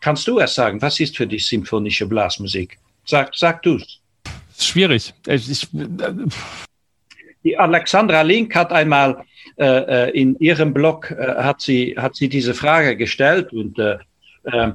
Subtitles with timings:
[0.00, 0.80] kannst du es sagen?
[0.82, 2.78] Was ist für dich symphonische Blasmusik?
[3.04, 4.00] Sag, sag du's.
[4.58, 5.14] Schwierig.
[5.26, 5.68] Ich, ich,
[7.44, 9.24] die Alexandra Link hat einmal
[9.56, 13.98] äh, äh, in ihrem Blog äh, hat sie hat sie diese Frage gestellt und äh,
[14.44, 14.72] äh,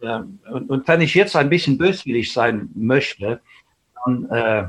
[0.00, 3.40] und, und, wenn ich jetzt ein bisschen böswillig sein möchte,
[4.04, 4.68] dann, äh,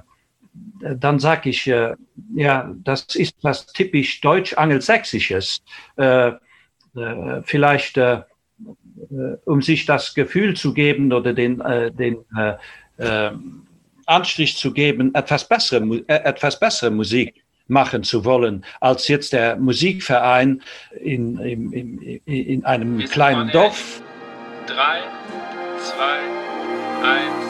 [0.95, 5.61] dann sage ich, ja, das ist was typisch deutsch-angelsächsisches.
[7.43, 7.99] Vielleicht,
[9.45, 11.61] um sich das Gefühl zu geben oder den,
[11.97, 12.17] den
[14.05, 20.61] Anstrich zu geben, etwas bessere, etwas bessere Musik machen zu wollen, als jetzt der Musikverein
[21.01, 24.01] in, in, in, in einem kleinen Dorf.
[24.67, 25.01] Drei,
[25.79, 26.19] zwei,
[27.03, 27.45] eins.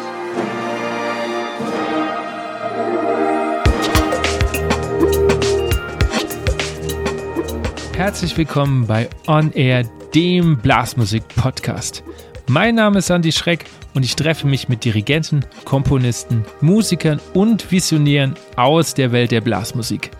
[7.97, 9.85] Herzlich willkommen bei On Air,
[10.15, 12.01] dem Blasmusik-Podcast.
[12.47, 18.35] Mein Name ist Andy Schreck und ich treffe mich mit Dirigenten, Komponisten, Musikern und Visionären
[18.55, 20.11] aus der Welt der Blasmusik.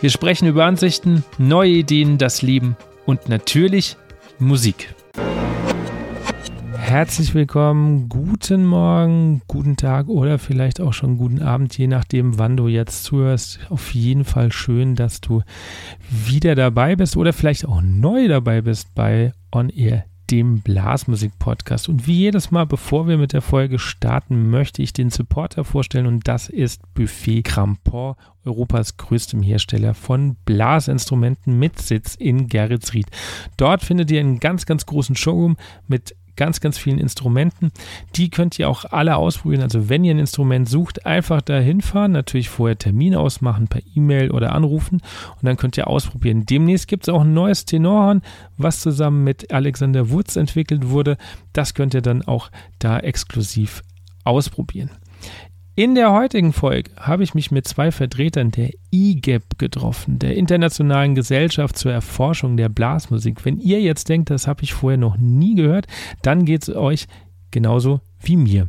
[0.00, 3.96] Wir sprechen über Ansichten, neue Ideen, das Leben und natürlich
[4.38, 4.94] Musik.
[6.92, 12.54] Herzlich willkommen, guten Morgen, guten Tag oder vielleicht auch schon guten Abend, je nachdem, wann
[12.58, 13.60] du jetzt zuhörst.
[13.70, 15.40] Auf jeden Fall schön, dass du
[16.10, 21.88] wieder dabei bist oder vielleicht auch neu dabei bist bei On Air dem Blasmusik-Podcast.
[21.88, 26.06] Und wie jedes Mal, bevor wir mit der Folge starten, möchte ich den Supporter vorstellen
[26.06, 33.06] und das ist Buffet Crampon, Europas größtem Hersteller von Blasinstrumenten mit Sitz in Geretsried.
[33.56, 35.56] Dort findet ihr einen ganz, ganz großen Showroom
[35.86, 37.72] mit ganz, ganz vielen Instrumenten.
[38.14, 39.62] Die könnt ihr auch alle ausprobieren.
[39.62, 44.30] Also wenn ihr ein Instrument sucht, einfach dahin fahren, natürlich vorher Termin ausmachen per E-Mail
[44.30, 45.00] oder anrufen
[45.36, 46.46] und dann könnt ihr ausprobieren.
[46.46, 48.22] Demnächst gibt es auch ein neues Tenorhorn,
[48.56, 51.16] was zusammen mit Alexander Wurz entwickelt wurde.
[51.52, 53.82] Das könnt ihr dann auch da exklusiv
[54.24, 54.90] ausprobieren.
[55.74, 61.14] In der heutigen Folge habe ich mich mit zwei Vertretern der IGEP getroffen, der Internationalen
[61.14, 63.42] Gesellschaft zur Erforschung der Blasmusik.
[63.46, 65.86] Wenn ihr jetzt denkt, das habe ich vorher noch nie gehört,
[66.20, 67.06] dann geht es euch
[67.50, 68.68] genauso wie mir.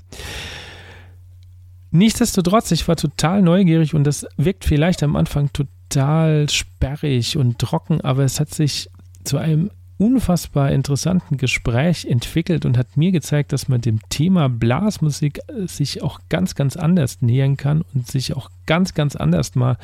[1.92, 8.00] Nichtsdestotrotz, ich war total neugierig und das wirkt vielleicht am Anfang total sperrig und trocken,
[8.00, 8.90] aber es hat sich
[9.26, 15.40] zu einem unfassbar interessanten Gespräch entwickelt und hat mir gezeigt, dass man dem Thema Blasmusik
[15.48, 19.78] äh, sich auch ganz, ganz anders nähern kann und sich auch ganz, ganz anders mal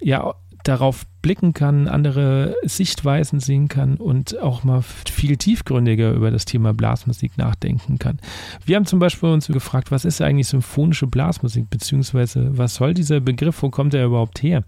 [0.00, 6.44] ja darauf blicken kann, andere Sichtweisen sehen kann und auch mal viel tiefgründiger über das
[6.44, 8.18] Thema Blasmusik nachdenken kann.
[8.64, 13.20] Wir haben zum Beispiel uns gefragt, was ist eigentlich symphonische Blasmusik, beziehungsweise was soll dieser
[13.20, 14.64] Begriff, wo kommt er überhaupt her?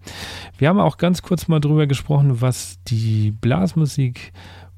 [0.57, 4.31] Wir haben auch ganz kurz mal darüber gesprochen, was die Blasmusik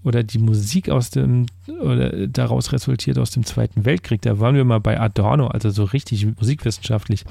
[0.08, 1.48] oder die Musik aus dem
[1.82, 4.22] oder daraus resultiert aus dem Zweiten Weltkrieg.
[4.22, 7.26] Da waren wir mal bei Adorno, also so richtig musikwissenschaftlich.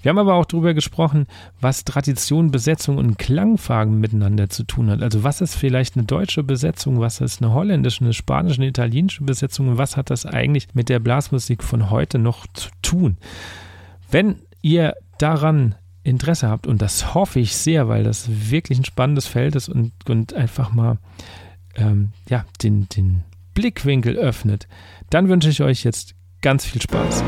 [0.00, 1.26] Wir haben aber auch darüber gesprochen,
[1.60, 5.02] was Tradition, Besetzung und Klangfarben miteinander zu tun hat.
[5.02, 9.24] Also was ist vielleicht eine deutsche Besetzung, was ist eine holländische, eine spanische, eine italienische
[9.24, 13.16] Besetzung und was hat das eigentlich mit der Blasmusik von heute noch zu tun?
[14.10, 15.74] Wenn ihr daran
[16.04, 19.92] Interesse habt, und das hoffe ich sehr, weil das wirklich ein spannendes Feld ist und,
[20.08, 20.98] und einfach mal
[21.76, 23.24] ähm, ja, den, den
[23.54, 24.68] Blickwinkel öffnet,
[25.10, 27.22] dann wünsche ich euch jetzt ganz viel Spaß.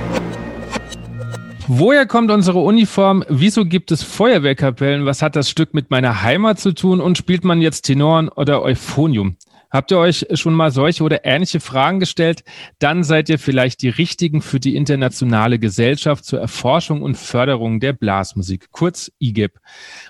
[1.67, 3.25] Woher kommt unsere Uniform?
[3.29, 5.07] Wieso gibt es Feuerwehrkapellen?
[5.07, 7.01] Was hat das Stück mit meiner Heimat zu tun?
[7.01, 9.37] Und spielt man jetzt Tenoren oder Euphonium?
[9.71, 12.45] Habt ihr euch schon mal solche oder ähnliche Fragen gestellt?
[12.79, 17.93] Dann seid ihr vielleicht die Richtigen für die Internationale Gesellschaft zur Erforschung und Förderung der
[17.93, 19.59] Blasmusik, kurz IGEP.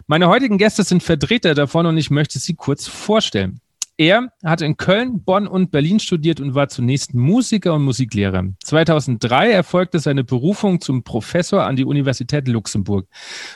[0.07, 3.61] Meine heutigen Gäste sind Vertreter davon und ich möchte sie kurz vorstellen.
[3.97, 8.43] Er hat in Köln, Bonn und Berlin studiert und war zunächst Musiker und Musiklehrer.
[8.65, 13.07] 2003 erfolgte seine Berufung zum Professor an die Universität Luxemburg.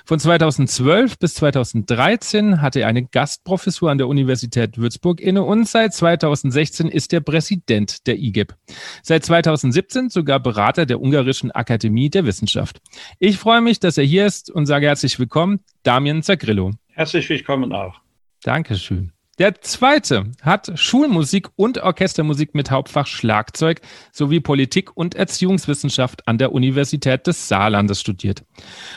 [0.05, 5.93] Von 2012 bis 2013 hatte er eine Gastprofessur an der Universität Würzburg inne und seit
[5.93, 8.55] 2016 ist er Präsident der IGEP.
[9.03, 12.79] Seit 2017 sogar Berater der Ungarischen Akademie der Wissenschaft.
[13.19, 16.71] Ich freue mich, dass er hier ist und sage herzlich willkommen, Damian Zagrillo.
[16.93, 17.97] Herzlich willkommen auch.
[18.45, 19.13] Dankeschön.
[19.39, 23.81] Der zweite hat Schulmusik und Orchestermusik mit Hauptfach Schlagzeug
[24.11, 28.43] sowie Politik und Erziehungswissenschaft an der Universität des Saarlandes studiert.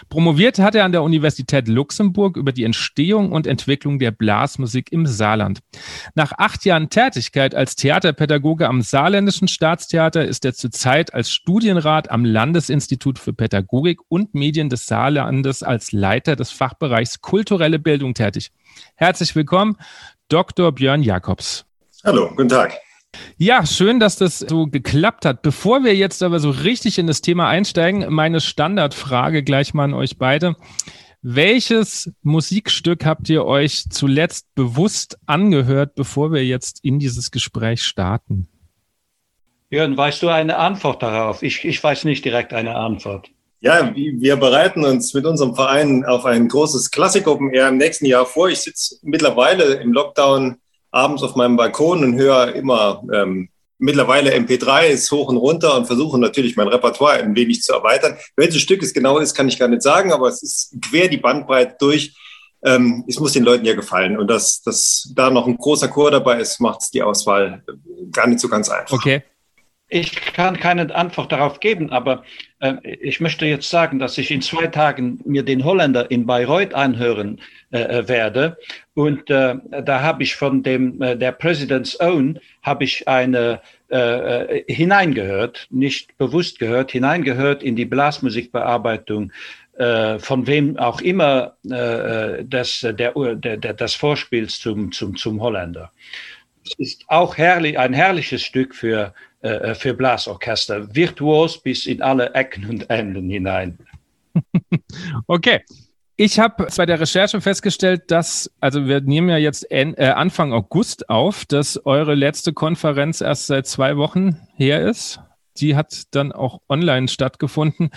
[0.09, 5.05] Promoviert hat er an der Universität Luxemburg über die Entstehung und Entwicklung der Blasmusik im
[5.05, 5.59] Saarland.
[6.15, 12.25] Nach acht Jahren Tätigkeit als Theaterpädagoge am Saarländischen Staatstheater ist er zurzeit als Studienrat am
[12.25, 18.51] Landesinstitut für Pädagogik und Medien des Saarlandes als Leiter des Fachbereichs kulturelle Bildung tätig.
[18.95, 19.77] Herzlich willkommen,
[20.31, 20.71] Dr.
[20.71, 21.65] Björn Jakobs.
[22.05, 22.77] Hallo, guten Tag.
[23.37, 25.41] Ja, schön, dass das so geklappt hat.
[25.41, 29.93] Bevor wir jetzt aber so richtig in das Thema einsteigen, meine Standardfrage gleich mal an
[29.93, 30.55] euch beide.
[31.21, 38.47] Welches Musikstück habt ihr euch zuletzt bewusst angehört, bevor wir jetzt in dieses Gespräch starten?
[39.69, 41.43] Jörn, weißt du eine Antwort darauf?
[41.43, 43.29] Ich, ich weiß nicht direkt eine Antwort.
[43.63, 48.07] Ja, wir bereiten uns mit unserem Verein auf ein großes Classic Open Air im nächsten
[48.07, 48.49] Jahr vor.
[48.49, 50.57] Ich sitze mittlerweile im Lockdown
[50.89, 55.85] abends auf meinem Balkon und höre immer ähm, mittlerweile MP3 ist hoch und runter und
[55.85, 58.17] versuche natürlich mein Repertoire ein wenig zu erweitern.
[58.35, 61.17] Welches Stück es genau ist, kann ich gar nicht sagen, aber es ist quer die
[61.17, 62.15] Bandbreite durch.
[62.63, 64.17] Ähm, es muss den Leuten ja gefallen.
[64.17, 67.63] Und dass, dass da noch ein großer Chor dabei ist, macht die Auswahl
[68.11, 68.93] gar nicht so ganz einfach.
[68.93, 69.23] Okay.
[69.87, 72.50] Ich kann keine Antwort darauf geben, aber äh,
[72.83, 77.39] ich möchte jetzt sagen, dass ich in zwei Tagen mir den Holländer in Bayreuth anhören
[77.71, 78.57] äh, äh werde.
[78.93, 84.63] Und äh, da habe ich von dem äh, der President's Own habe ich eine äh,
[84.71, 89.31] hineingehört, nicht bewusst gehört, hineingehört in die Blasmusikbearbeitung
[90.19, 95.91] von wem auch immer das, der, der, das Vorspiels zum, zum, zum Holländer.
[96.63, 102.33] Es ist auch herrlich, ein herrliches Stück für äh, für Blasorchester, virtuos bis in alle
[102.33, 103.77] Ecken und Enden hinein.
[105.27, 105.61] okay.
[106.17, 110.53] Ich habe bei der Recherche festgestellt, dass, also wir nehmen ja jetzt en, äh, Anfang
[110.53, 115.19] August auf, dass eure letzte Konferenz erst seit zwei Wochen her ist.
[115.57, 117.89] Die hat dann auch online stattgefunden.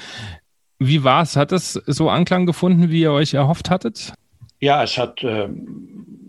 [0.79, 1.37] Wie war es?
[1.37, 4.15] Hat es so Anklang gefunden, wie ihr euch erhofft hattet?
[4.61, 5.49] Ja, es hat, äh,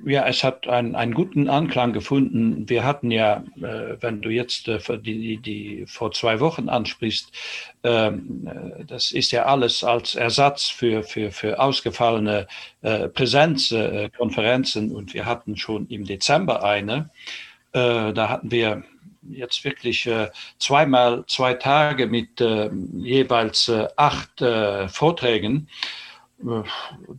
[0.05, 2.69] ja, es hat einen, einen guten Anklang gefunden.
[2.69, 7.31] Wir hatten ja, äh, wenn du jetzt äh, die, die vor zwei Wochen ansprichst,
[7.83, 12.47] ähm, äh, das ist ja alles als Ersatz für, für, für ausgefallene
[12.83, 17.09] äh, Präsenzkonferenzen und wir hatten schon im Dezember eine.
[17.73, 18.83] Äh, da hatten wir
[19.31, 20.07] jetzt wirklich
[20.59, 24.39] zweimal zwei Tage mit jeweils acht
[24.87, 25.67] Vorträgen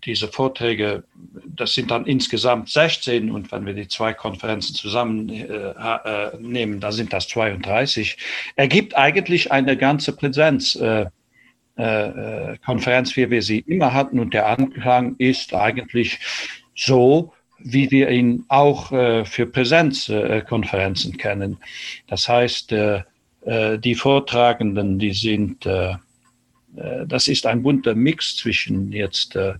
[0.04, 1.04] diese Vorträge,
[1.46, 6.92] das sind dann insgesamt 16 und wenn wir die zwei Konferenzen zusammennehmen, äh, äh, dann
[6.92, 8.18] sind das 32,
[8.56, 11.10] ergibt eigentlich eine ganze Präsenzkonferenz,
[11.76, 16.18] äh, wie wir sie immer hatten und der Anklang ist eigentlich
[16.74, 21.56] so, wie wir ihn auch für Präsenzkonferenzen kennen.
[22.06, 25.94] Das heißt, die Vortragenden, die sind äh,
[27.06, 29.54] das ist ein bunter Mix zwischen jetzt äh,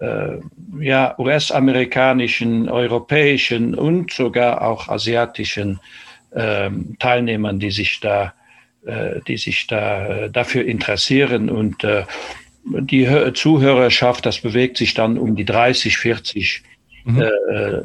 [0.00, 0.40] äh
[0.80, 5.80] ja, US-amerikanischen, europäischen und sogar auch asiatischen
[6.34, 8.34] äh, Teilnehmern, die sich da,
[8.84, 11.86] äh, die sich da äh, dafür interessieren und
[12.66, 16.62] die Zuhörerschaft, das bewegt sich dann um die 30, 40
[17.04, 17.22] mhm.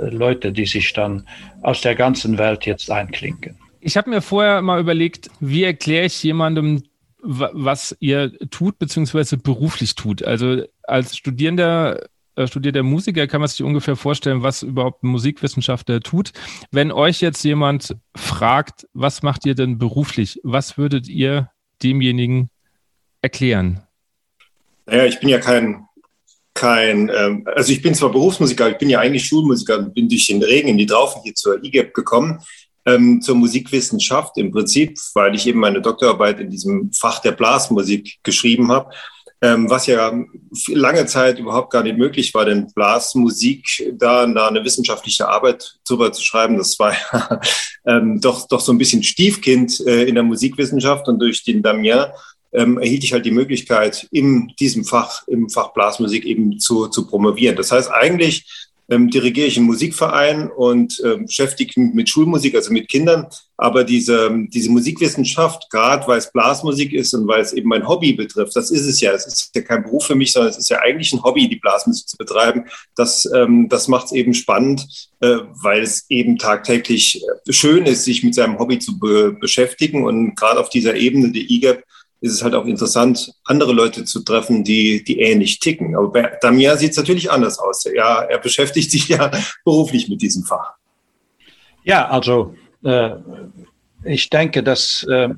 [0.09, 1.27] Leute, die sich dann
[1.61, 3.57] aus der ganzen Welt jetzt einklinken.
[3.81, 6.83] Ich habe mir vorher mal überlegt, wie erkläre ich jemandem,
[7.21, 10.23] was ihr tut, beziehungsweise beruflich tut.
[10.23, 15.99] Also als Studierender, äh, studierter Musiker kann man sich ungefähr vorstellen, was überhaupt ein Musikwissenschaftler
[15.99, 16.31] tut.
[16.71, 21.49] Wenn euch jetzt jemand fragt, was macht ihr denn beruflich, was würdet ihr
[21.83, 22.49] demjenigen
[23.21, 23.81] erklären?
[24.85, 25.85] Naja, ich bin ja kein,
[26.53, 30.27] kein, ähm, also ich bin zwar Berufsmusiker, ich bin ja eigentlich Schulmusiker und bin durch
[30.27, 32.39] den Regen in die Traufe hier zur IGEP gekommen
[32.85, 38.19] ähm, zur Musikwissenschaft im Prinzip, weil ich eben meine Doktorarbeit in diesem Fach der Blasmusik
[38.23, 38.93] geschrieben habe.
[39.41, 40.11] Ähm, was ja
[40.67, 46.11] lange Zeit überhaupt gar nicht möglich war, denn Blasmusik, da, da eine wissenschaftliche Arbeit drüber
[46.11, 47.39] zu schreiben, das war ja,
[47.87, 52.07] ähm, doch, doch so ein bisschen Stiefkind äh, in der Musikwissenschaft und durch den Damien
[52.51, 57.07] ähm, erhielt ich halt die Möglichkeit, in diesem Fach, im Fach Blasmusik eben zu, zu
[57.07, 57.55] promovieren.
[57.55, 62.73] Das heißt, eigentlich ähm, dirigiere ich einen Musikverein und äh, beschäftige mich mit Schulmusik, also
[62.73, 63.27] mit Kindern.
[63.57, 68.13] Aber diese, diese Musikwissenschaft, gerade weil es Blasmusik ist und weil es eben mein Hobby
[68.13, 69.11] betrifft, das ist es ja.
[69.11, 71.57] Es ist ja kein Beruf für mich, sondern es ist ja eigentlich ein Hobby, die
[71.57, 72.65] Blasmusik zu betreiben.
[72.95, 74.87] Das, ähm, das macht es eben spannend,
[75.19, 80.05] äh, weil es eben tagtäglich äh, schön ist, sich mit seinem Hobby zu be beschäftigen.
[80.05, 81.83] Und gerade auf dieser Ebene der IGAP
[82.21, 85.95] ist es halt auch interessant, andere Leute zu treffen, die, die ähnlich ticken.
[85.95, 87.85] Aber bei Damien sieht es natürlich anders aus.
[87.93, 89.31] Ja, er beschäftigt sich ja
[89.63, 90.73] beruflich mit diesem Fach.
[91.83, 93.11] Ja, also äh,
[94.03, 95.29] ich denke, dass äh,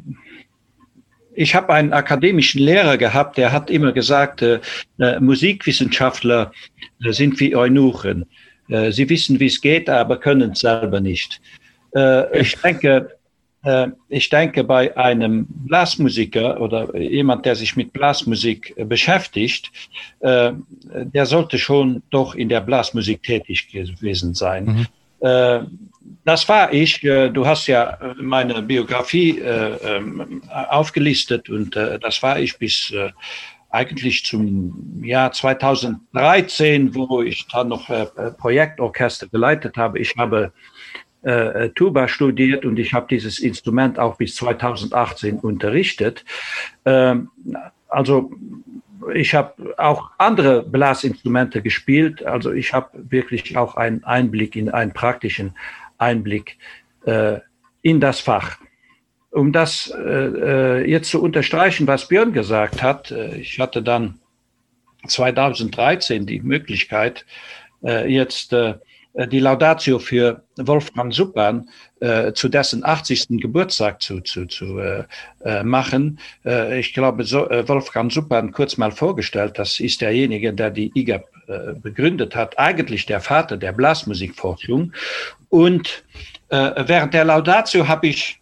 [1.33, 4.59] ich habe einen akademischen Lehrer gehabt, der hat immer gesagt, äh,
[5.00, 6.51] äh Musikwissenschaftler
[7.03, 8.25] äh, sind wie Eunuchen.
[8.69, 11.41] Äh, sie wissen, wie es geht, aber können es selber nicht.
[12.33, 13.17] ich denke,
[14.09, 19.71] ich denke, bei einem Blasmusiker oder jemand, der sich mit Blasmusik äh, beschäftigt,
[20.19, 20.53] äh,
[20.83, 24.65] der sollte schon doch in der Blasmusik tätig gewesen sein.
[24.65, 24.87] Mhm.
[26.25, 27.03] das war ich.
[27.03, 32.89] Äh, du hast ja meine Biografie äh, ähm, aufgelistet und äh, das war ich bis
[32.89, 33.11] äh,
[33.71, 38.05] eigentlich zum Jahr 2013, wo ich dann noch äh,
[38.37, 39.99] Projektorchester geleitet habe.
[39.99, 40.51] Ich habe
[41.23, 46.25] äh, Tuba studiert und ich habe dieses Instrument auch bis 2018 unterrichtet.
[46.85, 47.29] Ähm,
[47.87, 48.31] also
[49.13, 52.23] ich habe auch andere Blasinstrumente gespielt.
[52.25, 55.55] Also ich habe wirklich auch einen Einblick in einen praktischen
[55.97, 56.57] Einblick
[57.05, 57.39] äh,
[57.81, 58.57] in das Fach.
[59.31, 64.19] Um das äh, äh jetzt zu unterstreichen, was Björn gesagt hat, äh, ich hatte dann
[65.07, 67.25] 2013 die Möglichkeit,
[67.83, 68.75] äh, jetzt äh, äh,
[69.13, 73.39] die Laudatio für Wolfgang Suppan äh, zu dessen 80.
[73.41, 75.03] Geburtstag zu, zu, zu äh,
[75.43, 76.19] äh, machen.
[76.45, 80.91] Äh, ich glaube, so, äh, Wolfgang Suppan kurz mal vorgestellt, das ist derjenige, der die
[80.95, 84.93] IGAP äh, begründet hat, eigentlich der Vater der Blasmusikforschung.
[85.49, 86.05] Und
[86.49, 88.41] äh, während der Laudatio habe ich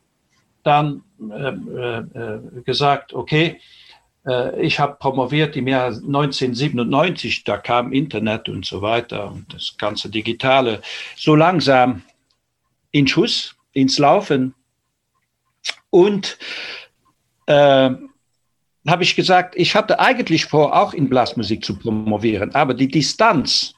[0.64, 3.79] dann äh, äh, gesagt, okay, äh,
[4.60, 10.10] ich habe promoviert im Jahr 1997, da kam Internet und so weiter und das ganze
[10.10, 10.82] Digitale
[11.16, 12.04] so langsam
[12.92, 14.54] in Schuss, ins Laufen.
[15.90, 16.38] Und
[17.48, 17.90] äh,
[18.88, 23.74] habe ich gesagt, ich hatte eigentlich vor, auch in Blasmusik zu promovieren, aber die Distanz,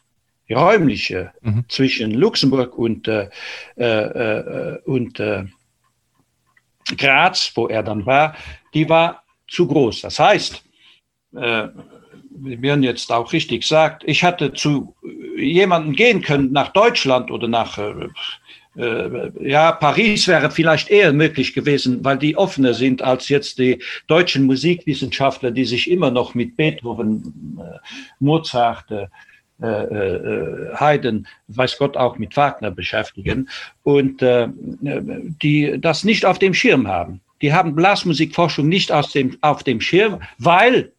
[0.47, 1.65] die räumliche mhm.
[1.69, 3.29] zwischen Luxemburg und, äh,
[3.77, 5.45] äh, äh und äh,
[6.97, 8.35] Graz, wo er dann war,
[8.73, 9.20] die war
[9.51, 10.01] zu groß.
[10.01, 10.63] Das heißt,
[11.35, 11.67] äh,
[12.29, 14.95] wie Björn jetzt auch richtig sagt, ich hatte zu
[15.37, 18.07] jemandem gehen können nach Deutschland oder nach äh,
[18.77, 23.83] äh, ja, Paris wäre vielleicht eher möglich gewesen, weil die offener sind als jetzt die
[24.07, 27.77] deutschen Musikwissenschaftler, die sich immer noch mit Beethoven, äh,
[28.19, 29.07] Mozart, äh,
[29.59, 33.47] Haydn, weiß Gott auch mit Wagner beschäftigen
[33.83, 39.63] und die das nicht auf dem Schirm haben die haben Blasmusikforschung nicht aus dem, auf
[39.63, 40.93] dem Schirm, weil,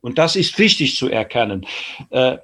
[0.00, 1.66] und das ist wichtig zu erkennen,
[2.10, 2.38] äh,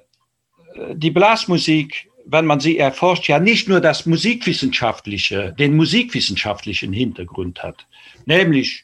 [0.93, 7.85] die Blasmusik, wenn man sie erforscht, ja nicht nur das musikwissenschaftliche, den musikwissenschaftlichen Hintergrund hat,
[8.25, 8.83] nämlich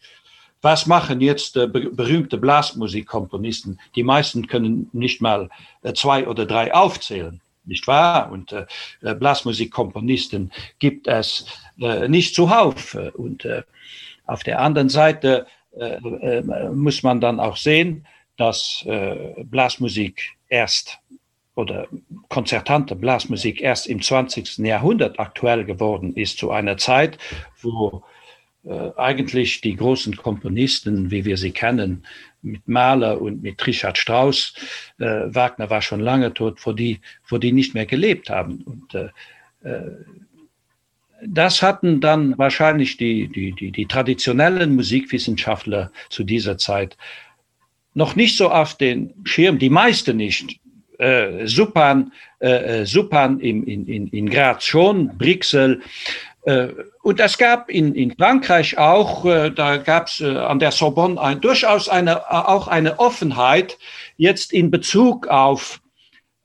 [0.62, 3.80] was machen jetzt äh, berühmte Blasmusikkomponisten?
[3.96, 5.50] Die meisten können nicht mal
[5.84, 8.32] äh, zwei oder drei aufzählen, nicht wahr?
[8.32, 8.66] Und äh,
[9.02, 11.46] Blasmusikkomponisten gibt es
[11.80, 12.96] äh, nicht zuhauf.
[13.14, 13.64] Und äh,
[14.28, 18.06] auf der anderen Seite äh, äh, muss man dann auch sehen,
[18.38, 21.00] dass äh, Blasmusik erst
[21.56, 21.88] oder
[22.30, 24.60] konzertante Blasmusik erst im 20.
[24.60, 27.18] Jahrhundert aktuell geworden ist, zu einer Zeit,
[27.62, 28.04] wo
[28.64, 32.06] äh, eigentlich die großen Komponisten, wie wir sie kennen,
[32.44, 34.54] mit Mahler und mit Richard Strauss,
[35.00, 38.62] äh, Wagner war schon lange tot, vor die, vor die nicht mehr gelebt haben.
[38.62, 39.10] Und äh,
[39.64, 39.92] äh
[41.26, 46.98] das hatten dann wahrscheinlich die, die, die, die traditionellen Musikwissenschaftler zu dieser Zeit
[47.94, 50.60] noch nicht so auf den Schirm, die meisten nicht.
[51.00, 55.82] Äh, Supan, äh, äh Supan in, in, in Graz schon, Brixel.
[56.44, 56.70] Äh,
[57.02, 61.42] und es gab in, in Frankreich auch, äh, da gab es an der Sorbonne ein,
[61.42, 63.78] durchaus eine, auch eine Offenheit
[64.18, 65.82] jetzt in Bezug auf,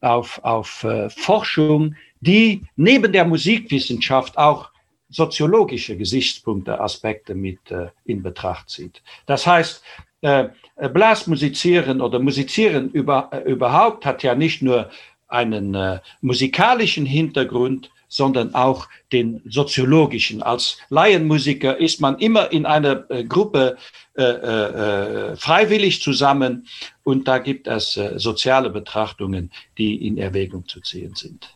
[0.00, 4.71] auf, auf Forschung, die neben der Musikwissenschaft auch
[5.11, 9.02] soziologische Gesichtspunkte, Aspekte mit äh, in Betracht zieht.
[9.26, 9.83] Das heißt,
[10.23, 14.88] äh, Blasmusizieren oder Musizieren über, äh, überhaupt hat ja nicht nur
[15.29, 20.43] einen äh, musikalischen Hintergrund, sondern auch den soziologischen.
[20.43, 23.76] Als Laienmusiker ist man immer in einer äh, Gruppe
[24.17, 26.67] äh, äh, freiwillig zusammen
[27.02, 31.55] und da gibt es äh, soziale Betrachtungen, die in Erwägung zu ziehen sind.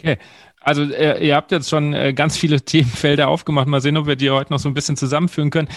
[0.00, 0.16] Okay.
[0.60, 3.68] Also äh, ihr habt jetzt schon äh, ganz viele Themenfelder aufgemacht.
[3.68, 5.68] Mal sehen, ob wir die heute noch so ein bisschen zusammenführen können.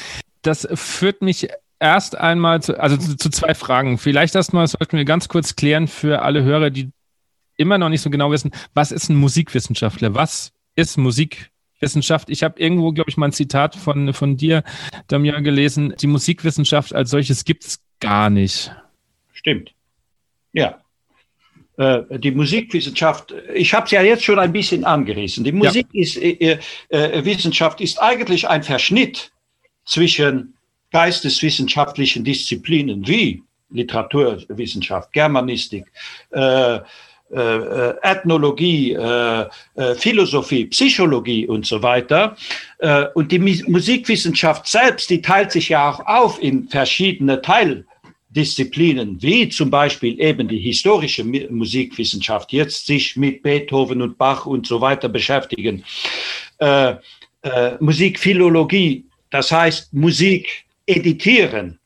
[0.42, 1.48] Das führt mich
[1.80, 3.98] erst einmal zu, also zu, zu zwei Fragen.
[3.98, 6.92] Vielleicht erstmal sollten wir ganz kurz klären für alle Hörer, die
[7.56, 10.16] immer noch nicht so genau wissen, was ist ein Musikwissenschaftler?
[10.16, 12.30] Was ist Musikwissenschaft?
[12.30, 14.64] Ich habe irgendwo, glaube ich, mal ein Zitat von, von dir,
[15.08, 15.94] Damir, gelesen.
[16.02, 18.74] Die Musikwissenschaft als solches gibt es gar nicht.
[19.32, 19.74] Stimmt.
[20.52, 20.83] Ja,
[21.76, 25.44] die Musikwissenschaft, ich habe es ja jetzt schon ein bisschen angerissen.
[25.44, 26.58] Die Musikwissenschaft ja.
[27.80, 29.32] ist, äh, ist eigentlich ein Verschnitt
[29.86, 30.54] zwischen
[30.92, 35.86] geisteswissenschaftlichen Disziplinen wie Literaturwissenschaft, Germanistik,
[36.32, 36.80] äh,
[37.34, 39.50] äh, Ethnologie, äh,
[39.96, 42.38] Philosophie, Psychologie und so weiter.
[42.78, 47.86] Äh, und die Musikwissenschaft selbst, die teilt sich ja auch auf in verschiedene Teil
[48.34, 54.68] Disziplinen wie zum Beispiel eben die historische Musikwissenschaft jetzt sich mit Beethoven und Bach und
[54.68, 55.84] so weiter beschäftigen.
[56.58, 56.96] Äh,
[57.44, 61.80] äh, Musikphilologie, das heißt Musik editieren,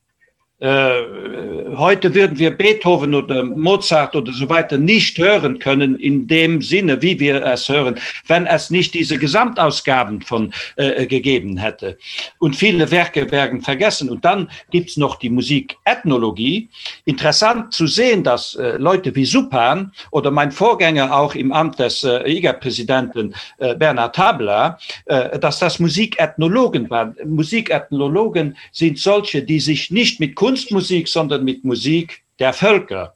[0.59, 7.01] heute würden wir Beethoven oder Mozart oder so weiter nicht hören können in dem Sinne,
[7.01, 11.97] wie wir es hören, wenn es nicht diese Gesamtausgaben von äh, gegeben hätte.
[12.39, 14.09] Und viele Werke werden vergessen.
[14.09, 16.69] Und dann gibt's noch die Musikethnologie.
[17.05, 22.03] Interessant zu sehen, dass äh, Leute wie Supan oder mein Vorgänger auch im Amt des
[22.03, 27.15] äh, IGA-Präsidenten äh, Bernhard Tabler, äh, dass das Musikethnologen waren.
[27.25, 33.15] Musikethnologen sind solche, die sich nicht mit Kunst Kunstmusik, sondern mit Musik der Völker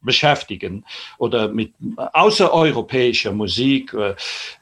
[0.00, 0.84] beschäftigen
[1.18, 4.14] oder mit außereuropäischer Musik äh,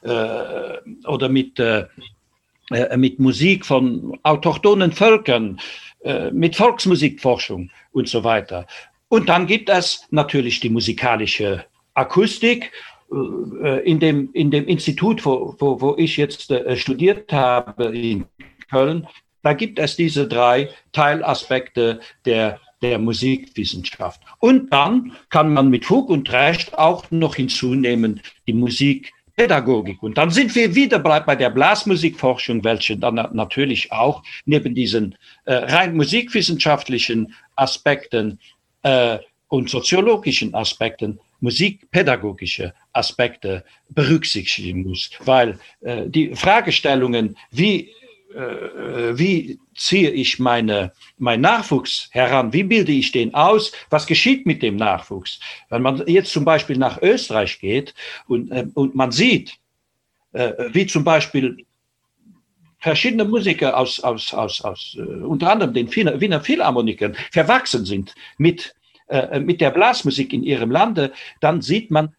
[0.02, 1.86] äh oder mit, äh,
[2.72, 5.58] äh, mit Musik von autochthonen Völkern,
[6.04, 8.66] äh, mit Volksmusikforschung und so weiter.
[9.08, 12.70] Und dann gibt es natürlich die musikalische Akustik.
[13.10, 18.26] Äh, in dem, in dem Institut, wo, wo, wo ich jetzt studiert habe in
[18.68, 19.08] Köln,
[19.42, 24.20] da gibt es diese drei Teilaspekte der, der Musikwissenschaft.
[24.38, 30.02] Und dann kann man mit Fug und Recht auch noch hinzunehmen die Musikpädagogik.
[30.02, 35.54] Und dann sind wir wieder bei der Blasmusikforschung, welche dann natürlich auch neben diesen äh,
[35.54, 38.38] rein musikwissenschaftlichen Aspekten
[38.82, 39.18] äh,
[39.48, 47.90] und soziologischen Aspekten musikpädagogische Aspekte berücksichtigen muss, weil äh, die Fragestellungen, wie
[48.32, 52.52] wie ziehe ich meine, mein Nachwuchs heran?
[52.52, 53.72] Wie bilde ich den aus?
[53.88, 55.40] Was geschieht mit dem Nachwuchs?
[55.68, 57.94] Wenn man jetzt zum Beispiel nach Österreich geht
[58.28, 59.58] und, äh, und man sieht,
[60.32, 61.64] äh, wie zum Beispiel
[62.78, 68.74] verschiedene Musiker aus, aus, aus, aus äh, unter anderem den Wiener, Philharmonikern verwachsen sind mit,
[69.08, 72.14] äh, mit der Blasmusik in ihrem Lande, dann sieht man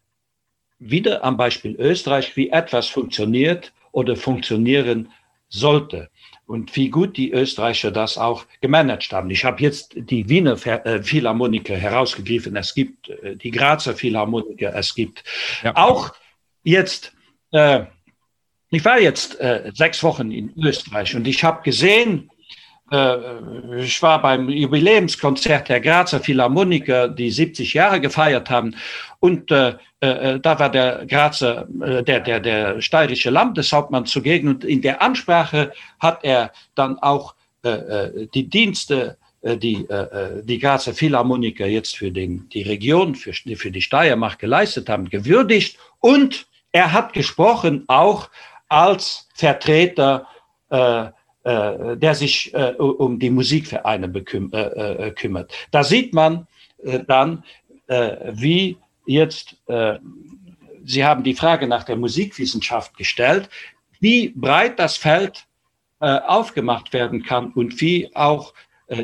[0.78, 5.08] wieder am Beispiel Österreich, wie etwas funktioniert oder funktionieren
[5.52, 6.10] sollte
[6.46, 9.30] und wie gut die Österreicher das auch gemanagt haben.
[9.30, 12.56] Ich habe jetzt die Wiener äh, Philharmoniker herausgegriffen.
[12.56, 14.74] Es gibt äh, die Grazer Philharmoniker.
[14.74, 15.22] Es gibt
[15.62, 15.76] ja.
[15.76, 16.12] auch
[16.64, 17.12] jetzt,
[17.52, 17.84] äh,
[18.70, 22.30] ich war jetzt äh, sechs Wochen in Österreich und ich habe gesehen,
[22.90, 28.74] äh, ich war beim Jubiläumskonzert der Grazer Philharmoniker, die 70 Jahre gefeiert haben.
[29.20, 34.48] Und äh, äh, da war der Grazer, äh, der, der, der steirische Landeshauptmann zugegen.
[34.48, 40.42] Und in der Ansprache hat er dann auch äh, äh die Dienste, äh, die, äh,
[40.44, 45.78] die Grazer Philharmoniker jetzt für den, die Region, für, für die Steiermark geleistet haben, gewürdigt.
[46.00, 48.28] Und er hat gesprochen auch
[48.68, 50.26] als Vertreter
[50.70, 51.06] äh,
[51.44, 55.52] äh, der sich äh, um die Musikvereine beküm äh, äh, kümmert.
[55.72, 56.46] Da sieht man
[56.84, 57.42] äh, dann,
[57.88, 58.76] äh, wie
[59.06, 59.56] jetzt,
[60.84, 63.48] Sie haben die Frage nach der Musikwissenschaft gestellt,
[63.98, 65.44] wie breit das Feld
[65.98, 68.54] aufgemacht werden kann und wie auch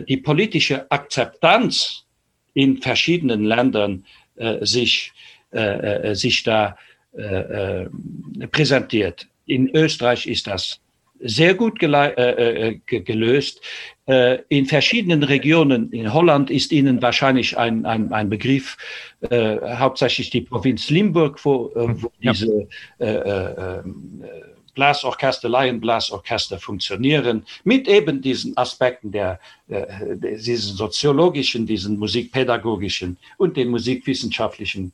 [0.06, 2.04] die politische Akzeptanz
[2.54, 4.04] in verschiedenen Ländern
[4.60, 5.12] sich,
[6.12, 6.76] sich da
[8.52, 9.26] präsentiert.
[9.46, 10.80] In Österreich ist das
[11.20, 13.60] sehr gut äh, äh gelöst.
[14.08, 18.78] Äh, in verschiedenen Regionen, in Holland ist Ihnen wahrscheinlich ein, ein, ein Begriff,
[19.28, 22.32] äh, hauptsächlich die Provinz Limburg, wo, äh, wo ja.
[22.32, 23.82] diese äh,
[24.74, 34.92] Blasorchester, Laienblasorchester funktionieren, mit eben diesen Aspekten der, diesen soziologischen, diesen musikpädagogischen und den musikwissenschaftlichen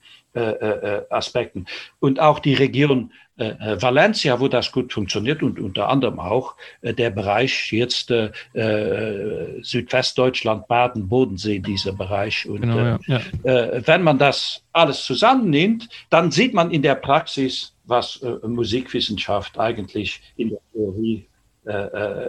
[1.11, 1.67] Aspekten.
[2.01, 6.55] Und auch die Region äh, äh, Valencia, wo das gut funktioniert und unter anderem auch
[6.83, 12.49] äh, der Bereich jetzt äh, äh Südwestdeutschland, Baden, Bodensee, dieser Bereich.
[12.49, 13.20] Und genau, ja, ja.
[13.42, 20.23] Äh, wenn man das alles zusammennimmt, dann sieht man in der Praxis, was Musikwissenschaft eigentlich
[20.37, 21.27] in der Theorie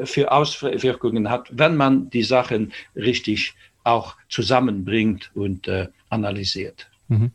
[0.04, 3.54] für Auswirkungen hat, wenn man die Sachen richtig
[3.86, 5.70] auch zusammenbringt und
[6.10, 6.90] analysiert.
[7.08, 7.32] Mhm.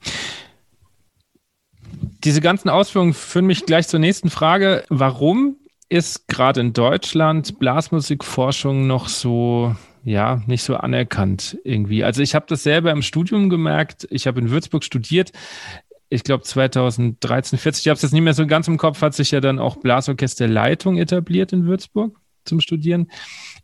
[2.24, 4.84] Diese ganzen Ausführungen führen mich gleich zur nächsten Frage.
[4.88, 5.56] Warum
[5.88, 9.74] ist gerade in Deutschland Blasmusikforschung noch so,
[10.04, 12.04] ja, nicht so anerkannt irgendwie?
[12.04, 14.06] Also ich habe das selber im Studium gemerkt.
[14.10, 15.32] Ich habe in Würzburg studiert.
[16.08, 19.14] Ich glaube 2013, 40, ich habe es jetzt nicht mehr so ganz im Kopf, hat
[19.14, 23.10] sich ja dann auch Blasorchesterleitung etabliert in Würzburg zum Studieren.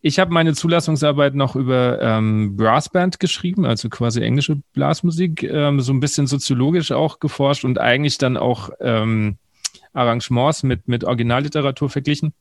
[0.03, 5.93] Ich habe meine Zulassungsarbeit noch über ähm, Brassband geschrieben, also quasi englische Blasmusik, ähm, so
[5.93, 9.37] ein bisschen soziologisch auch geforscht und eigentlich dann auch ähm,
[9.93, 12.35] Arrangements mit, mit Originalliteratur verglichen.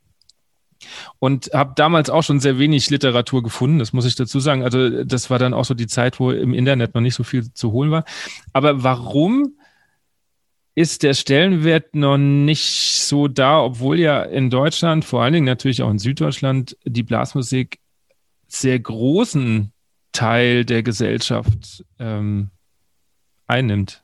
[1.19, 4.63] und habe damals auch schon sehr wenig Literatur gefunden, das muss ich dazu sagen.
[4.63, 7.51] Also das war dann auch so die Zeit, wo im Internet noch nicht so viel
[7.53, 8.03] zu holen war.
[8.53, 9.55] Aber warum
[10.75, 15.81] ist der Stellenwert noch nicht so da, obwohl ja in Deutschland, vor allen Dingen natürlich
[15.81, 17.79] auch in Süddeutschland, die Blasmusik
[18.47, 19.71] sehr großen
[20.11, 22.49] Teil der Gesellschaft ähm,
[23.47, 24.03] einnimmt?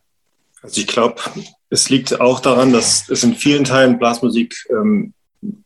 [0.62, 1.22] Also ich glaube,
[1.70, 5.14] es liegt auch daran, dass es in vielen Teilen Blasmusik ähm,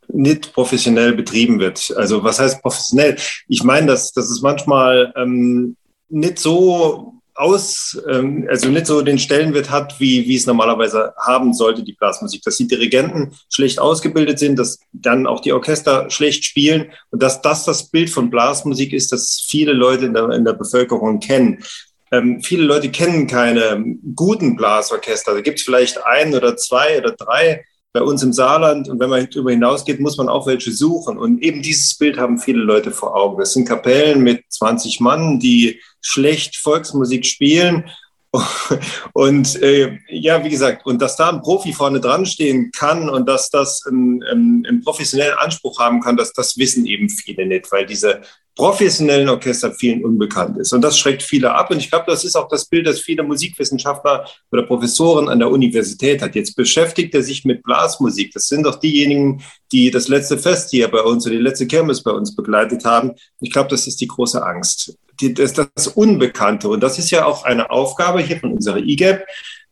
[0.08, 1.94] nicht professionell betrieben wird.
[1.98, 3.18] Also was heißt professionell?
[3.48, 5.76] Ich meine, dass, dass es manchmal ähm,
[6.10, 11.54] nicht so aus, ähm, also nicht so den Stellenwert hat, wie, wie es normalerweise haben
[11.54, 12.41] sollte, die Blasmusik.
[12.43, 17.41] Dass die Dirigenten schlecht ausgebildet sind, dass dann auch die Orchester schlecht spielen und dass
[17.41, 21.63] das das Bild von Blasmusik ist, das viele Leute in der, in der Bevölkerung kennen.
[22.12, 23.84] Ähm, viele Leute kennen keine
[24.15, 25.34] guten Blasorchester.
[25.34, 28.89] Da gibt es vielleicht ein oder zwei oder drei bei uns im Saarland.
[28.89, 31.17] Und wenn man darüber hinausgeht, muss man auch welche suchen.
[31.17, 33.39] Und eben dieses Bild haben viele Leute vor Augen.
[33.39, 37.89] Das sind Kapellen mit 20 Mann, die schlecht Volksmusik spielen.
[39.13, 43.29] Und äh, ja, wie gesagt, und dass da ein Profi vorne dran stehen kann und
[43.29, 47.71] dass das einen, einen, einen professionellen Anspruch haben kann, dass das wissen eben viele nicht,
[47.71, 48.23] weil diese
[48.56, 50.72] professionellen Orchester vielen unbekannt ist.
[50.72, 51.72] Und das schreckt viele ab.
[51.72, 55.52] Und ich glaube, das ist auch das Bild, das viele Musikwissenschaftler oder Professoren an der
[55.52, 56.36] Universität hat.
[56.36, 58.32] Jetzt beschäftigt er sich mit Blasmusik.
[58.34, 62.02] Das sind doch diejenigen, die das letzte Fest hier bei uns oder die letzte Kirmes
[62.02, 63.12] bei uns begleitet haben.
[63.41, 64.98] Ich glaube, das ist die große Angst.
[65.20, 66.70] Die, das, das Unbekannte.
[66.70, 69.26] Und das ist ja auch eine Aufgabe hier von unserer IGAP,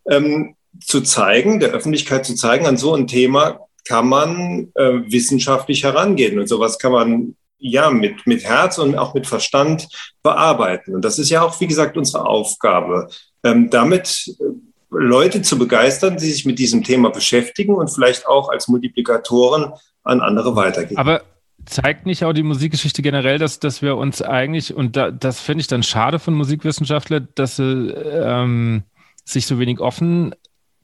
[0.10, 5.84] ähm, zu zeigen, der Öffentlichkeit zu zeigen, an so ein Thema kann man äh, wissenschaftlich
[5.84, 6.40] herangehen.
[6.40, 9.88] Und sowas kann man ja, mit, mit Herz und auch mit Verstand
[10.22, 10.94] bearbeiten.
[10.94, 13.08] Und das ist ja auch, wie gesagt, unsere Aufgabe,
[13.44, 14.44] ähm, damit äh,
[14.92, 19.74] Leute zu begeistern, die sich mit diesem Thema beschäftigen und vielleicht auch als Multiplikatoren
[20.04, 20.98] an andere weitergeben.
[20.98, 21.24] Aber
[21.66, 25.62] zeigt nicht auch die Musikgeschichte generell, dass, dass wir uns eigentlich, und da, das finde
[25.62, 28.84] ich dann schade von Musikwissenschaftlern, dass sie ähm,
[29.24, 30.36] sich so wenig offen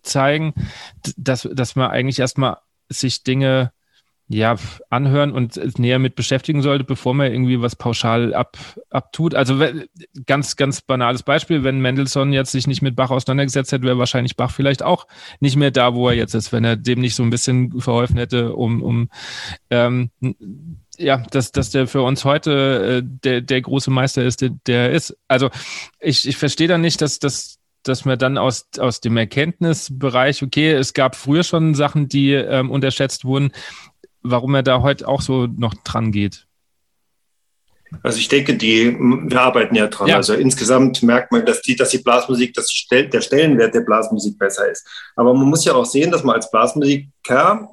[0.02, 0.54] zeigen,
[1.18, 3.74] dass, dass man eigentlich erstmal sich Dinge
[4.32, 4.58] ja,
[4.92, 8.58] anhören und näher mit beschäftigen sollte, bevor man irgendwie was pauschal ab,
[8.92, 9.34] abtut.
[9.34, 9.60] Also
[10.28, 14.36] ganz, ganz banales Beispiel, wenn Mendelssohn jetzt sich nicht mit Bach auseinandergesetzt hätte, wäre wahrscheinlich
[14.36, 15.08] Bach vielleicht auch
[15.39, 18.18] nicht mehr da, wo er jetzt ist, wenn er dem nicht so ein bisschen verholfen
[18.18, 19.10] hätte, um, um
[19.72, 20.12] ähm,
[21.00, 24.92] ja, dass, dass der für uns heute äh, der, der große Meister ist, der, der
[24.92, 25.18] ist.
[25.28, 25.50] Also
[26.00, 30.72] ich, ich verstehe da nicht, dass, dass, dass man dann aus, aus dem Erkenntnisbereich, okay,
[30.72, 33.54] es gab früher schon Sachen, die ähm, unterschätzt wurden,
[34.21, 36.47] warum er da heute auch so noch dran geht.
[38.03, 40.08] Also ich denke, die, wir arbeiten ja dran.
[40.08, 40.17] Ja.
[40.17, 44.38] Also insgesamt merkt man, dass die, dass die Blasmusik, dass die, der Stellenwert der Blasmusik
[44.38, 44.88] besser ist.
[45.15, 47.69] Aber man muss ja auch sehen, dass man als Blasmusiker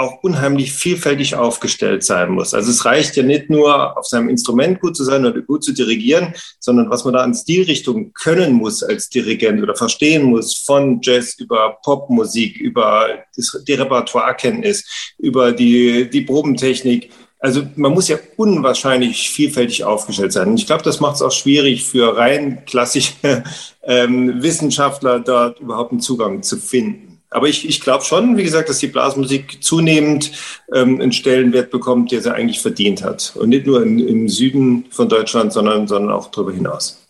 [0.00, 2.54] auch unheimlich vielfältig aufgestellt sein muss.
[2.54, 5.72] Also es reicht ja nicht nur, auf seinem Instrument gut zu sein oder gut zu
[5.72, 11.00] dirigieren, sondern was man da an Stilrichtungen können muss als Dirigent oder verstehen muss, von
[11.02, 13.24] Jazz über Popmusik, über
[13.66, 17.10] die Repertoirekenntnis, über die, die Probentechnik.
[17.38, 20.48] Also man muss ja unwahrscheinlich vielfältig aufgestellt sein.
[20.48, 23.14] Und ich glaube, das macht es auch schwierig für rein klassische
[23.82, 27.09] ähm, Wissenschaftler, dort überhaupt einen Zugang zu finden.
[27.30, 30.32] Aber ich, ich glaube schon, wie gesagt, dass die Blasmusik zunehmend
[30.74, 33.34] ähm, einen Stellenwert bekommt, der sie eigentlich verdient hat.
[33.36, 37.06] Und nicht nur in, im Süden von Deutschland, sondern, sondern auch darüber hinaus.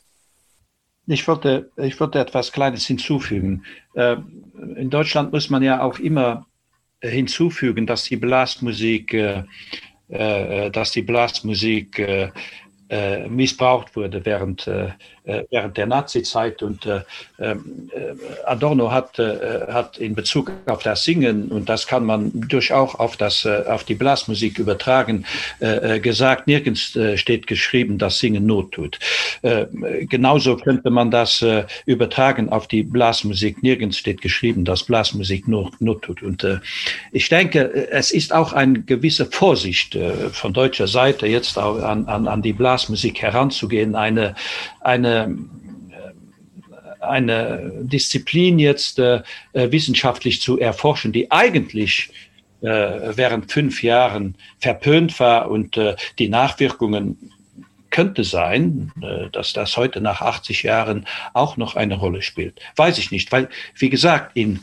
[1.07, 3.65] Ich würde, ich würde etwas Kleines hinzufügen.
[3.95, 4.17] Äh,
[4.77, 6.47] in Deutschland muss man ja auch immer
[7.03, 9.45] hinzufügen, dass die Blasmusik, äh,
[10.09, 12.31] äh, dass die Blasmusik äh,
[12.91, 14.93] äh, missbraucht wurde während, äh, äh
[15.25, 16.63] während der Nazizeit.
[16.63, 17.01] Und äh,
[17.39, 18.15] ähm, äh,
[18.47, 23.17] Adorno hat, äh, hat in Bezug auf das Singen, und das kann man durchaus auf,
[23.17, 25.25] das, auf die Blasmusik übertragen,
[26.03, 28.99] gesagt, nirgends steht geschrieben, dass Singen Not tut.
[30.09, 31.45] genauso könnte man das
[31.87, 33.63] übertragen auf die Blasmusik.
[33.63, 36.23] Nirgends steht geschrieben, dass Blasmusik Not, Not tut.
[36.23, 36.47] Und
[37.13, 39.97] ich denke, es ist auch eine gewisse Vorsicht
[40.33, 44.35] von deutscher Seite jetzt an, an, an die Blasmusik heranzugehen, eine,
[44.81, 45.37] eine,
[47.01, 52.11] eine Disziplin jetzt äh, wissenschaftlich zu erforschen, die eigentlich
[52.63, 57.31] äh, während fünf Jahren verpönt war und äh, die Nachwirkungen
[57.91, 62.61] könnte sein, äh, dass das heute nach 80 Jahren auch noch eine Rolle spielt.
[62.77, 64.61] Weiß ich nicht, weil, wie gesagt, in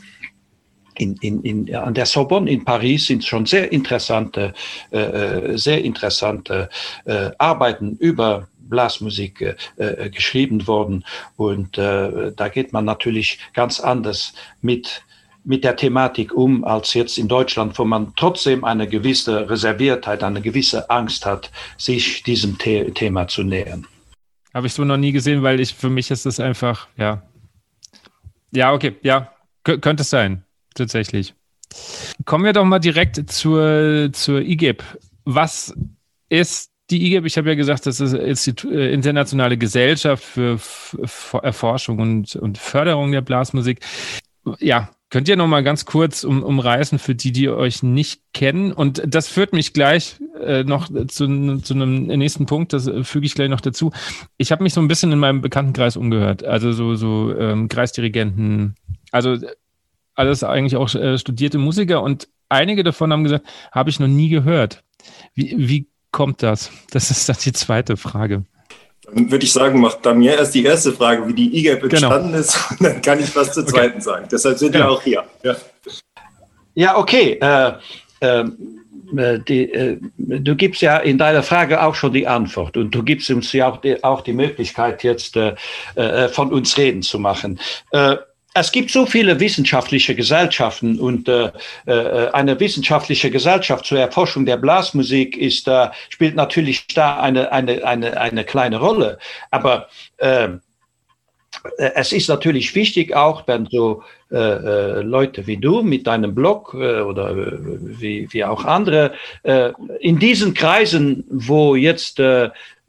[1.00, 4.52] in, in, in, an der Sorbonne in Paris sind schon sehr interessante,
[4.90, 6.68] äh, äh, sehr interessante
[7.04, 11.04] äh, Arbeiten über Blasmusik äh, äh, geschrieben worden.
[11.36, 15.02] Und äh, da geht man natürlich ganz anders mit
[15.44, 20.42] mit der Thematik um als jetzt in Deutschland, wo man trotzdem eine gewisse Reserviertheit, eine
[20.42, 23.86] gewisse Angst hat, sich diesem The Thema zu nähern.
[24.52, 27.22] Habe ich so noch nie gesehen, weil ich für mich ist es einfach, ja.
[28.50, 29.32] Ja, okay, ja,
[29.64, 31.34] K könnte es sein, tatsächlich.
[32.26, 34.82] Kommen wir doch mal direkt zur, zur IGEP.
[35.24, 35.74] Was
[36.28, 37.26] ist die IGEP?
[37.26, 40.58] Ich habe ja gesagt, das ist die äh, internationale Gesellschaft für
[41.42, 43.80] Erforschung und, und Förderung der Blasmusik.
[44.58, 48.72] Ja, Könnt ihr noch mal ganz kurz um, umreißen für die, die euch nicht kennen?
[48.72, 53.24] Und das führt mich gleich äh, noch zu, zu einem nächsten Punkt, das äh, füge
[53.24, 53.90] ich gleich noch dazu.
[54.36, 58.74] Ich habe mich so ein bisschen in meinem Bekanntenkreis umgehört, also so, so ähm, Kreisdirigenten,
[59.10, 59.38] also
[60.14, 64.28] alles eigentlich auch äh, studierte Musiker und einige davon haben gesagt, habe ich noch nie
[64.28, 64.84] gehört.
[65.34, 66.70] Wie, wie kommt das?
[66.90, 68.44] Das ist dann die zweite Frage.
[69.04, 71.92] Dann würde ich sagen, macht da mir erst die erste Frage, wie die IGAP genau.
[71.92, 72.40] entstanden genau.
[72.40, 74.00] ist, und dann kann ich was zur zweiten okay.
[74.00, 74.28] sagen.
[74.30, 74.86] Deshalb sind genau.
[74.86, 75.24] wir auch hier.
[75.42, 75.56] Ja,
[76.74, 77.38] ja okay.
[77.40, 77.72] Äh,
[78.20, 78.78] ähm,
[79.16, 83.02] äh, die, äh, du gibst ja in deiner Frage auch schon die Antwort und du
[83.02, 85.54] gibst uns ja auch die, auch die Möglichkeit, jetzt äh,
[85.94, 87.58] äh, von uns reden zu machen.
[88.58, 91.50] Äh, es gibt so viele wissenschaftliche Gesellschaften und äh,
[91.86, 97.84] äh, eine wissenschaftliche Gesellschaft zur Erforschung der Blasmusik ist, äh, spielt natürlich da eine, eine,
[97.84, 99.18] eine, eine kleine Rolle.
[99.50, 100.48] Aber äh,
[101.76, 106.74] es ist natürlich wichtig auch, wenn so äh, äh, Leute wie du mit deinem Blog
[106.74, 112.20] äh, oder äh, wie, wie auch andere äh, in diesen Kreisen, wo jetzt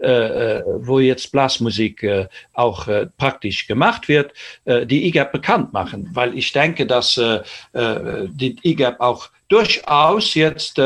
[0.01, 4.31] äh, äh, wo jetzt Blasmusik äh, auch äh, praktisch gemacht wird,
[4.63, 7.41] äh, die IGAP bekannt machen, weil ich denke, dass äh,
[7.73, 10.81] die IGAP auch durchaus jetzt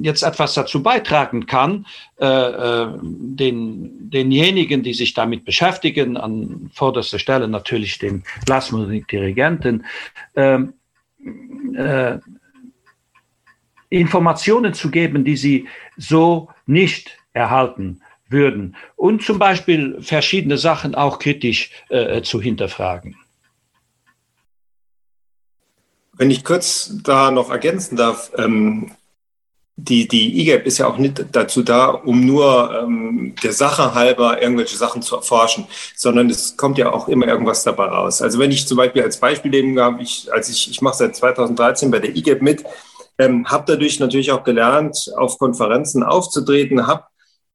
[0.00, 1.86] jetzt etwas dazu beitragen kann,
[2.20, 9.86] den, denjenigen, die sich damit beschäftigen, an vorderster Stelle natürlich den Blasmusikdirigenten,
[10.34, 10.58] äh,
[11.74, 12.18] äh,
[13.90, 21.18] Informationen zu geben, die sie so nicht erhalten würden und zum Beispiel verschiedene Sachen auch
[21.18, 23.16] kritisch äh, zu hinterfragen.
[26.12, 28.90] Wenn ich kurz da noch ergänzen darf, ähm,
[29.80, 34.42] die, die IGAP ist ja auch nicht dazu da, um nur ähm, der Sache halber
[34.42, 38.20] irgendwelche Sachen zu erforschen, sondern es kommt ja auch immer irgendwas dabei raus.
[38.20, 41.14] Also wenn ich zum Beispiel als Beispiel nehmen habe, ich, als ich, ich mache seit
[41.14, 42.64] 2013 bei der IGAP mit,
[43.18, 47.04] ähm, habe dadurch natürlich auch gelernt, auf Konferenzen aufzutreten, habe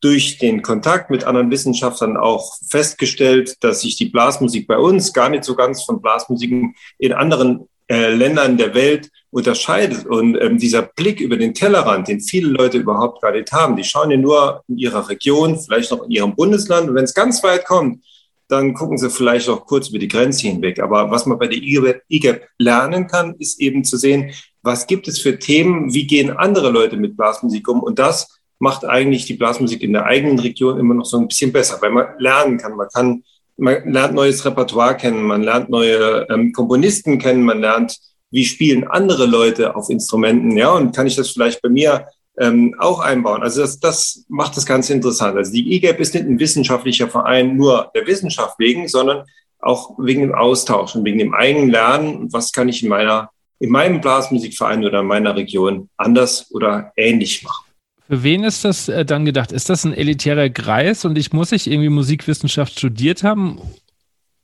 [0.04, 5.30] durch den Kontakt mit anderen Wissenschaftlern auch festgestellt, dass sich die Blasmusik bei uns gar
[5.30, 10.06] nicht so ganz von Blasmusiken in anderen äh, Ländern der Welt unterscheidet.
[10.06, 13.86] Und ähm, dieser Blick über den Tellerrand, den viele Leute überhaupt gar nicht haben, die
[13.86, 16.90] schauen ja nur in ihrer Region, vielleicht noch in ihrem Bundesland.
[16.90, 18.04] Und wenn es ganz weit kommt,
[18.50, 20.80] dann gucken sie vielleicht auch kurz über die Grenze hinweg.
[20.80, 24.32] Aber was man bei der IGAP lernen kann, ist eben zu sehen,
[24.64, 27.82] was gibt es für Themen, wie gehen andere Leute mit Blasmusik um.
[27.82, 31.52] Und das macht eigentlich die Blasmusik in der eigenen Region immer noch so ein bisschen
[31.52, 32.78] besser, weil man lernen kann.
[32.78, 33.24] Man kann,
[33.58, 38.00] man lernt neues Repertoire kennen, man lernt neue ähm, Komponisten kennen, man lernt
[38.32, 42.08] wie spielen andere Leute auf Instrumenten, ja, und kann ich das vielleicht bei mir
[42.40, 43.44] ähm, auch einbauen.
[43.44, 45.38] Also das, das macht das Ganze interessant.
[45.38, 49.26] Also die IGAP ist nicht ein wissenschaftlicher Verein nur der Wissenschaft wegen, sondern
[49.60, 52.32] auch wegen dem Austausch und wegen dem eigenen Lernen.
[52.32, 57.44] Was kann ich in meiner, in meinem Blasmusikverein oder in meiner Region anders oder ähnlich
[57.44, 57.73] machen?
[58.08, 59.52] Für wen ist das äh, dann gedacht?
[59.52, 63.60] Ist das ein elitärer Kreis und ich muss ich irgendwie Musikwissenschaft studiert haben?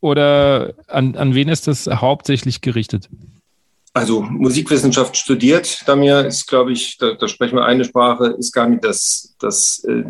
[0.01, 3.09] Oder an, an wen ist das hauptsächlich gerichtet?
[3.93, 8.53] Also Musikwissenschaft studiert, da mir ist, glaube ich, da, da, sprechen wir eine Sprache, ist
[8.53, 10.03] gar nicht das, das äh,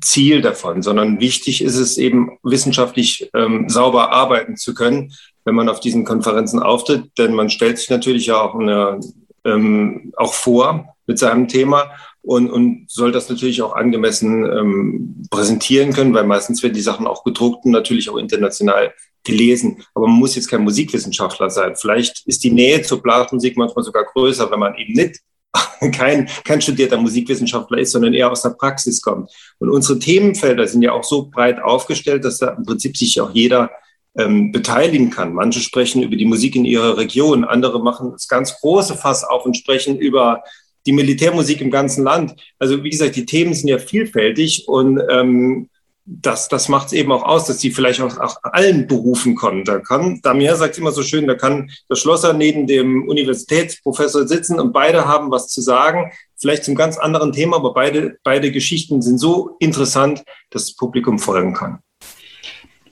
[0.00, 5.12] Ziel davon, sondern wichtig ist es eben, wissenschaftlich ähm, sauber arbeiten zu können,
[5.44, 7.10] wenn man auf diesen Konferenzen auftritt.
[7.18, 9.00] Denn man stellt sich natürlich ja auch, eine,
[9.44, 11.90] ähm, auch vor mit seinem Thema
[12.22, 17.06] und, und soll das natürlich auch angemessen ähm, präsentieren können, weil meistens werden die Sachen
[17.06, 19.84] auch gedruckt und natürlich auch international gelesen.
[19.94, 21.74] Aber man muss jetzt kein Musikwissenschaftler sein.
[21.76, 25.20] Vielleicht ist die Nähe zur Blasmusik manchmal sogar größer, wenn man eben nicht
[25.92, 29.30] kein, kein studierter Musikwissenschaftler ist, sondern eher aus der Praxis kommt.
[29.58, 33.32] Und unsere Themenfelder sind ja auch so breit aufgestellt, dass da im Prinzip sich auch
[33.32, 33.70] jeder
[34.16, 35.32] ähm, beteiligen kann.
[35.32, 39.44] Manche sprechen über die Musik in ihrer Region, andere machen das ganz große Fass auf
[39.44, 40.42] und sprechen über
[40.86, 42.34] die Militärmusik im ganzen Land.
[42.58, 45.68] Also wie gesagt, die Themen sind ja vielfältig und ähm,
[46.04, 49.64] das, das macht es eben auch aus, dass die vielleicht auch, auch allen Berufen kommen.
[49.64, 54.58] Da kann, Damir sagt immer so schön, da kann der Schlosser neben dem Universitätsprofessor sitzen
[54.58, 59.00] und beide haben was zu sagen, vielleicht zum ganz anderen Thema, aber beide, beide Geschichten
[59.00, 61.78] sind so interessant, dass das Publikum folgen kann.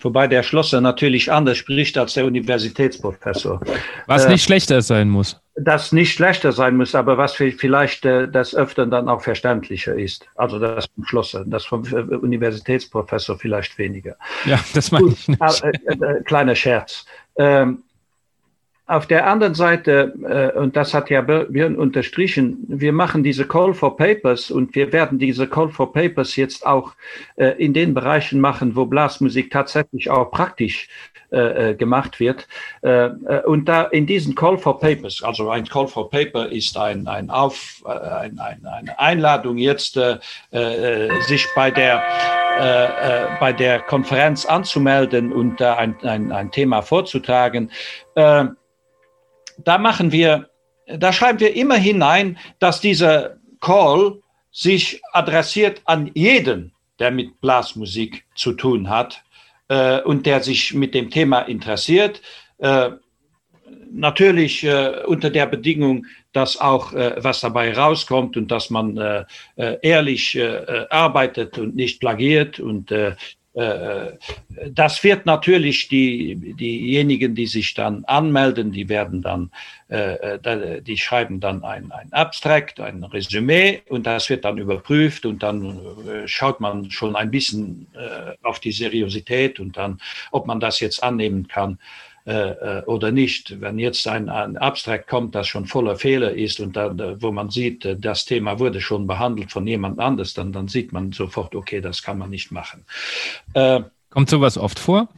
[0.02, 3.60] Wobei der Schlosser natürlich anders spricht als der Universitätsprofessor.
[4.06, 5.38] Was äh, nicht schlechter sein muss.
[5.62, 10.26] Das nicht schlechter sein muss, aber was vielleicht äh, das Öfteren dann auch verständlicher ist.
[10.34, 14.16] Also das vom Schlosser, das vom äh, Universitätsprofessor vielleicht weniger.
[14.46, 15.40] Ja, das meine ich nicht.
[15.40, 17.04] Äh, äh, kleiner Scherz.
[17.36, 17.82] Ähm,
[18.86, 23.96] auf der anderen Seite, und das hat ja Björn unterstrichen, wir machen diese Call for
[23.96, 26.94] Papers und wir werden diese Call for Papers jetzt auch
[27.36, 30.88] in den Bereichen machen, wo Blasmusik tatsächlich auch praktisch
[31.32, 32.46] äh, äh gemacht wird.
[32.82, 36.76] Äh, äh, und da in diesen Call for Papers, also ein Call for Paper ist
[36.76, 39.98] ein, ein Auf, ein, ein, eine Einladung jetzt,
[40.50, 42.02] sich bei der
[43.40, 47.70] bei der Konferenz anzumelden und ein, ein, ein Thema vorzutragen
[49.64, 50.50] da machen wir,
[50.86, 54.20] da schreiben wir immer hinein, dass dieser Call
[54.52, 59.22] sich adressiert an jeden, der mit Blasmusik zu tun hat
[59.70, 62.20] äh, und der sich mit dem Thema interessiert.
[62.58, 62.90] Äh,
[63.92, 69.24] natürlich äh, unter der Bedingung, dass auch äh, was dabei rauskommt und dass man äh,
[69.56, 70.38] äh ehrlich
[70.90, 72.92] arbeitet und nicht plagiert und
[74.70, 79.50] das wird natürlich die, diejenigen, die sich dann anmelden, die werden dann,
[79.88, 85.26] äh, äh, die schreiben dann ein, ein Abstract, ein Resümee und das wird dann überprüft
[85.26, 85.80] und dann
[86.26, 87.86] schaut man schon ein bisschen
[88.42, 91.78] auf die Seriosität und dann, ob man das jetzt annehmen kann
[92.26, 93.60] äh, äh, oder nicht.
[93.60, 97.32] Wenn jetzt ein, ein Abstrakt kommt, das schon voller Fehler ist und dann, äh, wo
[97.32, 101.12] man sieht, äh, das Thema wurde schon behandelt von jemand anders, dann, dann sieht man
[101.12, 102.84] sofort, okay, das kann man nicht machen.
[103.54, 103.80] Äh,
[104.10, 105.08] kommt sowas oft vor?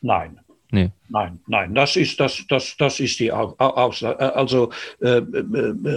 [0.00, 0.38] Nein.
[0.70, 0.90] Nee.
[1.08, 4.34] Nein, nein, das ist, das, das, das ist die Aussage.
[4.36, 4.70] Also
[5.00, 5.22] äh,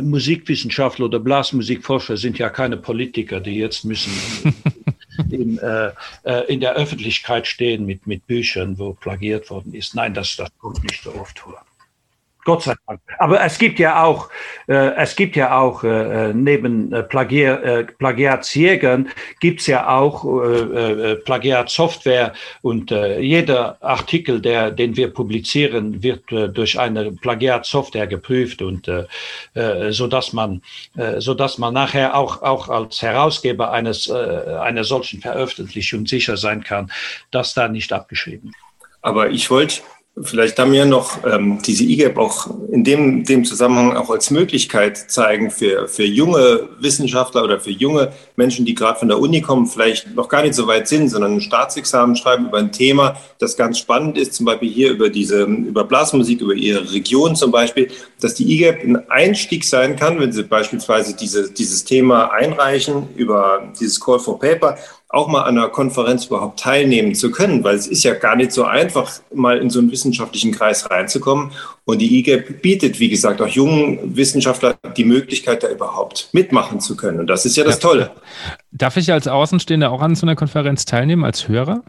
[0.02, 4.14] Musikwissenschaftler oder Blasmusikforscher sind ja keine Politiker, die jetzt müssen
[5.30, 5.92] in, äh,
[6.24, 9.96] äh, in der Öffentlichkeit stehen mit, mit Büchern, wo plagiert worden ist.
[9.96, 11.64] Nein, das, das kommt nicht so oft vor.
[12.44, 13.00] Gott sei Dank.
[13.20, 14.30] Aber es gibt ja auch,
[14.68, 21.16] äh, es gibt ja auch äh, neben äh, äh, Plagiatsjägern gibt's ja auch äh, äh,
[21.18, 28.62] Plagiatsoftware und äh, jeder Artikel, der, den wir publizieren, wird äh, durch eine Plagiatsoftware geprüft
[28.62, 29.06] und äh,
[29.54, 30.62] äh, so dass man,
[30.98, 36.38] äh, so dass man nachher auch auch als Herausgeber eines äh, einer solchen Veröffentlichung sicher
[36.38, 36.92] sein kann,
[37.30, 38.52] dass da nicht abgeschrieben.
[39.02, 39.82] Aber ich wollte
[40.24, 44.98] vielleicht da mir noch ähm, diese IGAP auch in dem, dem Zusammenhang auch als Möglichkeit
[44.98, 49.68] zeigen für, für junge Wissenschaftler oder für junge Menschen, die gerade von der Uni kommen,
[49.68, 53.58] vielleicht noch gar nicht so weit sind, sondern ein Staatsexamen schreiben über ein Thema, das
[53.58, 57.90] ganz spannend ist, zum Beispiel hier über diese, über Blasmusik, über ihre Region zum Beispiel,
[58.20, 63.72] dass die IGAP ein Einstieg sein kann, wenn sie beispielsweise diese, dieses Thema einreichen über
[63.80, 64.78] dieses Call for Paper
[65.14, 68.52] auch mal an einer Konferenz überhaupt teilnehmen zu können, weil es ist ja gar nicht
[68.52, 71.52] so einfach, mal in so einen wissenschaftlichen Kreis reinzukommen.
[71.86, 76.96] Und die IGEP bietet, wie gesagt, auch jungen Wissenschaftlern die Möglichkeit, da überhaupt mitmachen zu
[76.96, 77.20] können.
[77.20, 77.80] Und das ist ja das.
[77.80, 78.12] Tolle.
[78.72, 81.84] Darf ich als Außenstehender auch an so einer Konferenz teilnehmen, als Hörer?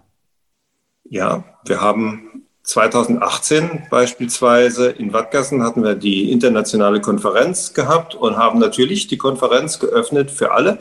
[1.05, 2.33] Ja, wir haben
[2.65, 9.79] 2018 beispielsweise in Wattgassen hatten wir die internationale Konferenz gehabt und haben natürlich die Konferenz
[9.79, 10.79] geöffnet für alle.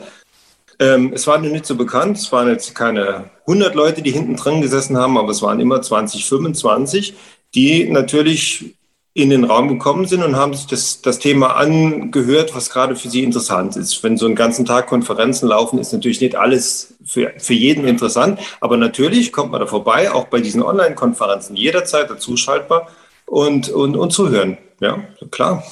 [0.82, 2.18] Ähm, es war nicht so bekannt.
[2.18, 5.80] Es waren jetzt keine 100 Leute, die hinten drin gesessen haben, aber es waren immer
[5.80, 7.14] 20, 25,
[7.54, 8.74] die natürlich
[9.14, 13.10] in den Raum gekommen sind und haben sich das, das Thema angehört, was gerade für
[13.10, 14.02] sie interessant ist.
[14.02, 18.40] Wenn so einen ganzen Tag Konferenzen laufen, ist natürlich nicht alles für, für jeden interessant,
[18.60, 22.88] aber natürlich kommt man da vorbei, auch bei diesen Online-Konferenzen jederzeit dazuschaltbar
[23.26, 24.56] und, und, und zuhören.
[24.80, 25.62] Ja, klar.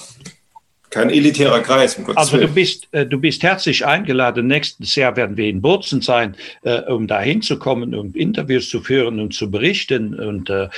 [0.91, 1.95] Kein elitärer Kreis.
[1.95, 4.49] Um also du bist, äh, du bist herzlich eingeladen.
[4.49, 9.21] Nächstes Jahr werden wir in Bozen sein, äh, um da hinzukommen, um Interviews zu führen
[9.21, 10.19] und zu berichten.
[10.19, 10.69] Und äh,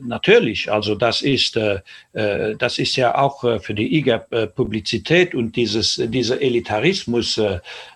[0.00, 1.80] natürlich, also das ist, äh,
[2.58, 7.40] das ist ja auch für die IGAP Publizität und dieses, dieser Elitarismus,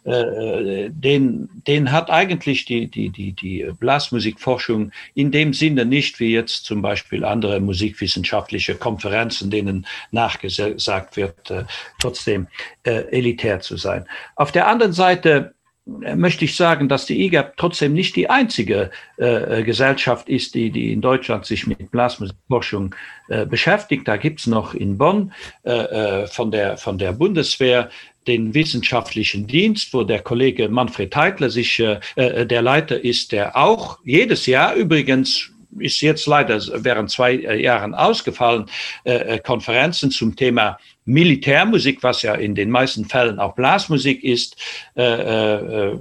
[0.05, 6.65] den, den hat eigentlich die, die, die, die Blasmusikforschung in dem Sinne nicht wie jetzt
[6.65, 11.65] zum Beispiel andere musikwissenschaftliche Konferenzen, denen nachgesagt wird wird, äh,
[12.01, 12.49] trotzdem
[12.85, 14.07] äh, elitär zu sein.
[14.37, 15.55] Auf der anderen Seite
[16.03, 20.71] äh, möchte ich sagen, dass die IGAP trotzdem nicht die einzige äh, Gesellschaft ist, die,
[20.71, 22.95] die in Deutschland sich mit Blasmusikforschung
[23.29, 24.07] äh, beschäftigt.
[24.07, 25.33] Da gibt's noch in Bonn
[25.65, 27.91] äh, von, der, von der Bundeswehr
[28.29, 31.99] den wissenschaftlichen Dienst, wo der Kollege Manfred Heitler sich äh,
[32.47, 38.67] der Leiter ist, der auch jedes Jahr übrigens ist jetzt leider während zwei Jahren ausgefallen,
[39.05, 44.57] äh, Konferenzen zum Thema Militärmusik, was ja in den meisten Fällen auch Blasmusik ist,
[44.97, 45.99] äh, äh,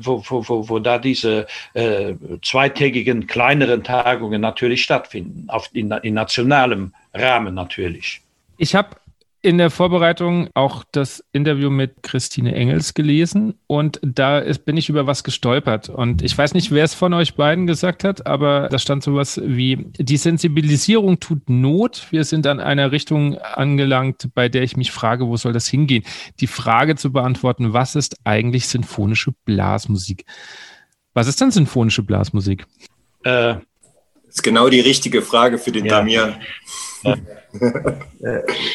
[0.00, 6.14] wo, wo, wo, wo da diese äh, zweitägigen kleineren Tagungen natürlich stattfinden, auf, in, in
[6.14, 8.22] nationalem Rahmen natürlich.
[8.56, 8.96] Ich habe
[9.44, 14.88] in der Vorbereitung auch das Interview mit Christine Engels gelesen und da ist, bin ich
[14.88, 15.90] über was gestolpert.
[15.90, 19.38] Und ich weiß nicht, wer es von euch beiden gesagt hat, aber da stand sowas
[19.44, 22.06] wie, die Sensibilisierung tut Not.
[22.10, 26.04] Wir sind an einer Richtung angelangt, bei der ich mich frage, wo soll das hingehen?
[26.40, 30.24] Die Frage zu beantworten, was ist eigentlich sinfonische Blasmusik?
[31.12, 32.66] Was ist denn sinfonische Blasmusik?
[33.24, 33.56] Äh,
[34.24, 35.98] das ist genau die richtige Frage für den ja.
[35.98, 36.34] Damir.
[37.02, 37.16] Äh,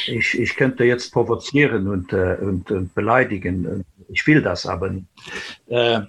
[0.08, 3.86] ich, ich könnte jetzt provozieren und, äh, und, und beleidigen.
[4.10, 5.06] Ich will das aber nicht.
[5.68, 6.02] Äh,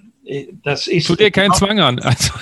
[0.63, 1.99] das ist Tut dir keinen Zwang an.
[1.99, 2.33] Also,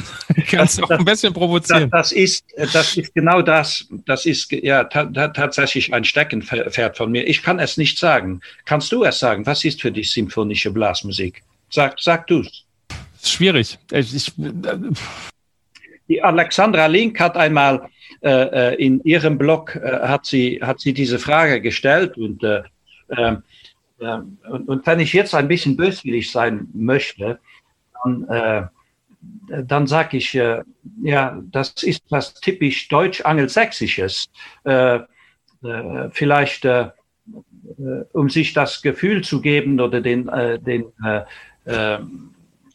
[0.47, 1.89] kannst auch ein bisschen provozieren.
[1.89, 3.87] Das, das, ist, das ist genau das.
[4.05, 7.27] Das ist ja tatsächlich ein Steckenpferd von mir.
[7.27, 8.41] Ich kann es nicht sagen.
[8.65, 9.45] Kannst du es sagen?
[9.45, 11.41] Was ist für dich symphonische Blasmusik?
[11.69, 12.65] Sag, sag du es.
[13.23, 13.77] Schwierig.
[13.91, 14.33] Ich, ich,
[16.09, 17.87] die Alexandra Link hat einmal
[18.21, 22.63] äh, äh, in ihrem Blog äh, hat sie hat sie diese Frage gestellt und äh,
[23.09, 23.37] äh,
[24.49, 27.39] und, und, wenn ich jetzt ein bisschen böswillig sein möchte,
[28.01, 28.67] dann, äh,
[29.63, 34.29] dann sage ich, ja, das ist was typisch deutsch-angelsächsisches.
[36.11, 36.67] Vielleicht,
[38.13, 40.31] um sich das Gefühl zu geben oder den,
[40.61, 40.85] den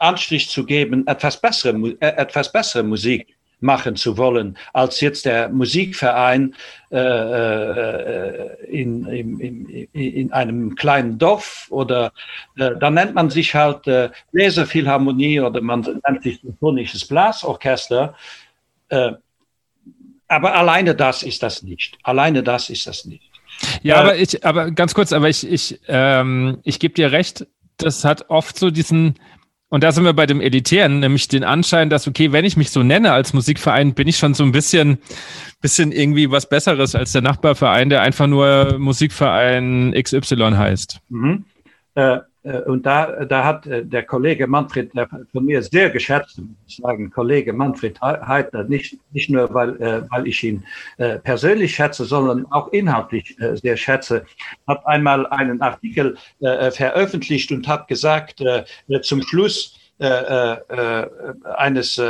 [0.05, 5.49] Anstrich zu geben, etwas bessere, äh, etwas bessere Musik machen zu wollen, als jetzt der
[5.49, 6.55] Musikverein
[6.91, 12.13] äh, äh, in, in, in, in, einem kleinen Dorf oder
[12.57, 18.15] äh, da nennt man sich halt äh, Bläserphilharmonie oder man nennt sich Symphonisches Blasorchester.
[18.91, 19.13] Äh,
[20.29, 21.97] aber alleine das ist das nicht.
[22.03, 23.31] Alleine das ist das nicht.
[23.83, 27.47] Ja, äh, aber ich, aber ganz kurz, aber ich, ich, ähm, ich gebe dir recht,
[27.79, 29.15] das hat oft so diesen,
[29.75, 32.71] und da sind wir bei dem Elitären, nämlich den Anschein, dass, okay, wenn ich mich
[32.71, 34.99] so nenne als Musikverein, bin ich schon so ein bisschen,
[35.61, 41.01] bisschen irgendwie was Besseres als der Nachbarverein, der einfach nur Musikverein XY heißt.
[41.09, 41.47] Mhm.
[41.97, 47.11] Äh, und da, da hat äh, der Kollege Manfred, der von mir sehr geschätzt, sagen,
[47.11, 50.63] Kollege Manfred Heidner, nicht, nicht nur, weil, äh, weil ich ihn
[51.23, 54.27] persönlich schätze, sondern auch inhaltlich sehr schätze,
[54.67, 58.43] hat einmal einen Artikel veröffentlicht und hat gesagt,
[59.03, 62.01] zum Schluss eines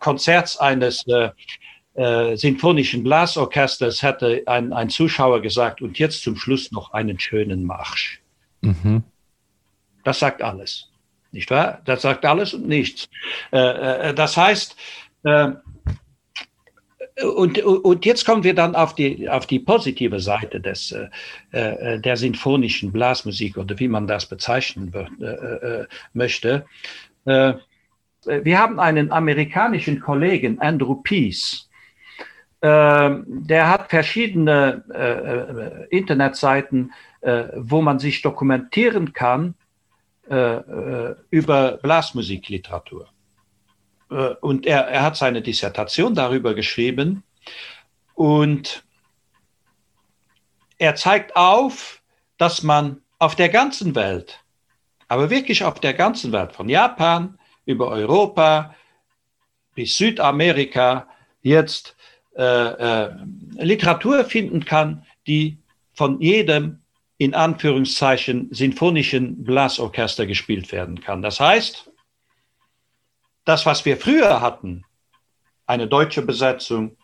[0.00, 1.04] Konzerts eines
[2.34, 8.20] sinfonischen Blasorchesters hätte ein, ein Zuschauer gesagt, und jetzt zum Schluss noch einen schönen Marsch.
[8.60, 9.04] Mhm.
[10.04, 10.88] Das sagt alles.
[11.34, 11.82] Nicht wahr?
[11.84, 13.08] Das sagt alles und nichts.
[13.52, 13.58] Äh,
[14.10, 14.76] äh, das heißt,
[15.24, 15.50] äh,
[17.22, 20.92] und, und jetzt kommen wir dann auf die, auf die positive Seite des,
[21.52, 24.92] der sinfonischen Blasmusik oder wie man das bezeichnen
[26.12, 26.66] möchte.
[27.24, 31.70] Wir haben einen amerikanischen Kollegen, Andrew Peace,
[32.60, 36.92] der hat verschiedene Internetseiten,
[37.54, 39.54] wo man sich dokumentieren kann,
[40.30, 43.08] äh, äh, über Blasmusikliteratur.
[44.10, 47.24] Äh, und er, er hat seine Dissertation darüber geschrieben
[48.14, 48.84] und
[50.78, 52.02] er zeigt auf,
[52.38, 54.40] dass man auf der ganzen Welt,
[55.08, 58.74] aber wirklich auf der ganzen Welt, von Japan über Europa
[59.74, 61.08] bis Südamerika,
[61.42, 61.96] jetzt
[62.36, 63.10] äh, äh,
[63.56, 65.58] Literatur finden kann, die
[65.92, 66.80] von jedem
[67.18, 71.22] in Anführungszeichen sinfonischen Blasorchester gespielt werden kann.
[71.22, 71.90] Das heißt,
[73.44, 74.84] das, was wir früher hatten,
[75.66, 76.96] eine deutsche Besetzung,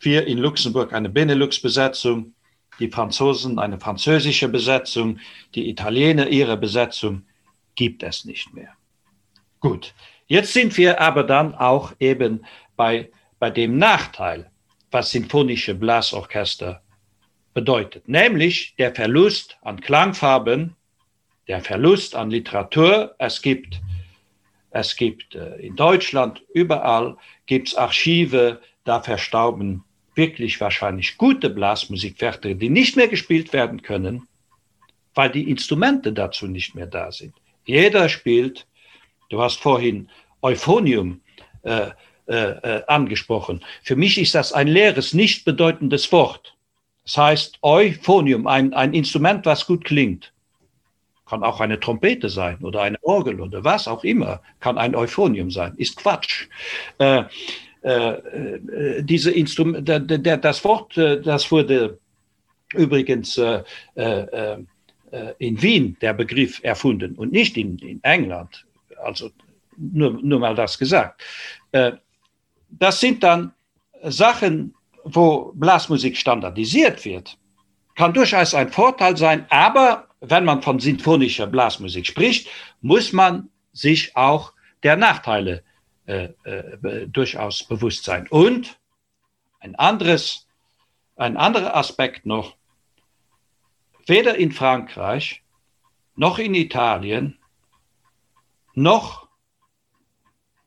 [0.00, 2.34] wir in Luxemburg eine Benelux-Besetzung,
[2.78, 5.18] die Franzosen eine französische Besetzung,
[5.54, 7.24] die Italiener ihre Besetzung,
[7.74, 8.74] gibt es nicht mehr.
[9.60, 9.94] Gut,
[10.26, 12.44] jetzt sind wir aber dann auch eben
[12.76, 14.50] bei, bei dem Nachteil,
[14.90, 16.81] was sinfonische Blasorchester
[17.54, 20.76] bedeutet, nämlich der Verlust an Klangfarben,
[21.48, 23.14] der Verlust an Literatur.
[23.18, 23.80] Es gibt,
[24.70, 29.84] es gibt äh, in Deutschland überall gibt's Archive, da verstauben
[30.14, 34.28] wirklich wahrscheinlich gute Blasmusikwerke, die nicht mehr gespielt werden können,
[35.14, 37.34] weil die Instrumente dazu nicht mehr da sind.
[37.64, 38.66] Jeder spielt,
[39.28, 40.08] du hast vorhin
[40.42, 41.20] Euphonium
[41.62, 41.90] äh,
[42.26, 43.64] äh, äh angesprochen.
[43.82, 46.56] Für mich ist das ein leeres, nicht bedeutendes Wort.
[47.04, 50.32] Das heißt, Euphonium, ein, ein Instrument, was gut klingt.
[51.26, 55.50] Kann auch eine Trompete sein oder eine Orgel oder was auch immer, kann ein Euphonium
[55.50, 55.74] sein.
[55.76, 56.48] Ist Quatsch.
[56.98, 57.24] Äh,
[57.82, 61.98] äh, äh diese Instrument, der, der, das Wort, äh, das wurde
[62.74, 63.62] übrigens äh,
[63.94, 64.58] äh,
[65.38, 68.64] in Wien der Begriff erfunden und nicht in, in England.
[69.02, 69.30] Also
[69.76, 71.22] nur, nur mal das gesagt.
[71.70, 73.52] Das sind dann
[74.04, 74.74] Sachen,
[75.04, 77.38] wo Blasmusik standardisiert wird.
[77.94, 82.48] Kann durchaus ein Vorteil sein, aber wenn man von sinfonischer Blasmusik spricht,
[82.80, 85.62] muss man sich auch der Nachteile
[86.06, 88.26] äh, äh, durchaus bewusst sein.
[88.28, 88.78] Und
[89.60, 90.48] ein anderes,
[91.16, 92.56] ein anderer Aspekt noch,
[94.06, 95.42] weder in Frankreich
[96.14, 97.38] noch in Italien
[98.74, 99.28] noch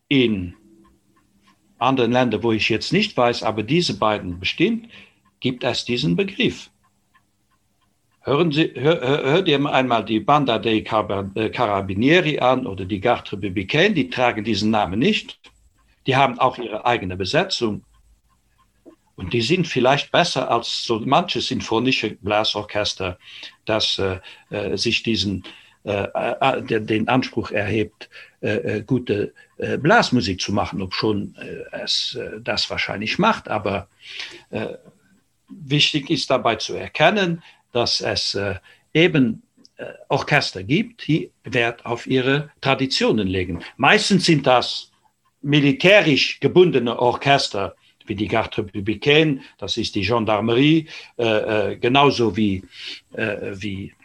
[0.07, 0.55] in
[1.77, 4.89] anderen Ländern, wo ich jetzt nicht weiß, aber diese beiden bestimmt,
[5.39, 6.69] gibt es diesen Begriff.
[8.21, 13.31] Hören Sie, hör, hört ihr einmal die Banda dei äh, Carabinieri an oder die Garde
[13.33, 15.39] Républicaine, die tragen diesen Namen nicht.
[16.07, 17.83] Die haben auch ihre eigene Besetzung.
[19.15, 23.17] Und die sind vielleicht besser als so manche sinfonische Blasorchester,
[23.65, 24.19] das äh,
[24.49, 25.43] äh sich diesen,
[25.85, 28.09] äh, äh den Anspruch erhebt,
[28.41, 31.35] äh, gute äh, Blasmusik zu machen, ob schon
[31.71, 33.47] es das wahrscheinlich macht.
[33.47, 33.87] Aber
[35.49, 38.37] wichtig ist dabei zu erkennen, dass es
[38.93, 39.43] eben
[40.09, 43.61] Orchester gibt, die Wert auf ihre Traditionen legen.
[43.77, 44.91] Meistens sind das
[45.41, 47.75] militärisch gebundene Orchester,
[48.07, 52.63] wie die Garde Républicaine, das ist die Gendarmerie, äh, äh, genauso wie,
[53.13, 54.04] äh, wie äh,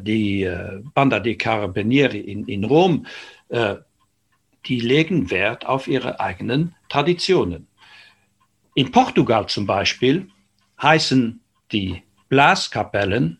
[0.00, 3.06] die äh, Banda dei Carabinieri in, in Rom,
[3.48, 3.76] äh,
[4.66, 7.66] die legen Wert auf ihre eigenen Traditionen.
[8.74, 10.28] In Portugal zum Beispiel
[10.82, 11.40] heißen
[11.70, 13.38] die Blaskapellen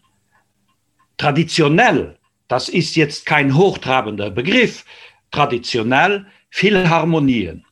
[1.16, 4.84] traditionell, das ist jetzt kein hochtrabender Begriff,
[5.30, 7.64] traditionell Philharmonien.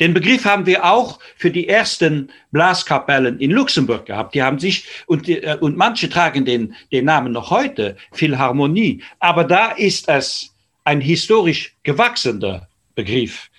[0.00, 4.34] Den Begriff haben wir auch für die ersten Blaskapellen in Luxemburg gehabt.
[4.34, 9.02] Die haben sich, und, äh, und manche tragen den, den Namen noch heute, Philharmonie.
[9.18, 13.50] Aber da ist es ein historisch gewachsener Begriff.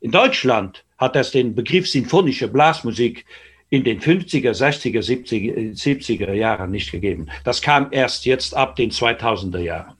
[0.00, 3.24] In Deutschland hat es den Begriff sinfonische Blasmusik
[3.70, 7.28] in den 50er, 60er, 70er, 70er Jahren nicht gegeben.
[7.44, 9.94] Das kam erst jetzt ab den 2000er Jahren.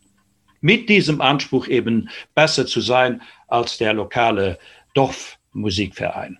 [0.60, 4.58] Mit diesem Anspruch eben besser zu sein als der lokale
[4.94, 6.38] Dorf Musikverein.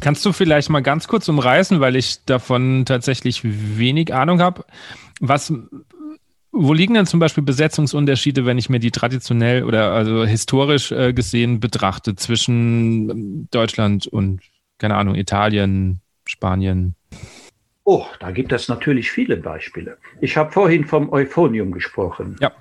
[0.00, 4.64] Kannst du vielleicht mal ganz kurz umreißen, weil ich davon tatsächlich wenig Ahnung habe,
[5.20, 5.52] was
[6.50, 11.12] wo liegen denn zum Beispiel Besetzungsunterschiede, wenn ich mir die traditionell oder also historisch äh,
[11.12, 14.40] gesehen betrachte zwischen Deutschland und,
[14.78, 16.94] keine Ahnung, Italien, Spanien?
[17.84, 19.98] Oh, da gibt es natürlich viele Beispiele.
[20.20, 22.36] Ich habe vorhin vom Euphonium gesprochen.
[22.40, 22.52] Ja.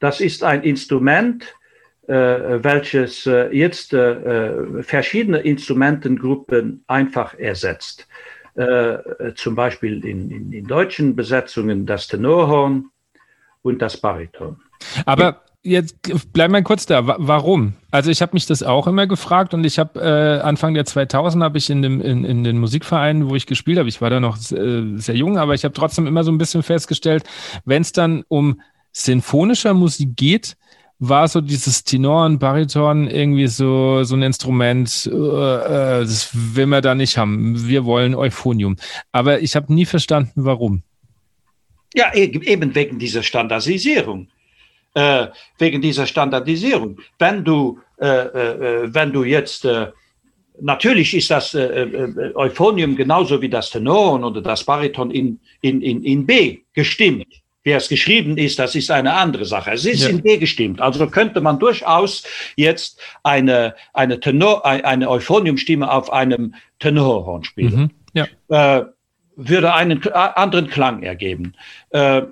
[0.00, 1.65] Das ist ein Instrument, äh,
[2.08, 8.06] welches äh, jetzt äh, verschiedene Instrumentengruppen einfach ersetzt.
[9.34, 12.86] zum Beispiel in, in, in deutschen Besetzungen das Tenorhorn
[13.60, 14.56] und das Bariton.
[15.04, 15.96] Aber jetzt
[16.32, 17.06] bleib mal kurz da.
[17.06, 17.74] Warum?
[17.90, 21.42] Also ich habe mich das auch immer gefragt und ich habe äh, Anfang der 2000
[21.42, 24.20] habe ich in dem in, in den Musikvereinen, wo ich gespielt habe, ich war da
[24.20, 27.24] noch äh, sehr jung, aber ich habe trotzdem immer so ein bisschen festgestellt,
[27.64, 28.60] wenn es dann um
[28.92, 30.56] sinfonischer Musik geht,
[30.98, 36.66] war so dieses Tenor und Bariton irgendwie so, so ein Instrument, äh, äh, das will
[36.66, 37.68] man da nicht haben.
[37.68, 38.76] Wir wollen Euphonium.
[39.12, 40.82] Aber ich habe nie verstanden, warum.
[41.94, 44.28] Ja, e-, eben wegen dieser Standardisierung.
[44.94, 45.26] Äh,
[45.58, 46.98] wegen dieser Standardisierung.
[47.18, 49.88] Wenn du, äh, äh wenn du jetzt, äh,
[50.58, 56.24] natürlich ist das Euphonium genauso wie das Tenor oder das Bariton in, in, in, in
[56.24, 57.26] B gestimmt.
[57.66, 59.72] Wer es geschrieben ist, das ist eine andere Sache.
[59.72, 60.10] Es ist ja.
[60.10, 60.80] in B gestimmt.
[60.80, 62.22] Also könnte man durchaus
[62.54, 67.90] jetzt eine, eine, Tenor, eine Euphoniumstimme auf einem Tenorhorn spielen.
[68.14, 68.26] Mhm.
[68.48, 68.78] Ja.
[68.78, 68.84] Äh,
[69.34, 71.54] würde einen anderen Klang ergeben.
[71.90, 72.22] Äh,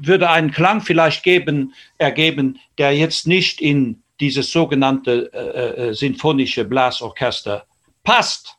[0.00, 6.64] würde einen Klang vielleicht geben, ergeben, der jetzt nicht in dieses sogenannte äh, äh sinfonische
[6.64, 7.64] Blasorchester
[8.02, 8.56] passt.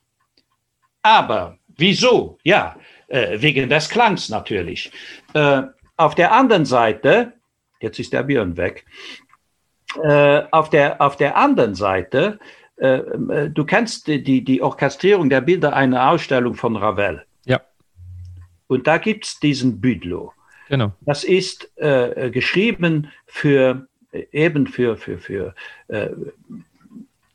[1.02, 2.38] Aber wieso?
[2.46, 2.78] Ja,
[3.10, 4.92] äh, wegen des Klangs natürlich.
[5.98, 7.34] Äh, auf der anderen Seite,
[7.80, 8.86] jetzt ist der Björn weg,
[10.04, 12.40] äh, auf, der, auf der anderen Seite,
[12.78, 17.26] äh, äh, du kennst die, die Orchestrierung der Bilder einer Ausstellung von Ravel.
[17.46, 17.62] Ja.
[18.68, 20.34] Und da gibt es diesen Büdlo.
[20.68, 20.92] Genau.
[21.02, 23.88] Das ist äh, geschrieben für
[24.32, 25.54] eben für, für, für
[25.90, 26.10] äh,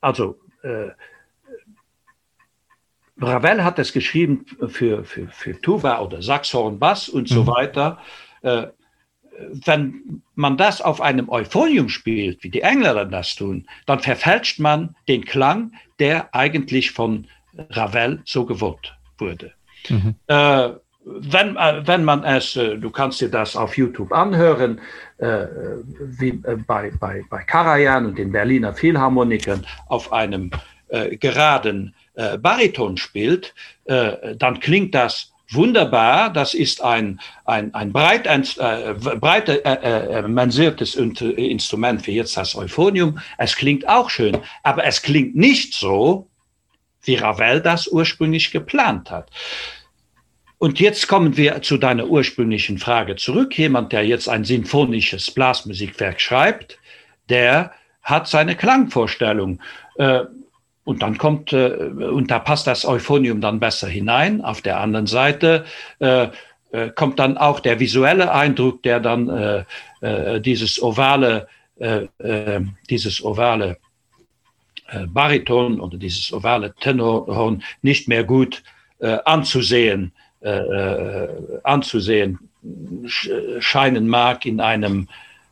[0.01, 0.37] also
[3.21, 7.49] Ravel hat es geschrieben für, für, für Tuba oder Saxhorn, Bass und so mhm.
[7.49, 7.99] weiter
[8.43, 8.67] äh,
[9.67, 14.95] wenn man das auf einem Euphonium spielt, wie die Engländer das tun, dann verfälscht man
[15.09, 17.27] den Klang, der eigentlich von
[17.71, 19.53] Ravel so gewollt wurde.
[19.89, 20.15] Mhm.
[20.27, 20.71] Äh,
[21.05, 24.81] wenn, äh, wenn man es, äh, du kannst dir das auf YouTube anhören,
[25.19, 25.47] äh,
[25.99, 30.51] wie bei, bei, bei Karajan und den Berliner Philharmonikern auf einem
[31.21, 31.95] geraden
[32.41, 33.55] Bariton spielt,
[33.87, 36.33] dann klingt das wunderbar.
[36.33, 42.37] Das ist ein, ein, ein breit, ein, äh, breit äh, äh, mansiertes Instrument wie jetzt
[42.37, 43.19] das Euphonium.
[43.39, 46.29] Es klingt auch schön, aber es klingt nicht so,
[47.03, 49.31] wie Ravel das ursprünglich geplant hat.
[50.59, 53.57] Und jetzt kommen wir zu deiner ursprünglichen Frage zurück.
[53.57, 56.79] Jemand, der jetzt ein sinfonisches Blasmusikwerk schreibt,
[57.31, 57.73] der
[58.03, 59.61] hat seine Klangvorstellung.
[60.91, 64.43] Äh, und dann kommt, äh, und da passt das Euphonium dann besser hinein.
[64.45, 65.65] Auf der anderen Seite
[65.99, 66.29] äh,
[66.95, 69.67] kommt dann auch der visuelle Eindruck, der dann
[70.41, 71.49] dieses ovale,
[72.89, 73.77] dieses ovale
[75.09, 78.63] Bariton oder dieses ovale Tenorhorn nicht mehr gut
[79.25, 80.13] anzusehen
[80.43, 81.29] äh, äh,
[81.65, 82.39] anzusehen
[83.59, 85.09] scheinen mag in einem,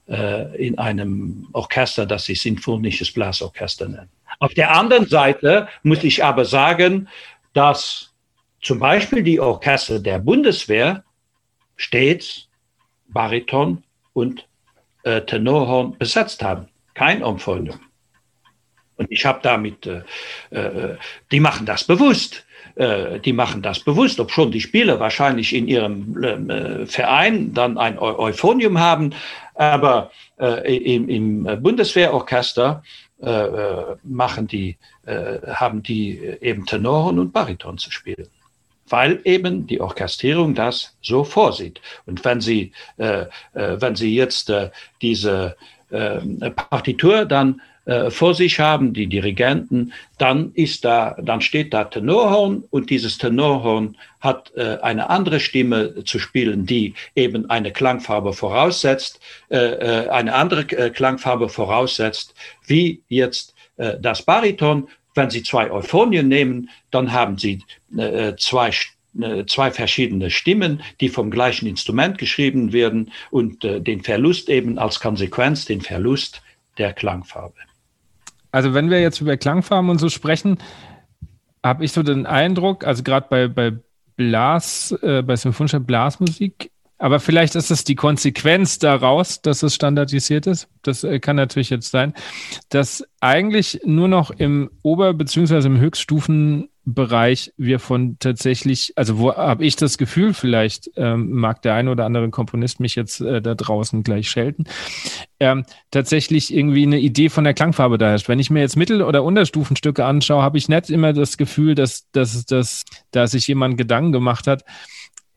[0.08, 4.10] äh, in einem Orchester, das sich Sinfonisches Blasorchester nennt.
[4.40, 7.08] Auf der anderen Seite muss ich aber sagen,
[7.52, 8.12] dass
[8.60, 11.04] zum Beispiel die Orchester der Bundeswehr
[11.76, 12.48] stets
[13.08, 14.46] Bariton und
[15.04, 16.68] äh, Tenorhorn besetzt haben.
[16.94, 17.80] Kein Umfolgen.
[18.96, 20.02] Und ich habe damit, äh,
[20.50, 20.96] äh,
[21.30, 22.44] die machen das bewusst.
[22.78, 27.52] Äh, die machen das bewusst, ob schon die Spieler wahrscheinlich in ihrem ähm, äh, Verein
[27.52, 29.14] dann ein Euphonium haben,
[29.56, 32.82] aber äh, im, im Bundeswehrorchester
[34.04, 38.28] machen die, haben die eben Tenoren und Bariton zu spielen
[38.90, 41.80] weil eben die Orchestrierung das so vorsieht.
[42.06, 44.70] Und wenn Sie, äh, wenn Sie jetzt äh,
[45.02, 45.56] diese
[45.90, 46.20] äh,
[46.52, 52.64] Partitur dann äh, vor sich haben, die Dirigenten, dann ist da, dann steht da Tenorhorn
[52.68, 59.20] und dieses Tenorhorn hat äh, eine andere Stimme zu spielen, die eben eine Klangfarbe voraussetzt,
[59.48, 62.34] äh, äh eine andere äh, Klangfarbe voraussetzt,
[62.66, 63.54] wie jetzt
[64.00, 64.88] das Bariton.
[65.14, 67.62] Wenn Sie zwei Euphonien nehmen, dann haben Sie
[68.38, 68.72] zwei
[69.46, 74.98] zwei verschiedene Stimmen, die vom gleichen Instrument geschrieben werden und äh, den Verlust eben als
[74.98, 76.42] Konsequenz, den Verlust
[76.76, 77.67] der Klangfarbe
[78.50, 80.58] also wenn wir jetzt über Klangfarben und so sprechen,
[81.64, 83.72] habe ich so den Eindruck, also gerade bei, bei
[84.16, 90.48] Blas, äh, bei symphonischer Blasmusik, aber vielleicht ist es die Konsequenz daraus, dass es standardisiert
[90.48, 90.68] ist.
[90.82, 92.12] Das äh, kann natürlich jetzt sein,
[92.70, 95.66] dass eigentlich nur noch im Ober- bzw.
[95.66, 101.60] im Höchststufen Bereich wir von tatsächlich, also wo habe ich das Gefühl, vielleicht ähm, mag
[101.60, 104.64] der eine oder andere Komponist mich jetzt äh, da draußen gleich schelten,
[105.38, 108.28] ähm, tatsächlich irgendwie eine Idee von der Klangfarbe da herrscht.
[108.28, 112.10] Wenn ich mir jetzt Mittel- oder Unterstufenstücke anschaue, habe ich nicht immer das Gefühl, dass,
[112.12, 114.64] dass, dass, dass sich jemand Gedanken gemacht hat,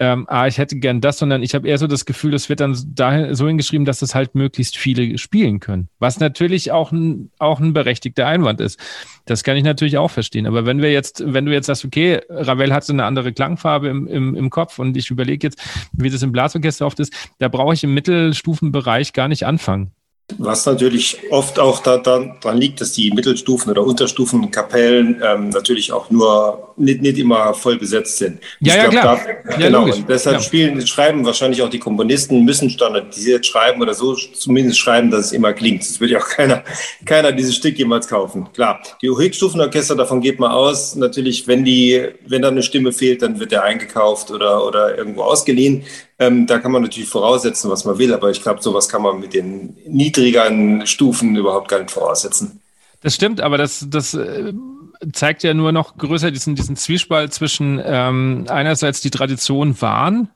[0.02, 2.60] ähm, ah, ich hätte gern das, sondern ich habe eher so das Gefühl, das wird
[2.60, 5.90] dann dahin, so hingeschrieben, dass das halt möglichst viele spielen können.
[6.00, 8.80] Was natürlich auch ein, auch ein berechtigter Einwand ist.
[9.26, 10.48] Das kann ich natürlich auch verstehen.
[10.48, 13.90] Aber wenn wir jetzt, wenn du jetzt sagst, okay, Ravel hat so eine andere Klangfarbe
[13.90, 15.62] im, im, im Kopf und ich überlege jetzt,
[15.94, 19.92] wie das im Blasorchester oft ist, da brauche ich im Mittelstufenbereich gar nicht anfangen.
[20.38, 26.10] Was natürlich oft auch daran da, liegt, dass die Mittelstufen oder Unterstufenkapellen ähm, natürlich auch
[26.10, 28.40] nur nicht, nicht immer voll besetzt sind.
[28.60, 29.20] Ja, ja, glaub, klar.
[29.46, 29.84] Da, ja, genau.
[29.84, 30.42] Und deshalb ja.
[30.42, 35.32] spielen, schreiben wahrscheinlich auch die Komponisten, müssen standardisiert schreiben oder so zumindest schreiben, dass es
[35.32, 35.82] immer klingt.
[35.82, 36.64] Das würde ja auch keiner,
[37.06, 38.48] keiner dieses Stück jemals kaufen.
[38.54, 40.96] Klar, die Höchststufenorchester, davon geht man aus.
[40.96, 45.24] Natürlich, wenn die, wenn da eine Stimme fehlt, dann wird der eingekauft oder, oder irgendwo
[45.24, 45.84] ausgeliehen.
[46.22, 49.20] Ähm, da kann man natürlich voraussetzen, was man will, aber ich glaube, sowas kann man
[49.20, 52.62] mit den niedrigeren Stufen überhaupt gar nicht voraussetzen.
[53.02, 54.54] Das stimmt, aber das, das äh,
[55.14, 60.30] zeigt ja nur noch größer diesen, diesen Zwiespalt zwischen ähm, einerseits die Tradition wahren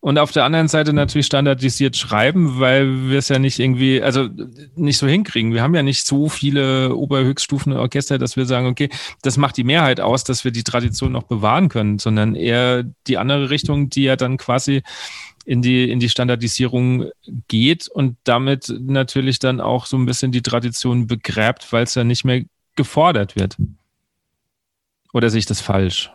[0.00, 4.28] und auf der anderen Seite natürlich standardisiert schreiben, weil wir es ja nicht irgendwie, also
[4.74, 5.52] nicht so hinkriegen.
[5.52, 8.88] Wir haben ja nicht so viele Oberhöchststufenorchester, dass wir sagen, okay,
[9.20, 13.18] das macht die Mehrheit aus, dass wir die Tradition noch bewahren können, sondern eher die
[13.18, 14.82] andere Richtung, die ja dann quasi
[15.44, 17.10] in die, in die Standardisierung
[17.48, 22.04] geht und damit natürlich dann auch so ein bisschen die Tradition begräbt, weil es ja
[22.04, 22.44] nicht mehr
[22.74, 23.58] gefordert wird.
[25.12, 26.10] Oder sehe ich das falsch?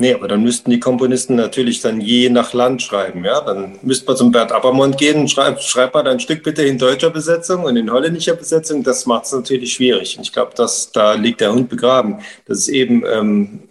[0.00, 3.24] Nee, aber dann müssten die Komponisten natürlich dann je nach Land schreiben.
[3.24, 3.40] Ja?
[3.40, 6.78] Dann müsste man zum Bert Appermont gehen und schreibt, schreibt mal dein Stück bitte in
[6.78, 8.84] deutscher Besetzung und in holländischer Besetzung.
[8.84, 10.16] Das macht es natürlich schwierig.
[10.16, 12.20] Und ich glaube, dass da liegt der Hund begraben.
[12.46, 13.64] Dass es eben ähm,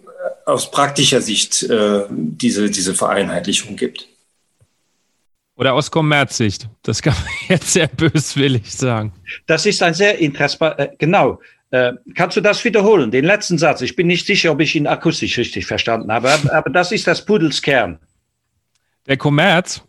[0.44, 4.06] aus praktischer Sicht äh, diese, diese Vereinheitlichung gibt.
[5.56, 6.68] Oder aus Kommerzsicht.
[6.82, 9.14] Das kann man jetzt sehr böswillig sagen.
[9.46, 11.40] Das ist ein sehr interessant, äh, genau.
[11.70, 13.82] Äh, kannst du das wiederholen, den letzten Satz?
[13.82, 17.06] Ich bin nicht sicher, ob ich ihn akustisch richtig verstanden habe, aber, aber das ist
[17.06, 17.98] das Pudels Kern.
[19.06, 19.82] Der Kommerz?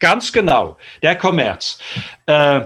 [0.00, 1.78] Ganz genau, der Kommerz.
[2.26, 2.62] Äh,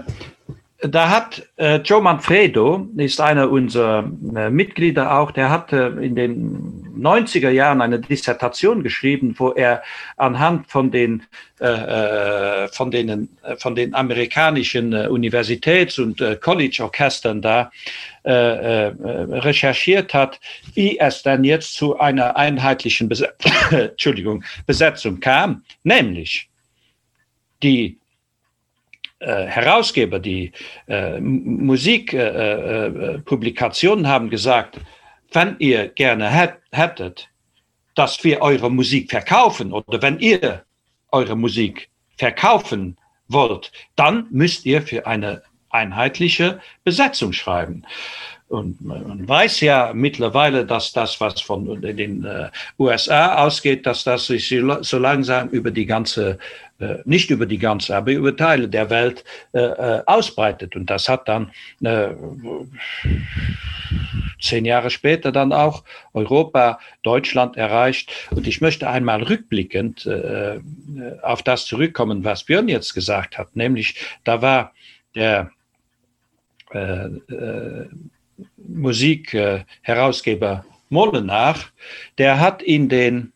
[0.81, 6.15] da hat äh, Joe Manfredo, ist einer unserer äh, Mitglieder auch, der hat äh, in
[6.15, 9.83] den 90er Jahren eine Dissertation geschrieben, wo er
[10.17, 11.23] anhand von den,
[11.59, 13.27] äh, äh von äh,
[13.57, 17.71] von den amerikanischen Universitäts- und College-Orchestern da
[18.23, 18.93] äh, äh,
[19.39, 20.39] recherchiert hat,
[20.75, 23.21] wie es dann jetzt zu einer einheitlichen Bes
[23.71, 26.47] Entschuldigung, Besetzung kam, nämlich
[27.63, 27.97] die
[29.19, 30.51] äh, Herausgeber, die
[30.87, 34.79] äh, Musikpublikationen äh, äh, haben gesagt,
[35.31, 37.29] wenn ihr gerne hättet,
[37.95, 40.63] dass wir eure Musik verkaufen oder wenn ihr
[41.11, 42.97] eure Musik verkaufen
[43.27, 45.41] wollt, dann müsst ihr für eine
[45.71, 47.83] einheitliche Besetzung schreiben.
[48.51, 54.25] Und man weiß ja mittlerweile, dass das, was von den äh, USA ausgeht, dass das
[54.25, 56.37] sich so langsam über die ganze,
[56.79, 60.75] äh, nicht über die ganze, aber über Teile der Welt äh, ausbreitet.
[60.75, 61.51] Und das hat dann
[64.41, 68.11] zehn Jahre später dann auch Europa, Deutschland erreicht.
[68.31, 70.09] Und ich möchte einmal rückblickend
[71.21, 73.95] auf das zurückkommen, was Björn jetzt gesagt hat, nämlich
[74.25, 74.73] da war
[75.15, 75.51] der
[78.57, 81.71] Musikherausgeber Mollenach,
[82.17, 83.31] der hat in den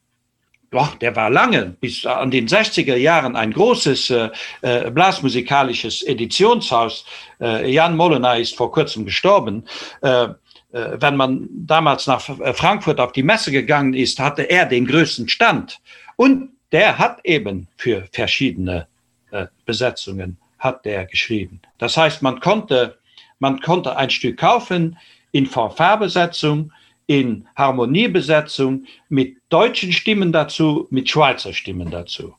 [0.76, 4.30] Boah, der war lange, bis an den 60er Jahren ein großes äh,
[4.62, 7.06] äh, blasmusikalisches Editionshaus.
[7.40, 9.64] Äh, Jan Mollenar ist vor kurzem gestorben.
[10.02, 10.34] Äh, äh,
[10.74, 15.80] wenn man damals nach Frankfurt auf die Messe gegangen ist, hatte er den größten Stand.
[16.18, 18.86] Und der hat eben für verschiedene
[19.32, 21.62] äh, Besetzungen hat der geschrieben.
[21.78, 22.98] Das heißt, man konnte
[23.40, 24.98] man konnte ein Stück kaufen
[25.32, 26.72] in Fanfarebesetzung,
[27.08, 32.34] in Harmoniebesetzung, mit deutschen Stimmen dazu, mit Schweizer Stimmen dazu.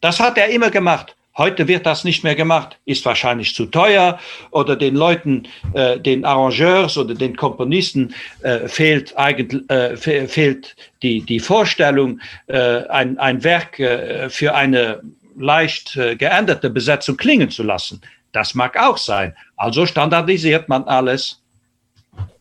[0.00, 1.16] Das hat er immer gemacht.
[1.38, 4.18] Heute wird das nicht mehr gemacht, ist wahrscheinlich zu teuer
[4.50, 11.22] oder den Leuten, äh, den Arrangeurs oder den Komponisten äh, fehlt eigentlich äh, fehlt die
[11.22, 15.00] die Vorstellung, äh, ein, ein Werk äh, für eine
[15.38, 18.02] leicht äh, geänderte Besetzung klingen zu lassen.
[18.32, 19.34] Das mag auch sein.
[19.56, 21.38] Also standardisiert man alles.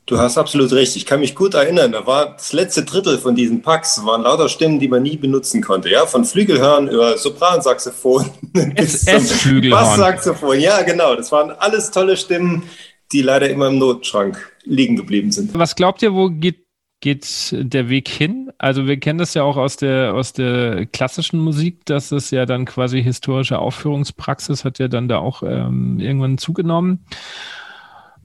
[0.06, 0.96] Du hast absolut recht.
[0.96, 4.50] Ich kann mich gut erinnern, da war das letzte Drittel von diesen Packs, waren lauter
[4.50, 5.89] Stimmen, die man nie benutzen konnte.
[5.89, 8.30] Ja, von Flügelhörn über Sopransaxophon
[8.76, 10.60] bis zum Basssaxophon.
[10.60, 11.16] Ja, genau.
[11.16, 12.64] Das waren alles tolle Stimmen,
[13.12, 15.58] die leider immer im Notschrank liegen geblieben sind.
[15.58, 16.66] Was glaubt ihr, wo geht
[17.02, 18.51] geht der Weg hin?
[18.62, 22.45] Also wir kennen das ja auch aus der, aus der klassischen Musik, dass es ja
[22.45, 27.03] dann quasi historische Aufführungspraxis hat ja dann da auch ähm, irgendwann zugenommen.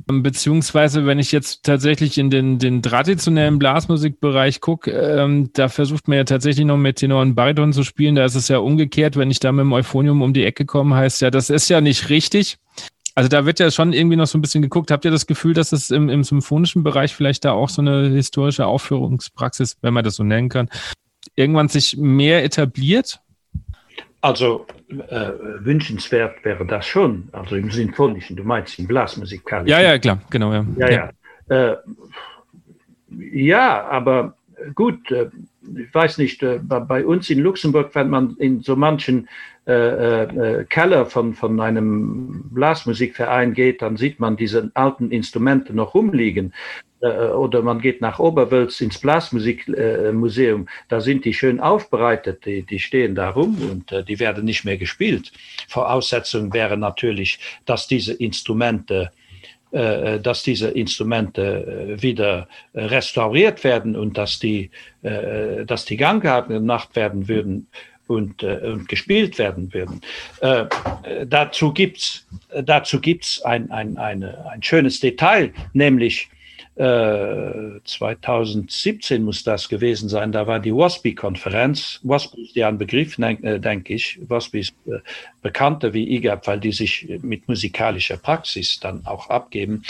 [0.07, 6.19] Beziehungsweise, wenn ich jetzt tatsächlich in den, den traditionellen Blasmusikbereich gucke, ähm, da versucht man
[6.19, 8.15] ja tatsächlich noch mit Tenor und Bariton zu spielen.
[8.15, 10.97] Da ist es ja umgekehrt, wenn ich da mit dem Euphonium um die Ecke komme,
[10.97, 12.59] heißt ja, das ist ja nicht richtig.
[13.17, 14.91] Also da wird ja schon irgendwie noch so ein bisschen geguckt.
[14.91, 18.11] Habt ihr das Gefühl, dass es im, im symphonischen Bereich vielleicht da auch so eine
[18.11, 20.69] historische Aufführungspraxis, wenn man das so nennen kann,
[21.35, 23.21] irgendwann sich mehr etabliert?
[24.21, 24.67] Also
[25.09, 27.31] äh, wünschenswert wäre das schon.
[27.33, 29.67] Also im Sinfonischen, du meinst im Blasmusikal.
[29.67, 30.67] Ja, ja, klar, genau, ja.
[30.77, 31.11] Ja, ja.
[31.49, 31.77] Ja, äh,
[33.33, 34.37] ja aber
[34.75, 35.31] gut, äh,
[35.75, 39.27] ich weiß nicht, äh, bei uns in Luxemburg, wenn man in so manchen
[39.67, 45.95] äh, äh, Keller von, von einem Blasmusikverein geht, dann sieht man diese alten Instrumente noch
[45.95, 46.53] rumliegen.
[47.01, 52.63] Äh, oder man geht nach Oberwölz ins Blasmusikmuseum, äh, da sind die schön aufbereitet, die,
[52.63, 55.33] die stehen da rum und äh, die werden nicht mehr gespielt.
[55.69, 59.11] Voraussetzung wäre natürlich, dass diese Instrumente
[59.73, 64.71] äh, dass diese Instrumente wieder restauriert werden und dass die,
[65.03, 67.67] dass die Gangkarten gemacht werden würden
[68.07, 70.01] und, äh, und gespielt werden würden.
[70.41, 70.67] Äh,
[71.27, 72.27] dazu gibt's
[72.63, 76.29] dazu gibt's ein, ein, eine, ein schönes Detail, nämlich
[76.77, 82.01] äh, 2017 muss das gewesen sein, da war die WASPI-Konferenz.
[82.03, 84.19] WASPI ist ja ein Begriff, äh, denke ich.
[84.29, 84.99] WASPI ist äh,
[85.41, 89.85] bekannter wie IGAP, weil die sich mit musikalischer Praxis dann auch abgeben.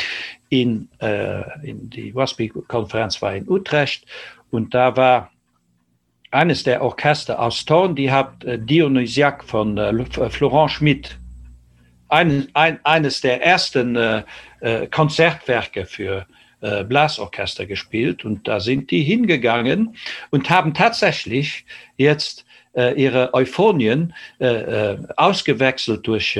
[0.48, 4.06] In, äh, in die WASPI-Konferenz war in Utrecht
[4.52, 5.32] und da war
[6.36, 11.18] eines der Orchester aus Thorn, die hat äh, Dionysiak von äh, äh, Florent Schmidt,
[12.08, 14.22] ein, ein, eines der ersten
[14.92, 16.24] Konzertwerke für
[16.60, 18.24] Blasorchester gespielt.
[18.24, 19.96] Und da sind die hingegangen
[20.30, 21.66] und haben tatsächlich
[21.96, 24.14] jetzt ihre Euphonien
[25.16, 26.38] ausgewechselt durch,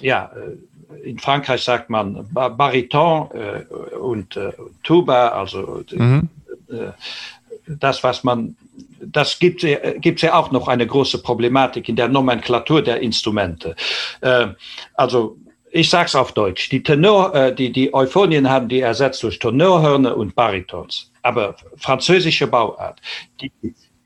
[0.00, 0.30] ja,
[1.02, 3.28] in Frankreich sagt man Bariton
[4.00, 4.38] und
[4.84, 6.28] Tuba, also mhm.
[7.66, 8.56] Das, was man
[9.00, 13.76] das gibt es ja auch noch eine große Problematik in der Nomenklatur der Instrumente.
[14.20, 14.48] Äh,
[14.94, 15.36] also
[15.70, 19.38] ich sage es auf Deutsch, die, Tenor, äh, die, die Euphonien haben die ersetzt durch
[19.38, 23.00] Tenorhörner und Baritons, aber französische Bauart.
[23.40, 23.52] Die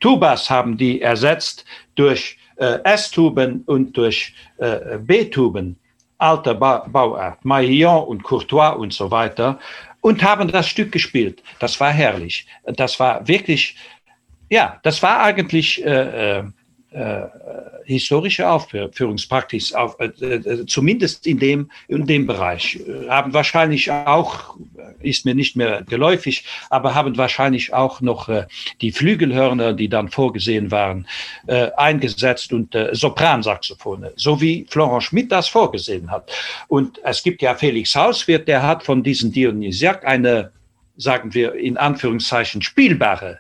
[0.00, 5.78] Tubas haben die ersetzt durch äh, S-Tuben und durch äh, B-Tuben,
[6.18, 9.58] alter ba Bauart, Maillon und Courtois und so weiter,
[10.00, 11.42] und haben das Stück gespielt.
[11.58, 12.46] Das war herrlich.
[12.64, 13.76] Das war wirklich,
[14.48, 16.42] ja, das war eigentlich äh,
[16.92, 17.28] äh äh,
[17.84, 24.56] historische Aufführungspraxis, auf, äh, äh, zumindest in dem, in dem Bereich, haben wahrscheinlich auch,
[25.00, 28.46] ist mir nicht mehr geläufig, aber haben wahrscheinlich auch noch äh,
[28.80, 31.06] die Flügelhörner, die dann vorgesehen waren,
[31.46, 36.30] äh, eingesetzt und äh, Sopransaxophone, so wie Florent Schmidt das vorgesehen hat.
[36.68, 40.52] Und es gibt ja Felix Hauswirt, der hat von diesen Dionysiak eine,
[40.96, 43.38] sagen wir in Anführungszeichen, spielbare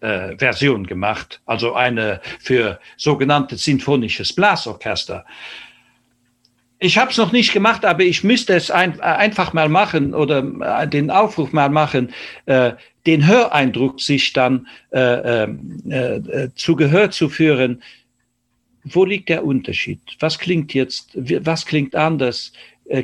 [0.00, 5.24] äh, Version gemacht, also eine für sogenanntes sinfonisches Blasorchester.
[6.82, 10.14] Ich habe es noch nicht gemacht, aber ich müsste es ein, äh, einfach mal machen
[10.14, 10.38] oder
[10.82, 12.12] äh, den Aufruf mal machen,
[12.46, 12.72] äh,
[13.06, 15.44] den Höreindruck sich dann äh, äh,
[15.90, 17.82] äh, zu Gehör zu führen.
[18.84, 20.00] Wo liegt der Unterschied?
[20.20, 22.52] Was klingt jetzt, was klingt anders?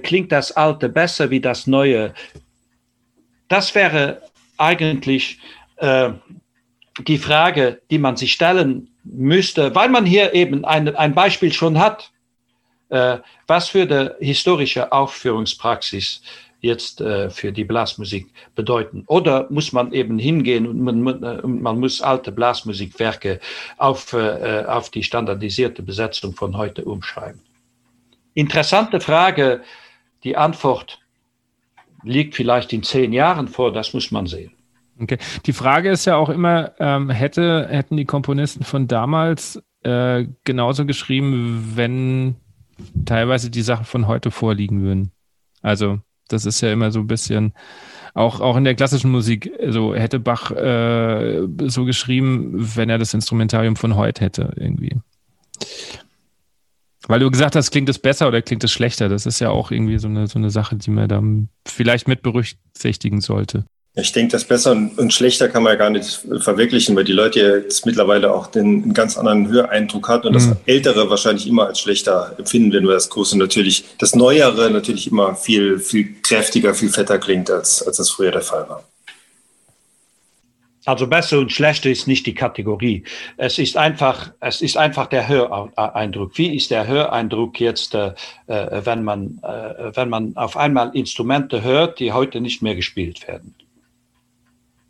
[0.02, 2.14] Klingt das Alte besser wie das Neue?
[3.48, 4.22] Das wäre
[4.56, 5.38] eigentlich
[6.98, 11.78] die Frage, die man sich stellen müsste, weil man hier eben ein, ein Beispiel schon
[11.78, 12.10] hat,
[12.88, 16.22] äh, was für die historische Aufführungspraxis
[16.60, 19.04] jetzt äh, für die Blasmusik bedeuten.
[19.06, 23.40] Oder muss man eben hingehen und man, äh, man muss alte Blasmusikwerke
[23.76, 27.40] auf, äh, auf die standardisierte Besetzung von heute umschreiben.
[28.34, 29.62] Interessante Frage.
[30.24, 30.98] Die Antwort
[32.02, 34.55] liegt vielleicht in zehn Jahren vor, das muss man sehen.
[35.00, 35.18] Okay.
[35.44, 40.86] Die Frage ist ja auch immer, ähm, hätte, hätten die Komponisten von damals äh, genauso
[40.86, 42.36] geschrieben, wenn
[43.04, 45.12] teilweise die Sachen von heute vorliegen würden?
[45.62, 47.52] Also, das ist ja immer so ein bisschen,
[48.14, 53.14] auch, auch in der klassischen Musik, so hätte Bach äh, so geschrieben, wenn er das
[53.14, 54.96] Instrumentarium von heute hätte, irgendwie.
[57.08, 59.08] Weil du gesagt hast, klingt es besser oder klingt es schlechter?
[59.08, 62.22] Das ist ja auch irgendwie so eine, so eine Sache, die man dann vielleicht mit
[62.22, 63.64] berücksichtigen sollte.
[63.98, 67.62] Ich denke, das besser und schlechter kann man ja gar nicht verwirklichen, weil die Leute
[67.64, 70.34] jetzt mittlerweile auch den einen ganz anderen Höreindruck hat und mhm.
[70.34, 75.10] das Ältere wahrscheinlich immer als schlechter empfinden, wenn wir das Große natürlich, das Neuere natürlich
[75.10, 78.84] immer viel, viel kräftiger, viel fetter klingt, als, als das früher der Fall war.
[80.84, 83.02] Also besser und schlechter ist nicht die Kategorie.
[83.38, 86.36] Es ist einfach, es ist einfach der Höreindruck.
[86.36, 88.12] Wie ist der Höreindruck jetzt, äh,
[88.46, 93.26] äh wenn man, äh, wenn man auf einmal Instrumente hört, die heute nicht mehr gespielt
[93.26, 93.54] werden?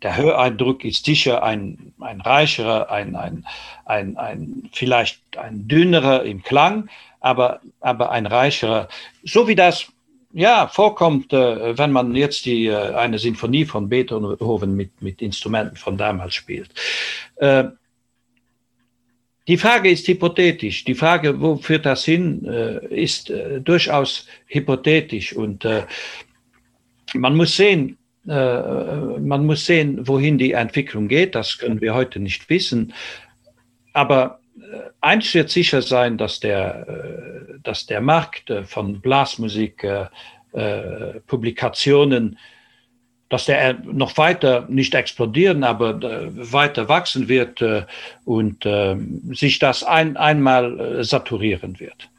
[0.03, 3.45] Der Höreindruck ist sicher ein, ein reicherer, ein, ein,
[3.85, 6.89] ein, ein, vielleicht ein dünnerer im Klang,
[7.19, 8.87] aber, aber ein reicherer,
[9.23, 9.87] so wie das
[10.33, 15.77] ja, vorkommt, äh, wenn man jetzt die, äh, eine Sinfonie von Beethoven mit, mit Instrumenten
[15.77, 16.69] von damals spielt.
[17.37, 17.65] Äh,
[19.47, 20.83] die Frage ist hypothetisch.
[20.83, 25.33] Die Frage, wo führt das hin, äh, ist äh, durchaus hypothetisch.
[25.33, 25.83] Und äh,
[27.13, 27.97] man muss sehen,
[28.27, 31.33] man muss sehen, wohin die Entwicklung geht.
[31.33, 32.93] Das können wir heute nicht wissen.
[33.93, 39.85] Aber äh, eins wird sicher sein, dass der, äh, dass der Markt von Blasmusik,
[41.27, 42.39] Publikationen,
[43.29, 47.63] dass der noch weiter nicht explodieren, aber weiter wachsen wird
[48.25, 48.67] und
[49.33, 52.09] sich das ein, einmal saturieren wird.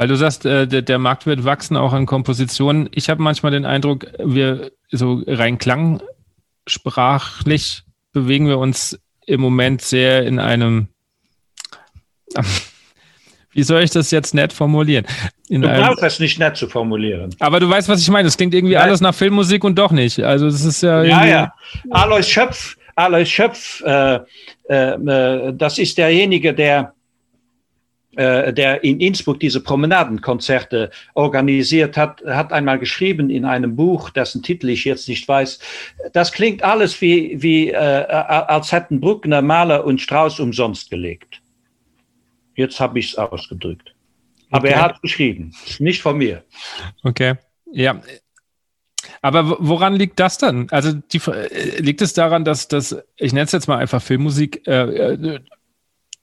[0.00, 2.88] Weil du sagst, äh, der, der, Markt wird wachsen, auch an Kompositionen.
[2.90, 10.24] Ich habe manchmal den Eindruck, wir so rein klangsprachlich bewegen wir uns im Moment sehr
[10.24, 10.88] in einem,
[13.52, 15.04] wie soll ich das jetzt nett formulieren?
[15.50, 17.36] In du brauchst es nicht nett zu formulieren.
[17.38, 18.26] Aber du weißt, was ich meine.
[18.26, 18.84] Es klingt irgendwie Nein.
[18.84, 20.20] alles nach Filmmusik und doch nicht.
[20.20, 21.02] Also das ist ja.
[21.02, 21.52] Ja, ja.
[21.90, 24.20] Alois Schöpf, Alois Schöpf, äh,
[24.70, 26.94] äh, äh das ist derjenige, der
[28.16, 34.42] äh, der in Innsbruck diese Promenadenkonzerte organisiert hat, hat einmal geschrieben in einem Buch, dessen
[34.42, 35.60] Titel ich jetzt nicht weiß.
[36.12, 41.40] Das klingt alles wie, wie äh, als hätten Bruckner, Maler und Strauß umsonst gelegt.
[42.56, 43.94] Jetzt habe ich es ausgedrückt.
[44.50, 44.74] Aber okay.
[44.74, 46.42] er hat geschrieben, nicht von mir.
[47.04, 47.34] Okay,
[47.70, 48.00] ja.
[49.22, 50.68] Aber woran liegt das dann?
[50.70, 54.66] Also die, äh, liegt es daran, dass das, ich nenne es jetzt mal einfach Filmmusik,
[54.66, 55.38] äh,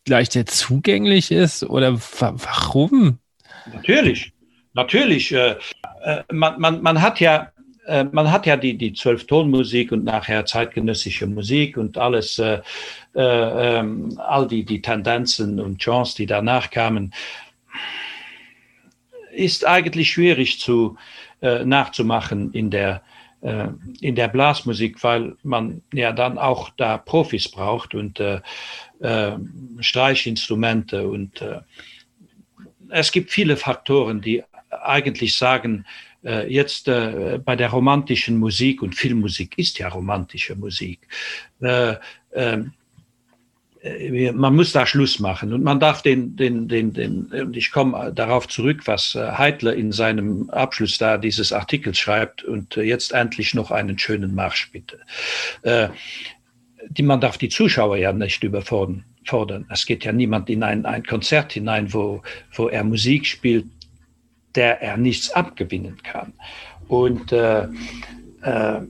[0.08, 1.64] äh leichter zugänglich ist?
[1.64, 3.20] Oder warum?
[3.74, 4.32] Natürlich,
[4.74, 5.32] natürlich.
[5.32, 5.56] Äh,
[6.04, 7.52] äh, man, man, man hat ja
[7.88, 12.62] äh, man hat ja die, die Zwölftonmusik und nachher zeitgenössische Musik und alles, äh,
[13.16, 17.14] äh, ähm, all die, die Tendenzen und Genres, die danach kamen,
[19.32, 20.98] ist eigentlich schwierig zu,
[21.42, 23.02] äh, nachzumachen in der,
[23.42, 23.68] äh,
[24.02, 28.42] in der Blasmusik, weil man ja dann auch da Profis braucht und äh,
[29.00, 29.38] äh,
[29.80, 31.62] Streichinstrumente und äh,
[32.90, 35.86] es gibt viele Faktoren, die eigentlich sagen,
[36.24, 41.08] äh, jetzt äh, bei der romantischen Musik und Filmmusik ist ja romantische Musik.
[41.62, 41.96] Äh,
[42.32, 42.64] äh,
[44.34, 48.12] man muss da Schluss machen und man darf den, den, den, den und ich komme
[48.14, 53.54] darauf zurück, was äh, Heidler in seinem Abschluss da dieses Artikels schreibt und jetzt endlich
[53.54, 55.00] noch einen schönen Marsch bitte.
[55.64, 55.90] Äh,
[56.90, 59.04] die man darf die Zuschauer ja nicht überfordern.
[59.28, 59.66] Fordern.
[59.70, 62.22] Es geht ja niemand in ein, ein Konzert hinein, wo,
[62.56, 63.66] wo er Musik spielt,
[64.56, 66.34] der er nichts abgewinnen kann.
[66.88, 67.64] Und äh,
[68.42, 68.82] äh,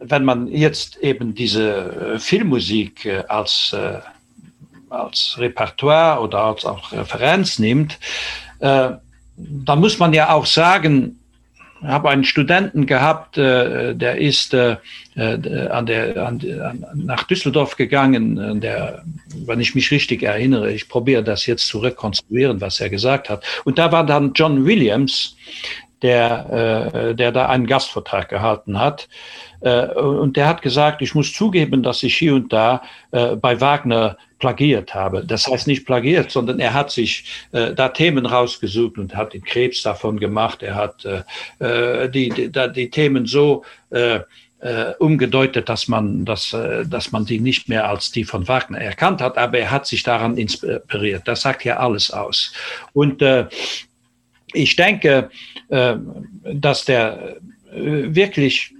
[0.00, 4.00] wenn man jetzt eben diese Filmmusik äh, als äh,
[4.94, 7.98] als Repertoire oder als auch Referenz nimmt,
[8.60, 8.90] äh,
[9.36, 11.18] dann muss man ja auch sagen,
[11.82, 14.76] ich habe einen Studenten gehabt, äh, der ist äh,
[15.16, 19.04] äh an der, an, an, nach Düsseldorf gegangen, der,
[19.44, 23.44] wenn ich mich richtig erinnere, ich probiere das jetzt zu rekonstruieren, was er gesagt hat.
[23.64, 25.36] Und da war dann John Williams,
[26.04, 29.08] der, äh, der da einen Gastvortrag gehalten hat.
[29.64, 33.60] Äh, und der hat gesagt, ich muss zugeben, dass ich hier und da äh, bei
[33.60, 35.24] Wagner plagiert habe.
[35.24, 39.42] Das heißt nicht plagiert, sondern er hat sich äh, da Themen rausgesucht und hat den
[39.42, 40.62] Krebs davon gemacht.
[40.62, 41.22] Er hat äh,
[42.04, 44.20] äh die, die, die Themen so äh,
[44.98, 46.56] umgedeutet, dass man, dass,
[46.86, 50.02] dass man die nicht mehr als die von Wagner erkannt hat, aber er hat sich
[50.02, 51.28] daran inspiriert.
[51.28, 52.50] Das sagt ja alles aus.
[52.94, 53.22] Und
[54.54, 55.28] ich denke,
[55.68, 57.36] dass der
[57.74, 58.74] wirklich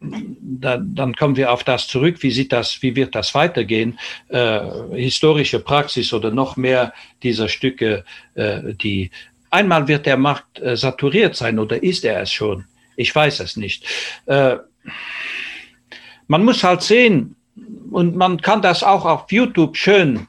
[0.00, 3.98] dann, dann kommen wir auf das zurück, wie sieht das, wie wird das weitergehen?
[4.28, 4.60] Äh,
[4.92, 9.10] historische Praxis oder noch mehr dieser Stücke, äh, die
[9.50, 12.64] einmal wird der Markt äh, saturiert sein oder ist er es schon?
[12.96, 13.86] Ich weiß es nicht.
[14.26, 14.56] Äh,
[16.28, 17.36] man muss halt sehen,
[17.90, 20.28] und man kann das auch auf YouTube schön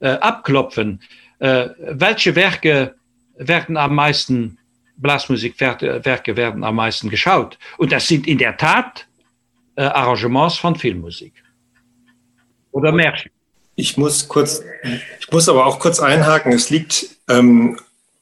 [0.00, 1.00] äh, abklopfen,
[1.38, 2.94] äh, welche Werke
[3.36, 4.58] werden am meisten
[4.96, 7.58] Blasmusikwerke werden am meisten geschaut.
[7.78, 9.06] Und das sind in der Tat
[9.76, 11.32] äh, Arrangements von Filmmusik.
[12.72, 13.30] Oder Märchen.
[13.74, 14.62] Ich muss kurz,
[15.20, 16.52] ich muss aber auch kurz einhaken.
[16.52, 17.78] Es liegt, ähm,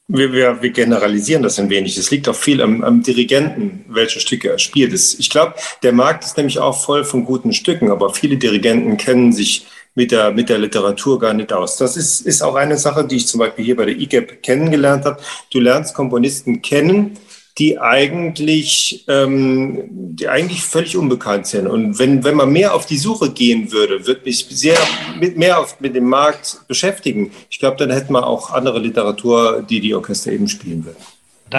[0.07, 1.97] wir, wir, wir generalisieren das ein wenig.
[1.97, 4.93] Es liegt auch viel am, am Dirigenten, welche Stücke er spielt.
[4.93, 9.31] Ich glaube, der Markt ist nämlich auch voll von guten Stücken, aber viele Dirigenten kennen
[9.31, 9.65] sich
[9.95, 11.77] mit der, mit der Literatur gar nicht aus.
[11.77, 15.05] Das ist, ist auch eine Sache, die ich zum Beispiel hier bei der IGEP kennengelernt
[15.05, 15.21] habe.
[15.51, 17.17] Du lernst Komponisten kennen,
[17.57, 21.67] die eigentlich, ähm, die eigentlich völlig unbekannt sind.
[21.67, 24.77] Und wenn, wenn man mehr auf die Suche gehen würde, würde mich sehr
[25.17, 27.31] mit, mehr auf, mit dem Markt beschäftigen.
[27.49, 30.97] Ich glaube, dann hätte man auch andere Literatur, die die Orchester eben spielen würden.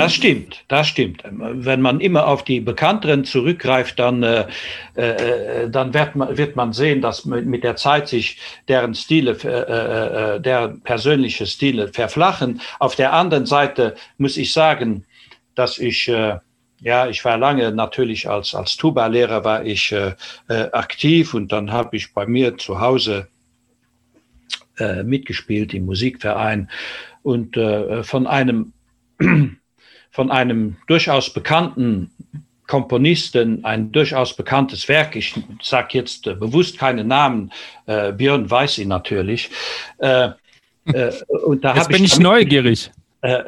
[0.02, 1.22] Das stimmt, das stimmt.
[1.24, 4.46] Wenn man immer auf die Bekannteren zurückgreift, dann, äh,
[4.94, 8.38] äh, dann wird, man, wird man sehen, dass mit der Zeit sich
[8.68, 12.60] deren Stile, äh, äh, äh, deren persönliche Stile verflachen.
[12.78, 15.06] Auf der anderen Seite muss ich sagen,
[15.54, 16.40] dass ich, äh,
[16.82, 20.12] ja, ich war lange natürlich als, als Tuba-Lehrer war ich äh,
[20.72, 23.28] aktiv und dann habe ich bei mir zu Hause
[24.78, 26.68] äh, mitgespielt im Musikverein
[27.22, 28.74] und äh, von einem
[30.16, 32.10] von einem durchaus bekannten
[32.66, 35.14] Komponisten ein durchaus bekanntes Werk.
[35.14, 37.52] Ich sage jetzt äh, bewusst keine Namen.
[37.84, 39.50] Äh, Björn weiß ihn natürlich.
[39.98, 40.30] Äh,
[40.86, 41.12] äh,
[41.44, 42.90] und da jetzt bin ich, ich neugierig.
[43.20, 43.42] Äh,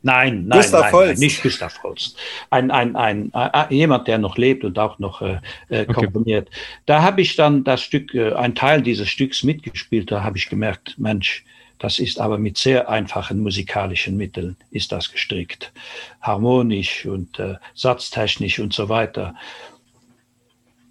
[0.00, 2.16] nein, nein, Gustav nein, nein, nicht Gustav Holst.
[2.48, 6.48] Ein, ein, ein, ein, jemand, der noch lebt und auch noch äh, äh komponiert.
[6.48, 6.58] Okay.
[6.86, 10.10] Da habe ich dann das Stück, äh, ein Teil dieses Stücks mitgespielt.
[10.10, 11.44] Da habe ich gemerkt, Mensch,
[11.78, 15.72] das ist aber mit sehr einfachen musikalischen Mitteln ist das gestrickt.
[16.20, 19.34] Harmonisch und äh, satztechnisch und so weiter.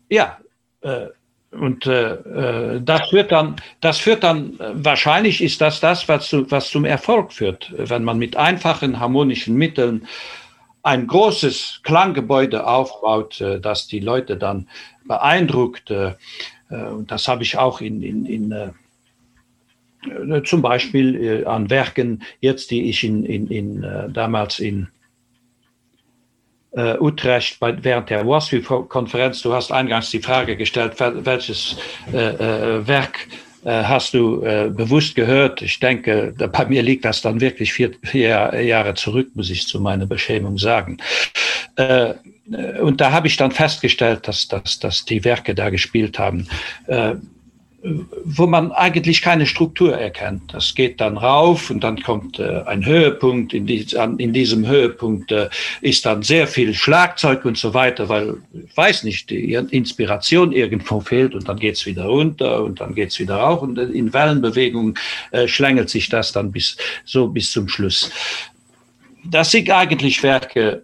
[0.09, 0.37] Ja,
[0.81, 1.07] äh,
[1.51, 6.29] und äh, äh das führt dann, das führt dann, äh, wahrscheinlich ist das das, was,
[6.29, 10.07] zu, was zum Erfolg führt, wenn man mit einfachen harmonischen Mitteln
[10.83, 14.67] ein großes Klanggebäude aufbaut, äh, das die Leute dann
[15.05, 15.91] beeindruckt.
[16.69, 18.69] Und das habe ich auch in, in, in äh,
[20.43, 24.87] zum Beispiel äh, an Werken, jetzt die ich in, in, in äh, damals in
[26.71, 31.77] äh, Utrecht bei, während der WASPI-Konferenz, du hast eingangs die Frage gestellt, welches
[32.13, 33.27] äh, äh, Werk
[33.67, 35.63] hast du bewusst gehört.
[35.63, 39.81] Ich denke, bei mir liegt das dann wirklich vier, vier Jahre zurück, muss ich zu
[39.81, 40.99] meiner Beschämung sagen.
[41.75, 42.13] Äh,
[42.79, 46.47] und da habe ich dann festgestellt, dass, dass, dass die Werke da gespielt haben,
[46.87, 47.15] äh,
[48.23, 50.53] wo man eigentlich keine Struktur erkennt.
[50.53, 53.53] Das geht dann rauf und dann kommt äh, ein Höhepunkt.
[53.53, 55.49] In, die, an, in diesem Höhepunkt äh,
[55.81, 60.99] ist dann sehr viel Schlagzeug und so weiter, weil ich weiß nicht, die Inspiration irgendwo
[60.99, 64.97] fehlt und dann geht's wieder runter und dann geht's wieder rauf und in Wellenbewegungen
[65.31, 68.09] äh, schlängelt sich das dann bis so bis zum Schluss.
[69.25, 70.83] Das sind eigentlich Werke,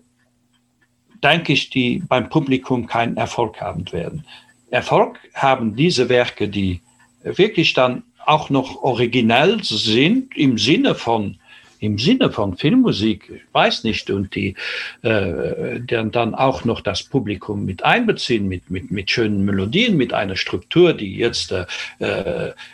[1.23, 4.23] denke ich, die beim Publikum keinen Erfolg haben werden.
[4.69, 6.81] Erfolg haben diese Werke, die
[7.23, 11.37] wirklich dann auch noch originell sind im Sinne von
[11.81, 14.55] im Sinne von Filmmusik, ich weiß nicht, und die
[15.01, 20.35] äh, dann, auch noch das Publikum mit einbeziehen, mit, mit, mit schönen Melodien, mit einer
[20.35, 21.65] Struktur, die jetzt, äh,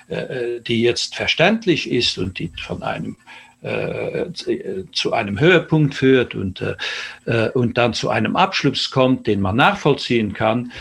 [0.09, 3.15] äh, die jetzt verständlich ist und die von einem
[3.63, 4.25] äh,
[4.91, 6.61] zu einem Höhepunkt führt und,
[7.25, 10.71] äh, und dann zu einem Abschluss kommt, den man nachvollziehen kann,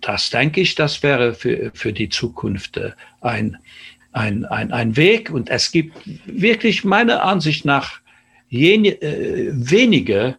[0.00, 3.58] das denke ich, das wäre für, für die Zukunft äh, ein,
[4.12, 5.30] ein, ein, ein Weg.
[5.30, 5.96] Und es gibt
[6.26, 8.00] wirklich meiner Ansicht nach
[8.48, 10.36] jene, äh, wenige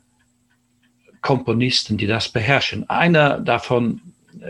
[1.22, 2.90] Komponisten, die das beherrschen.
[2.90, 4.02] Einer davon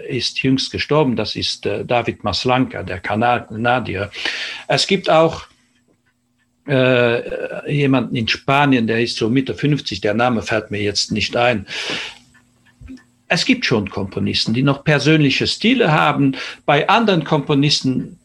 [0.07, 4.11] ist jüngst gestorben, das ist äh, David Maslanka, der Kanadier.
[4.67, 5.47] Es gibt auch
[6.67, 11.35] äh, jemanden in Spanien, der ist so Mitte 50, der Name fällt mir jetzt nicht
[11.35, 11.65] ein
[13.31, 16.35] es gibt schon Komponisten, die noch persönliche Stile haben.
[16.65, 18.19] Bei anderen Komponisten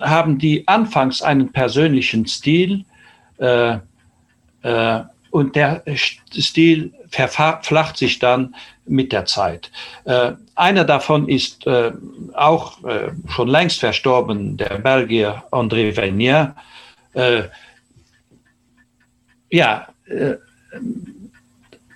[0.00, 2.84] haben die anfangs einen persönlichen Stil
[3.38, 3.76] äh,
[4.62, 5.00] äh,
[5.30, 9.70] und der Stil verflacht sich dann mit der Zeit.
[10.04, 11.92] Äh, einer davon ist äh,
[12.34, 16.56] auch äh, schon längst verstorben, der Belgier André Venier.
[17.12, 17.42] Äh,
[19.50, 19.86] ja,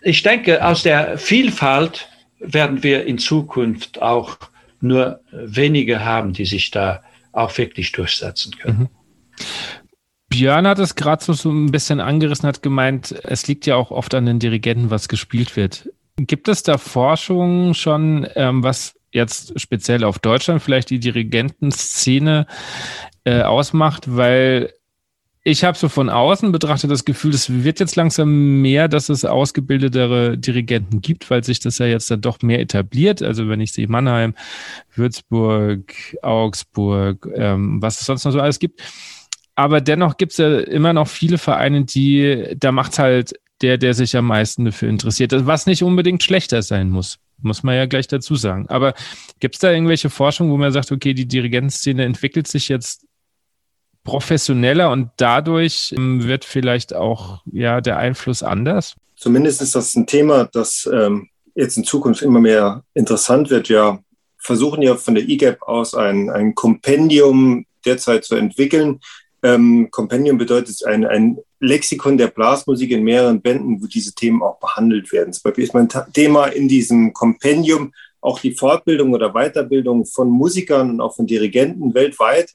[0.02, 2.08] ich denke, aus der Vielfalt
[2.42, 4.36] werden wir in Zukunft auch
[4.80, 8.78] nur wenige haben, die sich da auch wirklich durchsetzen können.
[8.78, 8.88] Mhm.
[10.28, 14.14] Björn hat es gerade so, ein bisschen angerissen, hat gemeint, es liegt ja auch oft
[14.14, 15.90] an den Dirigenten, was gespielt wird.
[16.16, 22.46] Gibt es da Forschung schon, ähm, was jetzt speziell auf Deutschland vielleicht die Dirigentenszene
[23.24, 24.16] äh, ausmacht?
[24.16, 24.72] Weil
[25.44, 29.24] ich habe so von außen betrachtet das Gefühl, es wird jetzt langsam mehr, dass es
[29.24, 33.22] ausgebildetere Dirigenten gibt, weil sich das ja jetzt dann doch mehr etabliert.
[33.22, 34.34] Also wenn ich sehe Mannheim,
[34.94, 38.82] Würzburg, Augsburg, ähm, was es sonst noch so alles gibt.
[39.56, 43.94] Aber dennoch gibt es ja immer noch viele Vereine, die, da macht halt der, der
[43.94, 47.18] sich am meisten dafür interessiert, was nicht unbedingt schlechter sein muss.
[47.40, 48.68] Muss man ja gleich dazu sagen.
[48.68, 48.94] Aber
[49.40, 53.01] gibt es da irgendwelche Forschung, wo man sagt, okay, die Dirigentenszene entwickelt sich jetzt
[54.04, 58.94] professioneller und dadurch ähm, wird vielleicht auch ja der Einfluss anders?
[59.16, 63.68] Zumindest ist das ein Thema, das ähm, jetzt in Zukunft immer mehr interessant wird.
[63.68, 64.00] Wir
[64.38, 69.00] versuchen ja von der IGAP aus ein, ein Kompendium derzeit zu entwickeln.
[69.44, 74.58] Ähm, Kompendium bedeutet ein, ein Lexikon der Blasmusik in mehreren Bänden, wo diese Themen auch
[74.58, 75.32] behandelt werden.
[75.32, 80.90] Zum Beispiel ist mein Thema in diesem Kompendium auch die Fortbildung oder Weiterbildung von Musikern
[80.90, 82.52] und auch von Dirigenten weltweit.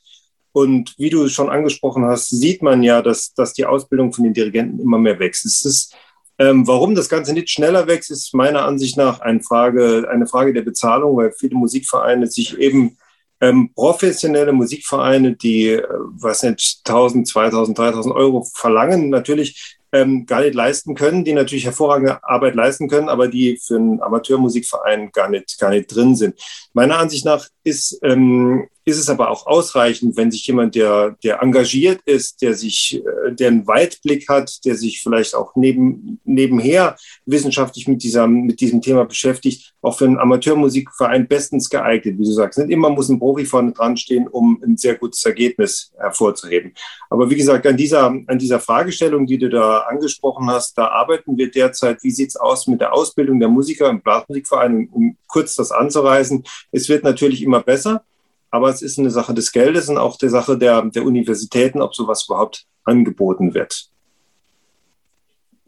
[0.57, 4.33] Und wie du schon angesprochen hast, sieht man ja, dass, dass die Ausbildung von den
[4.33, 5.45] Dirigenten immer mehr wächst.
[5.45, 5.95] Es ist,
[6.39, 10.53] ähm, warum das Ganze nicht schneller wächst, ist meiner Ansicht nach eine Frage, eine Frage
[10.53, 12.97] der Bezahlung, weil viele Musikvereine sich eben
[13.39, 15.83] ähm, professionelle Musikvereine, die, äh,
[16.19, 21.65] was nicht, 1000, 2000, 3000 Euro verlangen, natürlich ähm, gar nicht leisten können, die natürlich
[21.65, 26.33] hervorragende Arbeit leisten können, aber die für einen Amateurmusikverein gar nicht, gar nicht drin sind.
[26.73, 31.41] Meiner Ansicht nach ist ähm, ist es aber auch ausreichend, wenn sich jemand, der, der
[31.41, 36.95] engagiert ist, der sich, äh, der einen Weitblick hat, der sich vielleicht auch neben, nebenher
[37.25, 42.31] wissenschaftlich mit dieser, mit diesem Thema beschäftigt, auch für einen Amateurmusikverein bestens geeignet, wie du
[42.31, 42.59] sagst.
[42.59, 46.73] Nicht immer muss ein Profi vorne dran stehen, um ein sehr gutes Ergebnis hervorzuheben.
[47.09, 51.37] Aber wie gesagt, an dieser, an dieser Fragestellung, die du da angesprochen hast, da arbeiten
[51.37, 52.01] wir derzeit.
[52.03, 56.45] Wie sieht's aus mit der Ausbildung der Musiker im Blasmusikverein, um kurz das anzureißen?
[56.71, 58.05] Es wird natürlich immer besser
[58.49, 61.95] aber es ist eine Sache des Geldes und auch der Sache der, der Universitäten, ob
[61.95, 63.89] sowas überhaupt angeboten wird.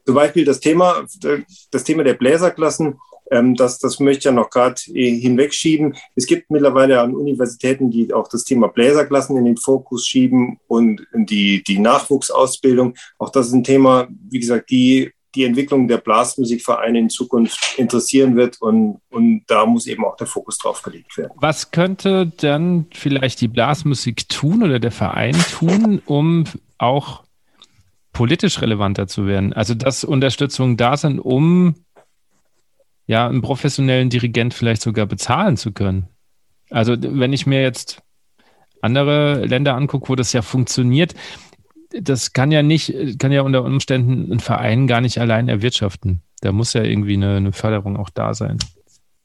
[0.06, 1.06] Zum Beispiel das Thema,
[1.72, 3.00] das Thema der Bläserklassen,
[3.32, 5.96] ähm, das, das möchte ich ja noch gerade äh, hinwegschieben.
[6.16, 11.06] Es gibt mittlerweile an Universitäten, die auch das Thema Bläserklassen in den Fokus schieben und
[11.14, 12.96] die, die Nachwuchsausbildung.
[13.18, 18.36] Auch das ist ein Thema, wie gesagt, die die Entwicklung der Blasmusikvereine in Zukunft interessieren
[18.36, 21.32] wird und, und da muss eben auch der Fokus drauf gelegt werden.
[21.36, 26.46] Was könnte dann vielleicht die Blasmusik tun oder der Verein tun, um
[26.78, 27.24] auch
[28.12, 29.54] politisch relevanter zu werden?
[29.54, 31.76] Also dass Unterstützung da sind, um
[33.10, 36.08] ja, einen professionellen Dirigent vielleicht sogar bezahlen zu können.
[36.70, 38.04] Also wenn ich mir jetzt
[38.82, 41.16] andere Länder angucke, wo das ja funktioniert,
[41.92, 46.22] das kann ja nicht, kann ja unter Umständen ein Verein gar nicht allein erwirtschaften.
[46.42, 48.58] Da muss ja irgendwie eine, eine Förderung auch da sein.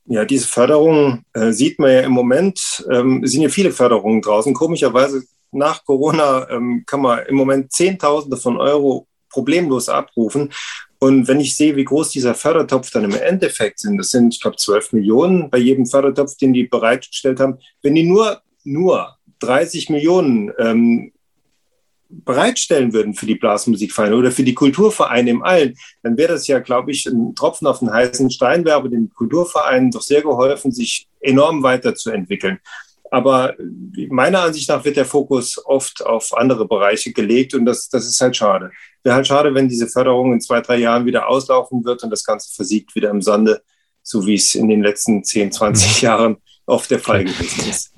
[0.06, 2.84] Ja, diese Förderung äh, sieht man ja im Moment.
[2.90, 4.52] Ähm, es sind ja viele Förderungen draußen.
[4.52, 10.52] Komischerweise nach Corona ähm, kann man im Moment Zehntausende von Euro problemlos abrufen.
[10.98, 14.40] Und wenn ich sehe, wie groß dieser Fördertopf dann im Endeffekt sind, das sind, ich
[14.40, 17.58] glaube, 12 Millionen bei jedem Fördertopf, den die bereitgestellt haben.
[17.82, 21.12] Wenn die nur, nur 30 Millionen ähm,
[22.08, 26.58] bereitstellen würden für die Blasmusikvereine oder für die Kulturvereine im Allen, dann wäre das ja,
[26.58, 30.72] glaube ich, ein Tropfen auf den heißen Stein, wäre aber den Kulturvereinen doch sehr geholfen,
[30.72, 32.60] sich enorm weiterzuentwickeln.
[33.10, 33.54] Aber
[34.08, 38.20] meiner Ansicht nach wird der Fokus oft auf andere Bereiche gelegt und das, das ist
[38.20, 38.72] halt schade.
[39.02, 42.24] Wäre halt schade, wenn diese Förderung in zwei, drei Jahren wieder auslaufen wird und das
[42.24, 43.62] Ganze versiegt wieder im Sande,
[44.02, 46.04] so wie es in den letzten 10, 20 mhm.
[46.04, 46.36] Jahren
[46.66, 47.92] oft der Fall gewesen ist.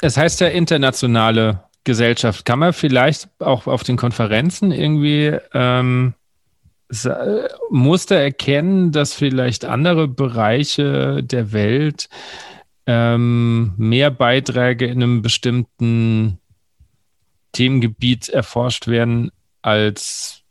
[0.00, 2.44] Es heißt ja internationale Gesellschaft.
[2.44, 6.14] Kann man vielleicht auch auf den Konferenzen irgendwie ähm,
[7.70, 12.08] Muster erkennen, dass vielleicht andere Bereiche der Welt
[12.86, 16.38] ähm, mehr Beiträge in einem bestimmten
[17.52, 19.30] Themengebiet erforscht werden
[19.60, 20.42] als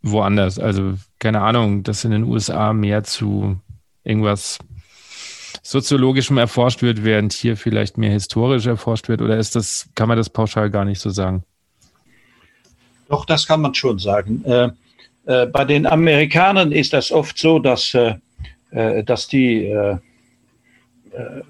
[0.00, 0.58] woanders?
[0.58, 3.60] Also keine Ahnung, dass in den USA mehr zu
[4.04, 4.58] irgendwas
[5.68, 9.20] soziologischem erforscht wird, während hier vielleicht mehr historisch erforscht wird?
[9.20, 11.44] Oder ist das, kann man das pauschal gar nicht so sagen?
[13.08, 14.42] Doch, das kann man schon sagen.
[14.46, 14.70] Äh,
[15.26, 18.14] äh, bei den Amerikanern ist das oft so, dass, äh,
[18.70, 19.98] äh dass die äh,
[21.12, 21.42] äh,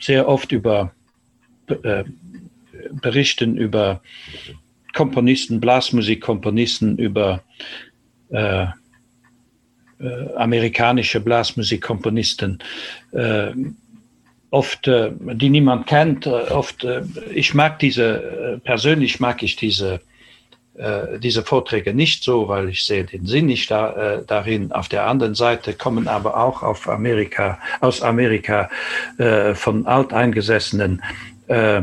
[0.00, 0.92] sehr oft über
[3.02, 4.00] berichten über
[4.94, 7.42] Komponisten, Blasmusikkomponisten, über
[10.00, 12.58] äh, amerikanische Blasmusikkomponisten,
[13.12, 13.52] äh,
[14.50, 16.26] oft, äh, die niemand kennt.
[16.26, 17.02] Äh, oft, äh,
[17.34, 20.00] ich mag diese, äh, persönlich mag ich diese,
[21.20, 24.72] diese Vorträge nicht so, weil ich sehe den Sinn nicht da, darin.
[24.72, 28.68] Auf der anderen Seite kommen aber auch auf Amerika, aus Amerika
[29.54, 31.00] von alteingesessenen
[31.48, 31.80] äh,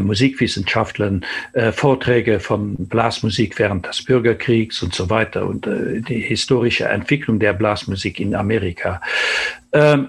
[0.00, 6.84] Musikwissenschaftlern äh, Vorträge von Blasmusik während des Bürgerkriegs und so weiter und äh, die historische
[6.84, 9.00] Entwicklung der Blasmusik in Amerika.
[9.72, 10.08] Ähm,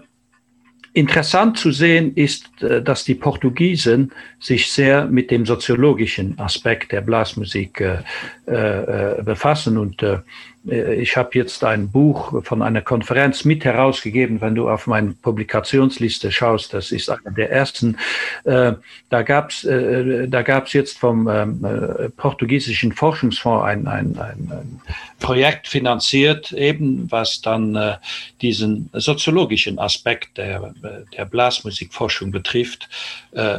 [0.96, 7.02] Interessant zu sehen ist, äh, dass die Portugiesen sich sehr mit dem soziologischen Aspekt der
[7.02, 8.04] Blasmusik äh,
[8.46, 10.20] äh, befassen und äh, äh,
[10.66, 16.32] ich habe jetzt ein Buch von einer Konferenz mit herausgegeben, wenn du auf meine Publikationsliste
[16.32, 17.98] schaust, das ist einer der ersten.
[18.46, 18.74] Äh,
[19.10, 24.82] da gab es äh, da gab's jetzt vom ähm, portugiesischen Forschungsfonds ein, ein, ein
[25.20, 27.98] Projekt finanziert, eben was dann
[28.42, 30.74] diesen soziologischen Aspekt der,
[31.16, 32.90] der Blasmusikforschung betrifft,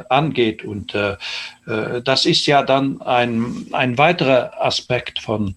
[0.08, 0.62] angeht.
[0.62, 0.94] Und
[1.64, 5.54] das ist ja dann ein, ein weiterer Aspekt von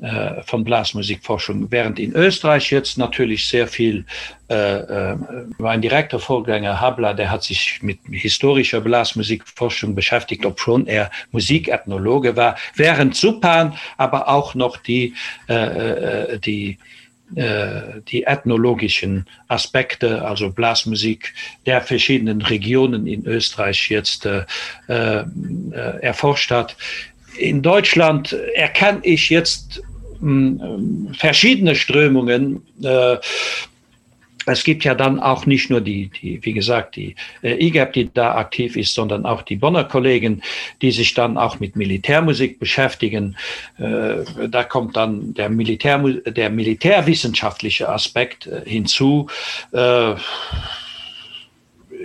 [0.00, 4.04] äh, von Blasmusikforschung, während in Österreich jetzt natürlich sehr viel,
[4.48, 5.16] äh, äh,
[5.58, 12.56] mein direkter Vorgänger Habler, der hat sich mit historischer Blasmusikforschung beschäftigt, obschon er Musikethnologe war,
[12.76, 15.14] während Supan aber auch noch die,
[15.48, 16.78] äh, äh die
[17.30, 21.34] die ethnologischen Aspekte, also Blasmusik
[21.66, 24.44] der verschiedenen Regionen in Österreich jetzt äh,
[24.88, 25.24] äh,
[26.00, 26.74] erforscht hat.
[27.36, 29.82] In Deutschland erkenne ich jetzt
[30.20, 32.62] hm, verschiedene Strömungen.
[32.82, 33.16] Äh,
[34.50, 38.10] es gibt ja dann auch nicht nur die, die wie gesagt, die äh, IGAP, die
[38.12, 40.42] da aktiv ist, sondern auch die Bonner Kollegen,
[40.80, 43.36] die sich dann auch mit Militärmusik beschäftigen.
[43.78, 49.28] Äh, da kommt dann der, Militär, der militärwissenschaftliche Aspekt äh, hinzu.
[49.72, 50.14] Äh,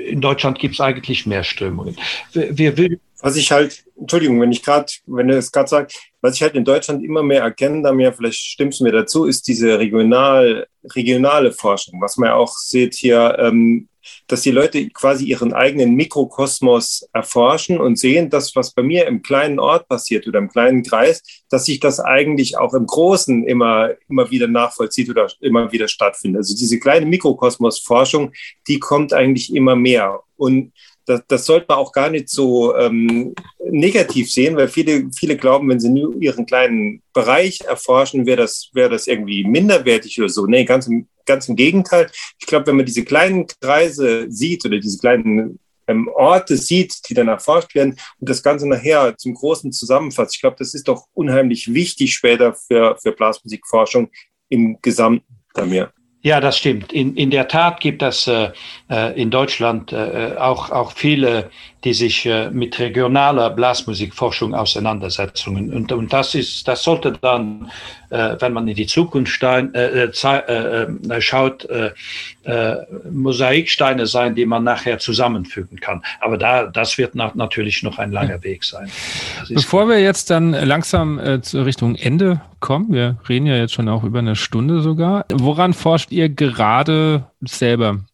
[0.08, 1.96] in Deutschland gibt es eigentlich mehr Strömungen.
[2.34, 6.36] Wir, wir, was ich halt, Entschuldigung, wenn ich gerade, wenn du es gerade sagst, was
[6.36, 9.46] ich halt in Deutschland immer mehr erkenne, da mir, vielleicht stimmst du mir dazu, ist
[9.46, 13.90] diese regional, regionale Forschung, was man ja auch sieht hier, ähm,
[14.28, 19.22] dass die Leute quasi ihren eigenen Mikrokosmos erforschen und sehen, dass was bei mir im
[19.22, 23.90] kleinen Ort passiert oder im kleinen Kreis, dass sich das eigentlich auch im Großen immer,
[24.08, 26.40] immer wieder nachvollzieht oder immer wieder stattfindet.
[26.40, 28.32] Also diese kleine Mikrokosmos-Forschung,
[28.70, 30.22] die kommt eigentlich immer mehr.
[30.38, 30.72] Und
[31.06, 33.34] das, das sollte man auch gar nicht so ähm,
[33.70, 38.70] negativ sehen, weil viele, viele glauben, wenn sie nur ihren kleinen Bereich erforschen, wäre das,
[38.74, 40.46] wäre das irgendwie minderwertig oder so.
[40.46, 42.10] Nee, ganz im, ganz im Gegenteil.
[42.40, 47.14] Ich glaube, wenn man diese kleinen Kreise sieht oder diese kleinen ähm, Orte sieht, die
[47.14, 51.06] dann erforscht werden und das Ganze nachher zum Großen zusammenfasst, ich glaube, das ist doch
[51.14, 54.10] unheimlich wichtig später für, für Blasmusikforschung
[54.50, 55.92] im Gesamten bei mir.
[56.26, 56.94] Ja, das stimmt.
[56.94, 58.52] In, in der Tat gibt es äh,
[58.90, 61.50] äh in Deutschland äh, auch, auch viele,
[61.84, 65.74] die sich äh, mit regionaler Blasmusikforschung auseinandersetzen.
[65.74, 67.70] Und, und das, ist, das sollte dann,
[68.10, 71.92] äh, wenn man in die Zukunft stein, äh, äh, äh, schaut, äh,
[72.44, 72.76] äh,
[73.12, 76.04] Mosaiksteine sein, die man nachher zusammenfügen kann.
[76.22, 78.90] Aber da, das wird nach, natürlich noch ein langer Weg sein.
[79.50, 83.90] Bevor wir jetzt dann langsam äh, zur Richtung Ende kommen, wir reden ja jetzt schon
[83.90, 88.06] auch über eine Stunde sogar, woran forscht ihr gerade selber?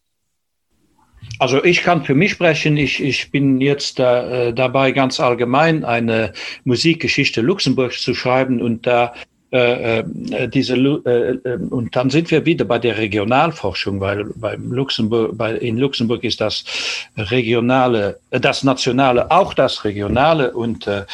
[1.37, 2.75] Also ich kann für mich sprechen.
[2.75, 9.13] Ich, ich bin jetzt äh, dabei, ganz allgemein eine Musikgeschichte Luxemburgs zu schreiben und da
[9.51, 14.71] äh, äh, diese äh, äh, und dann sind wir wieder bei der Regionalforschung, weil beim
[14.71, 16.63] Luxemburg, bei, in Luxemburg ist das
[17.17, 21.05] regionale, das nationale auch das regionale und äh,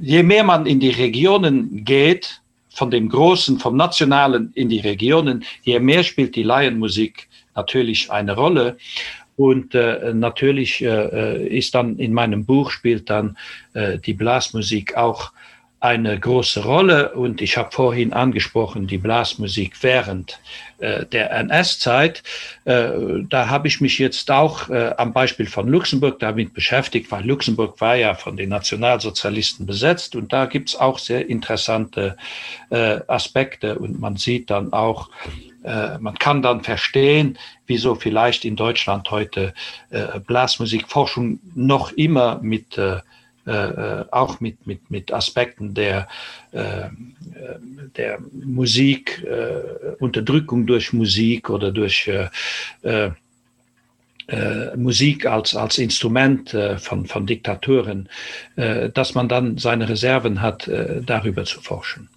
[0.00, 2.40] je mehr man in die Regionen geht,
[2.70, 8.36] von dem Großen, vom Nationalen in die Regionen, je mehr spielt die Laienmusik natürlich eine
[8.36, 8.76] Rolle.
[9.36, 13.36] Und äh, natürlich äh, ist dann in meinem Buch spielt dann
[13.74, 15.32] äh, die Blasmusik auch
[15.80, 17.12] eine große Rolle.
[17.12, 20.40] Und ich habe vorhin angesprochen, die Blasmusik während
[20.78, 22.22] äh, der NS-Zeit.
[22.64, 22.90] Äh,
[23.28, 27.80] da habe ich mich jetzt auch äh, am Beispiel von Luxemburg damit beschäftigt, weil Luxemburg
[27.80, 30.16] war ja von den Nationalsozialisten besetzt.
[30.16, 32.16] Und da gibt es auch sehr interessante
[32.70, 33.78] äh, Aspekte.
[33.78, 35.10] Und man sieht dann auch,
[35.62, 39.54] äh, man kann dann verstehen, wieso vielleicht in Deutschland heute
[39.90, 42.80] äh, Blasmusikforschung noch immer mit
[43.48, 46.06] äh, äh, auch mit, mit, mit Aspekten der,
[46.52, 46.90] äh,
[47.96, 52.28] der Musik, äh, Unterdrückung durch Musik oder durch äh,
[52.82, 58.10] äh, Musik als, als Instrument von, von Diktaturen,
[58.56, 60.70] äh, dass man dann seine Reserven hat,
[61.06, 62.10] darüber zu forschen.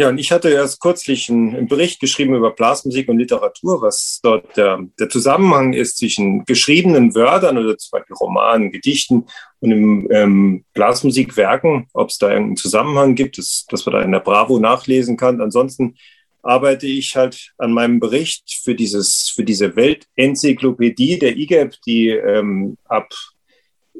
[0.00, 4.56] Ja, und ich hatte erst kürzlich einen, Bericht geschrieben über Blasmusik und Literatur, was dort
[4.56, 9.26] der, der Zusammenhang ist zwischen geschriebenen Wörtern oder zum Beispiel Romanen, Gedichten
[9.58, 14.12] und im ähm, Blasmusikwerken, ob es da irgendeinen Zusammenhang gibt, das, dass man da in
[14.12, 15.42] der Bravo nachlesen kann.
[15.42, 15.96] Ansonsten
[16.42, 22.78] arbeite ich halt an meinem Bericht für dieses, für diese Weltenzyklopädie der IGEP, die ähm,
[22.86, 23.12] ab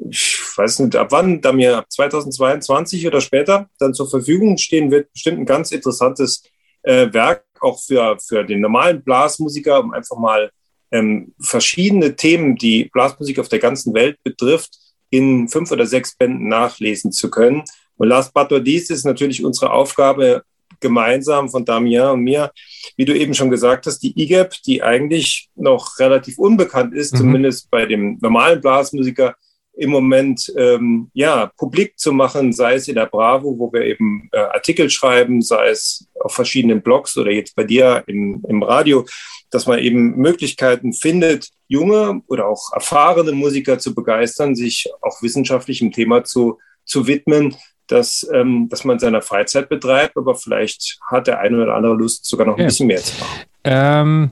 [0.09, 4.91] ich weiß nicht, ab wann, da mir ab 2022 oder später dann zur Verfügung stehen
[4.91, 6.43] wird, bestimmt ein ganz interessantes
[6.83, 10.51] äh, Werk, auch für, für den normalen Blasmusiker, um einfach mal
[10.91, 14.77] ähm, verschiedene Themen, die Blasmusik auf der ganzen Welt betrifft,
[15.09, 17.63] in fünf oder sechs Bänden nachlesen zu können.
[17.97, 20.43] Und last but not least ist natürlich unsere Aufgabe
[20.79, 22.51] gemeinsam von Damien und mir,
[22.97, 27.17] wie du eben schon gesagt hast, die IGEP, die eigentlich noch relativ unbekannt ist, mhm.
[27.17, 29.35] zumindest bei dem normalen Blasmusiker,
[29.81, 34.29] im Moment ähm, ja publik zu machen, sei es in der Bravo, wo wir eben
[34.31, 39.05] äh, Artikel schreiben, sei es auf verschiedenen Blogs oder jetzt bei dir im, im Radio,
[39.49, 45.91] dass man eben Möglichkeiten findet, junge oder auch erfahrene Musiker zu begeistern, sich auch wissenschaftlichem
[45.91, 47.55] Thema zu, zu widmen,
[47.87, 52.25] dass, ähm, dass man seiner Freizeit betreibt, aber vielleicht hat der eine oder andere Lust,
[52.25, 52.67] sogar noch ein ja.
[52.67, 53.45] bisschen mehr zu machen.
[53.63, 54.31] Ähm,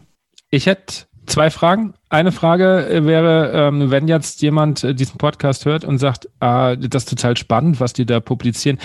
[0.51, 1.93] ich hätte Zwei Fragen.
[2.09, 6.75] Eine Frage äh, wäre, ähm, wenn jetzt jemand äh, diesen Podcast hört und sagt, ah,
[6.75, 8.79] das ist total spannend, was die da publizieren.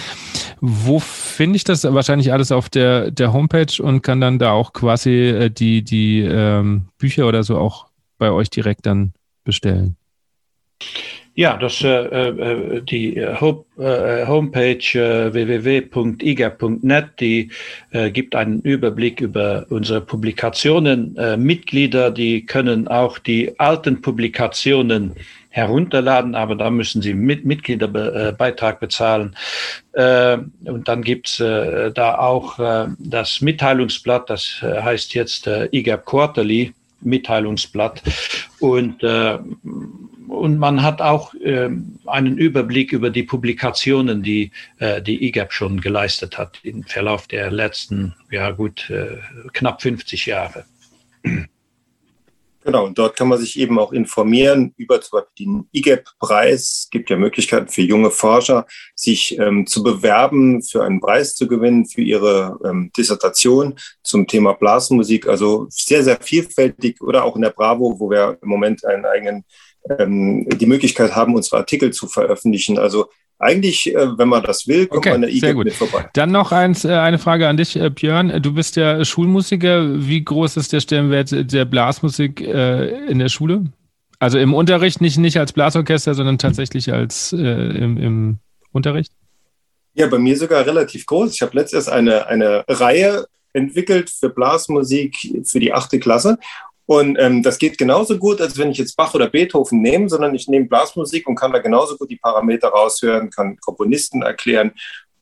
[0.61, 1.85] Wo finde ich das?
[1.85, 6.21] Wahrscheinlich alles auf der, der Homepage und kann dann da auch quasi äh, die, die
[6.21, 7.87] ähm, Bücher oder so auch
[8.19, 9.15] bei euch direkt dann
[9.45, 9.97] bestellen.
[11.37, 17.51] Ja, das, äh, äh, die äh, äh Homepage äh, www.iga.net, die
[17.91, 21.17] äh, gibt einen Überblick über unsere Publikationen.
[21.17, 25.17] Äh, Mitglieder, die können auch die alten Publikationen
[25.49, 29.35] herunterladen, aber da müssen sie mit Mitgliederbeitrag bezahlen.
[29.93, 36.75] Äh, und dann gibt's da auch äh, das Mitteilungsblatt, das heißt jetzt äh, IGAP Quarterly
[37.05, 38.03] Mitteilungsblatt.
[38.61, 39.39] Und äh,
[40.29, 41.69] und man hat auch äh,
[42.07, 47.51] einen Überblick über die Publikationen, die äh, die IGAP schon geleistet hat im Verlauf der
[47.51, 49.19] letzten, ja gut, äh,
[49.53, 50.65] knapp 50 Jahre.
[52.65, 56.61] Genau, und dort kann man sich eben auch informieren über zum Beispiel den IGAP-Preis.
[56.61, 61.47] Es gibt ja Möglichkeiten für junge Forscher, sich ähm, zu bewerben, für einen Preis zu
[61.47, 65.29] gewinnen, für ihre ähm, Dissertation zum Thema Blasmusik.
[65.29, 69.45] Also sehr, sehr vielfältig oder auch in der Bravo, wo wir im Moment einen eigenen
[69.99, 72.79] ähm, die Möglichkeit haben, unsere Artikel zu veröffentlichen.
[72.79, 76.09] Also eigentlich, äh, wenn man das will, kommt okay, man der IGEP mit vorbei.
[76.13, 78.43] Dann noch eins, äh, eine Frage an dich, äh, Björn.
[78.43, 80.07] Du bist ja Schulmusiker.
[80.07, 83.65] Wie groß ist der Stellenwert der Blasmusik in der Schule?
[84.19, 88.39] Also im Unterricht, nicht, nicht als Blasorchester, sondern tatsächlich als äh, im, im
[88.73, 89.13] Unterricht?
[89.95, 91.35] Ja, bei mir sogar relativ groß.
[91.35, 96.39] Ich habe letztes eine, eine Reihe entwickelt für Blasmusik für die achte Klasse.
[96.87, 100.35] Und ähm, das geht genauso gut, als wenn ich jetzt Bach oder Beethoven nehme, sondern
[100.35, 104.73] ich nehme Blasmusik und kann da genauso gut die Parameter raushören, kann Komponisten erklären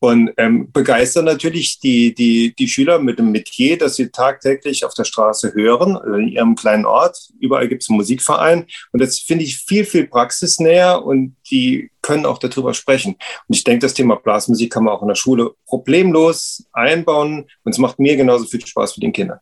[0.02, 4.94] und ähm, begeistern natürlich die, die, die Schüler mit dem Metier, das sie tagtäglich auf
[4.94, 7.30] der Straße hören, also in ihrem kleinen Ort.
[7.39, 8.66] Überall gibt es einen Musikverein.
[8.90, 13.12] Und das finde ich viel, viel praxisnäher und die können auch darüber sprechen.
[13.47, 17.47] Und ich denke, das Thema Blasmusik kann man auch in der Schule problemlos einbauen.
[17.62, 19.39] Und es macht mir genauso viel Spaß wie den Kindern.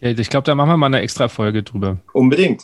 [0.00, 1.98] Ich glaube, da machen wir mal eine extra Folge drüber.
[2.12, 2.62] Unbedingt.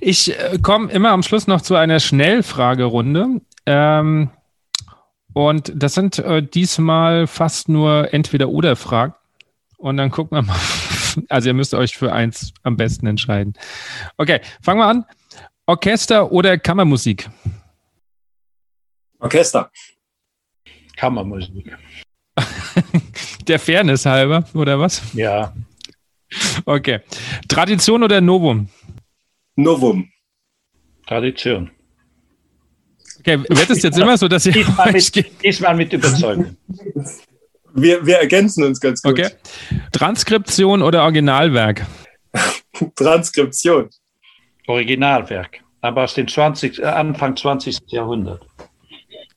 [0.00, 3.40] Ich äh, komme immer am Schluss noch zu einer Schnellfragerunde.
[3.66, 4.30] Ähm,
[5.34, 9.14] und das sind äh, diesmal fast nur Entweder-Oder-Fragen.
[9.78, 10.58] Und dann gucken wir mal.
[11.28, 13.52] Also ihr müsst euch für eins am besten entscheiden.
[14.16, 15.04] Okay, fangen wir an.
[15.66, 17.28] Orchester oder Kammermusik?
[19.18, 19.70] Orchester.
[20.96, 21.76] Kammermusik.
[23.46, 25.02] Der Fairness halber, oder was?
[25.12, 25.52] Ja.
[26.64, 27.00] Okay.
[27.48, 28.68] Tradition oder Novum?
[29.56, 30.08] Novum.
[31.06, 31.70] Tradition.
[33.20, 36.56] Okay, wird es jetzt immer so, dass ihr diesmal mit, diesmal mit Überzeugung.
[37.74, 39.12] Wir, wir ergänzen uns ganz gut.
[39.12, 39.30] Okay.
[39.92, 41.86] Transkription oder Originalwerk?
[42.96, 43.88] Transkription.
[44.66, 47.78] Originalwerk, aber aus dem 20, äh, Anfang 20.
[47.86, 48.46] Jahrhundert.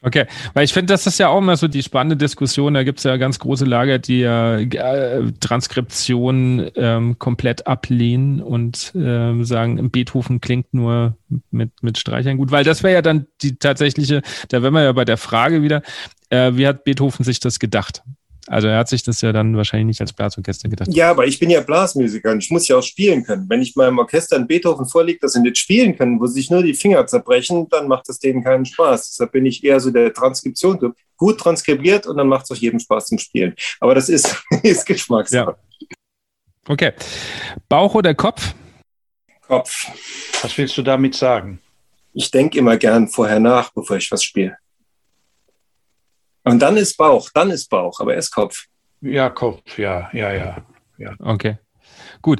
[0.05, 2.75] Okay, weil ich finde, das ist ja auch immer so die spannende Diskussion.
[2.75, 8.93] Da gibt es ja ganz große Lager, die ja äh, Transkription ähm, komplett ablehnen und
[8.93, 11.17] äh, sagen, Beethoven klingt nur
[11.49, 14.91] mit, mit Streichern gut, weil das wäre ja dann die tatsächliche, da wären wir ja
[14.91, 15.81] bei der Frage wieder,
[16.29, 18.03] äh, wie hat Beethoven sich das gedacht?
[18.47, 20.89] Also er hat sich das ja dann wahrscheinlich nicht als Blasorchester gedacht.
[20.93, 23.49] Ja, aber ich bin ja Blasmusiker und ich muss ja auch spielen können.
[23.49, 26.61] Wenn ich meinem Orchester ein Beethoven vorliegt, das sie nicht spielen können, wo sich nur
[26.61, 29.09] die Finger zerbrechen, dann macht das denen keinen Spaß.
[29.11, 30.93] Deshalb bin ich eher so der Transkription.
[31.17, 33.55] Gut transkribiert und dann macht es auch jedem Spaß zum Spielen.
[33.79, 35.55] Aber das ist, ist Geschmackssache.
[35.79, 35.87] Ja.
[36.67, 36.93] Okay.
[37.67, 38.53] Bauch oder Kopf?
[39.41, 39.87] Kopf.
[40.41, 41.59] Was willst du damit sagen?
[42.13, 44.57] Ich denke immer gern vorher nach, bevor ich was spiele.
[46.45, 48.65] Und dann ist Bauch, dann ist Bauch, aber erst Kopf.
[49.01, 50.65] Ja, Kopf, ja, ja, ja.
[50.97, 51.13] ja.
[51.19, 51.57] Okay.
[52.21, 52.39] Gut.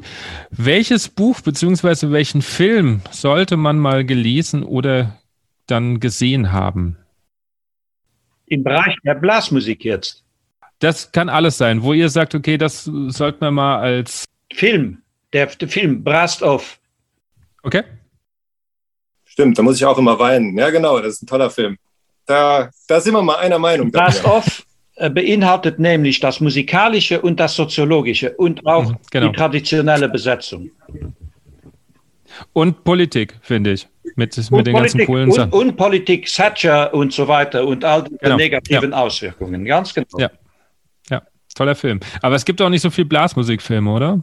[0.50, 2.10] Welches Buch bzw.
[2.10, 5.18] welchen Film sollte man mal gelesen oder
[5.66, 6.96] dann gesehen haben?
[8.46, 10.24] Im Bereich der Blasmusik jetzt.
[10.78, 15.02] Das kann alles sein, wo ihr sagt, okay, das sollte man mal als Film,
[15.32, 16.78] der, der Film Brast auf.
[17.62, 17.82] Okay.
[19.24, 20.56] Stimmt, da muss ich auch immer weinen.
[20.56, 21.76] Ja, genau, das ist ein toller Film.
[22.26, 23.90] Da, da sind wir mal einer Meinung.
[23.92, 24.66] Das off
[24.96, 29.28] äh, beinhaltet nämlich das Musikalische und das Soziologische und auch mhm, genau.
[29.28, 30.70] die traditionelle Besetzung.
[32.52, 33.88] Und Politik, finde ich.
[34.16, 35.52] Mit, mit den Politik, ganzen coolen Sachen.
[35.52, 38.36] Und, und, Politik, Thatcher und so weiter und all die genau.
[38.36, 38.96] negativen ja.
[38.96, 39.64] Auswirkungen.
[39.64, 40.18] Ganz genau.
[40.18, 40.30] Ja.
[41.10, 41.22] ja,
[41.54, 42.00] toller Film.
[42.22, 44.22] Aber es gibt auch nicht so viel Blasmusikfilme, oder?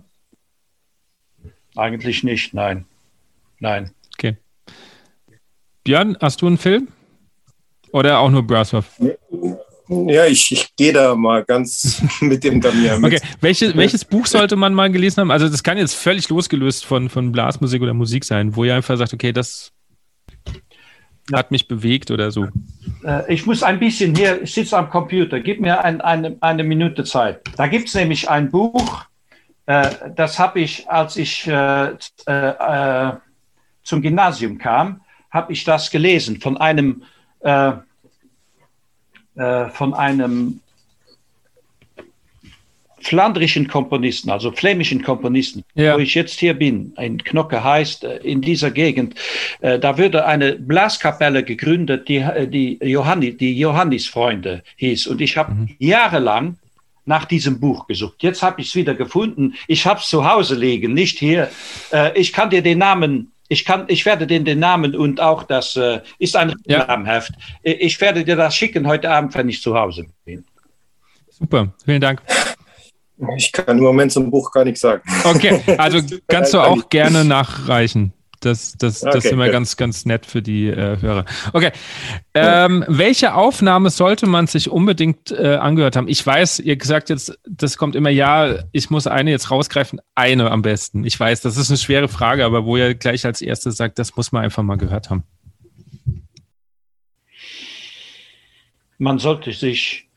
[1.75, 2.85] Eigentlich nicht, nein.
[3.59, 3.91] Nein.
[4.15, 4.37] Okay.
[5.83, 6.87] Björn, hast du einen Film?
[7.93, 8.85] Oder auch nur Brasov?
[9.87, 13.13] Ja, ich, ich gehe da mal ganz mit dem Damir mit.
[13.13, 15.31] Okay, Welche, welches Buch sollte man mal gelesen haben?
[15.31, 18.97] Also das kann jetzt völlig losgelöst von, von Blasmusik oder Musik sein, wo ihr einfach
[18.97, 19.71] sagt, okay, das
[21.31, 22.47] hat mich bewegt oder so.
[23.03, 26.63] Äh, ich muss ein bisschen hier, ich sitze am Computer, gib mir ein, eine, eine
[26.63, 27.41] Minute Zeit.
[27.57, 29.05] Da gibt es nämlich ein Buch,
[29.67, 31.91] äh, das habe ich, als ich äh,
[32.25, 33.11] äh,
[33.83, 37.03] zum Gymnasium kam, habe ich das gelesen von einem
[37.43, 37.73] äh,
[39.35, 40.59] äh, von einem
[43.03, 45.95] flandrischen Komponisten, also flämischen Komponisten, ja.
[45.95, 49.15] wo ich jetzt hier bin, ein Knocke heißt, äh, in dieser Gegend,
[49.61, 55.07] äh, da würde eine Blaskapelle gegründet, die, äh, die, Johanni, die Johannisfreunde hieß.
[55.07, 55.75] Und ich habe mhm.
[55.79, 56.57] jahrelang
[57.05, 58.23] nach diesem Buch gesucht.
[58.23, 59.55] Jetzt habe ich es wieder gefunden.
[59.67, 61.49] Ich habe es zu Hause liegen, nicht hier.
[62.15, 65.75] Ich kann dir den Namen ich, kann, ich werde dir den Namen und auch das
[65.75, 66.85] äh, ist ein ja.
[66.85, 67.31] Namenheft.
[67.61, 70.45] Ich werde dir das schicken heute Abend, wenn ich zu Hause bin.
[71.29, 72.21] Super, vielen Dank.
[73.37, 75.01] Ich kann im Moment zum Buch gar nichts sagen.
[75.23, 78.13] Okay, also kannst du auch gerne nachreichen.
[78.45, 81.25] Das, das, das okay, ist immer ganz, ganz nett für die äh, Hörer.
[81.53, 81.71] Okay.
[82.33, 86.07] Ähm, welche Aufnahme sollte man sich unbedingt äh, angehört haben?
[86.07, 90.51] Ich weiß, ihr gesagt jetzt, das kommt immer, ja, ich muss eine jetzt rausgreifen, eine
[90.51, 91.05] am besten.
[91.05, 94.15] Ich weiß, das ist eine schwere Frage, aber wo ihr gleich als erstes sagt, das
[94.15, 95.23] muss man einfach mal gehört haben.
[98.97, 100.09] Man sollte sich,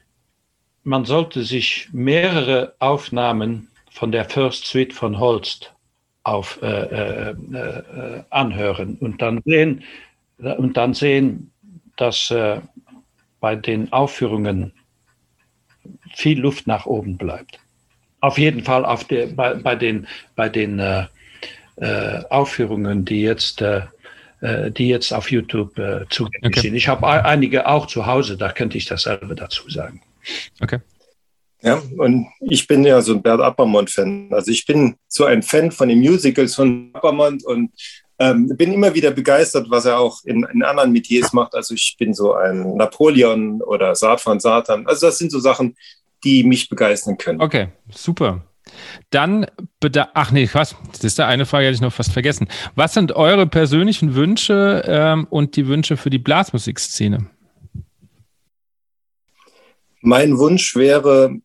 [0.82, 5.75] man sollte sich mehrere Aufnahmen von der First Suite von Holst
[6.26, 9.84] auf, äh, äh, äh, anhören und dann sehen,
[10.38, 11.52] und dann sehen
[11.96, 12.60] dass äh,
[13.40, 14.72] bei den Aufführungen
[16.14, 17.58] viel Luft nach oben bleibt.
[18.20, 21.06] auf jeden Fall auf der, bei, bei den, bei den äh,
[21.76, 23.82] äh, Aufführungen, die jetzt, äh,
[24.40, 26.60] äh die jetzt auf YouTube äh, zugänglich okay.
[26.60, 26.74] sind.
[26.74, 30.02] Ich habe einige auch zu Hause, da könnte ich dasselbe dazu sagen.
[30.60, 30.80] Okay.
[31.62, 34.28] Ja, und ich bin ja so ein Bert Appermont-Fan.
[34.30, 37.70] Also ich bin so ein Fan von den Musicals von Appermont und
[38.18, 41.54] ähm, bin immer wieder begeistert, was er auch in, in anderen Metiers macht.
[41.54, 44.86] Also ich bin so ein Napoleon oder Saat von Satan.
[44.86, 45.76] Also das sind so Sachen,
[46.24, 47.40] die mich begeistern können.
[47.40, 48.42] Okay, super.
[49.10, 49.46] Dann
[49.80, 50.74] bitte, ach nee, was?
[50.92, 52.48] Das ist der eine Frage, hätte ich noch fast vergessen.
[52.74, 57.26] Was sind eure persönlichen Wünsche ähm, und die Wünsche für die Blasmusikszene?
[60.00, 61.36] Mein Wunsch wäre,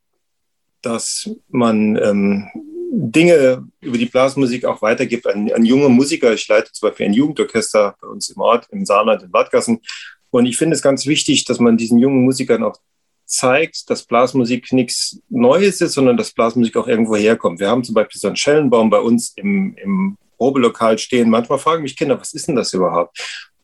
[0.81, 2.47] dass man ähm,
[2.93, 6.33] Dinge über die Blasmusik auch weitergibt an, an junge Musiker.
[6.33, 9.79] Ich leite zum Beispiel ein Jugendorchester bei uns im Ort, im Saarland, in Wadgassen.
[10.29, 12.77] Und ich finde es ganz wichtig, dass man diesen jungen Musikern auch
[13.25, 17.59] zeigt, dass Blasmusik nichts Neues ist, sondern dass Blasmusik auch irgendwo herkommt.
[17.59, 21.29] Wir haben zum Beispiel so einen Schellenbaum bei uns im, im Probelokal stehen.
[21.29, 23.17] Manchmal fragen mich Kinder, was ist denn das überhaupt?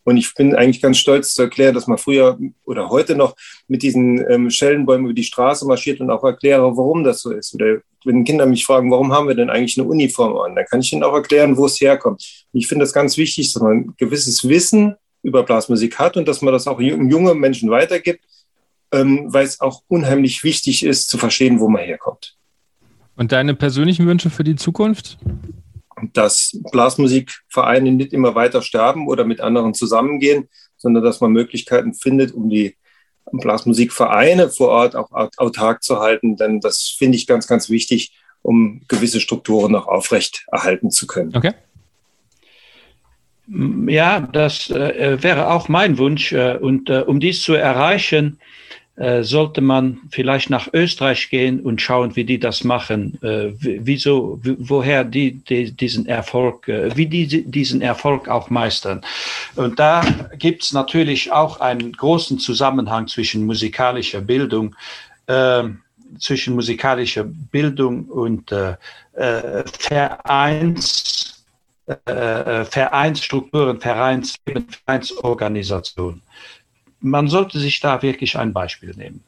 [0.07, 3.35] Und ich bin eigentlich ganz stolz zu erklären, dass man früher oder heute noch
[3.67, 7.53] mit diesen ähm, Schellenbäumen über die Straße marschiert und auch erkläre, warum das so ist.
[7.53, 10.79] Oder wenn Kinder mich fragen, warum haben wir denn eigentlich eine Uniform an, dann kann
[10.79, 12.23] ich ihnen auch erklären, wo es herkommt.
[12.53, 16.25] Und ich finde das ganz wichtig, dass man ein gewisses Wissen über Blasmusik hat und
[16.25, 18.23] dass man das auch junge Menschen weitergibt,
[18.93, 22.37] ähm, weil es auch unheimlich wichtig ist, zu verstehen, wo man herkommt.
[23.17, 25.17] Und deine persönlichen Wünsche für die Zukunft?
[26.13, 32.33] Dass Blasmusikvereine nicht immer weiter sterben oder mit anderen zusammengehen, sondern dass man Möglichkeiten findet,
[32.33, 32.75] um die
[33.31, 36.37] Blasmusikvereine vor Ort auch autark zu halten.
[36.37, 41.35] Denn das finde ich ganz, ganz wichtig, um gewisse Strukturen noch aufrecht erhalten zu können.
[41.35, 41.53] Okay.
[43.87, 46.33] Ja, das äh, wäre auch mein Wunsch.
[46.33, 48.43] Äh, und äh, um dies zu erreichen, äh,
[49.21, 55.03] sollte man vielleicht nach Österreich gehen und schauen, wie die das machen, äh, wieso, woher
[55.03, 59.01] die, die diesen Erfolg, äh, wie die diesen Erfolg auch meistern.
[59.55, 60.01] Und da
[60.39, 64.75] gibt es natürlich auch einen großen Zusammenhang zwischen musikalischer Bildung,
[65.27, 65.65] äh,
[66.17, 68.77] zwischen musikalischer Bildung und äh,
[69.13, 71.45] äh, Vereins,
[72.05, 76.21] Vereinsstrukturen, Vereinsleben, Vereinsorganisationen
[76.99, 79.23] man sollte sich da wirklich ein Beispiel nehmen.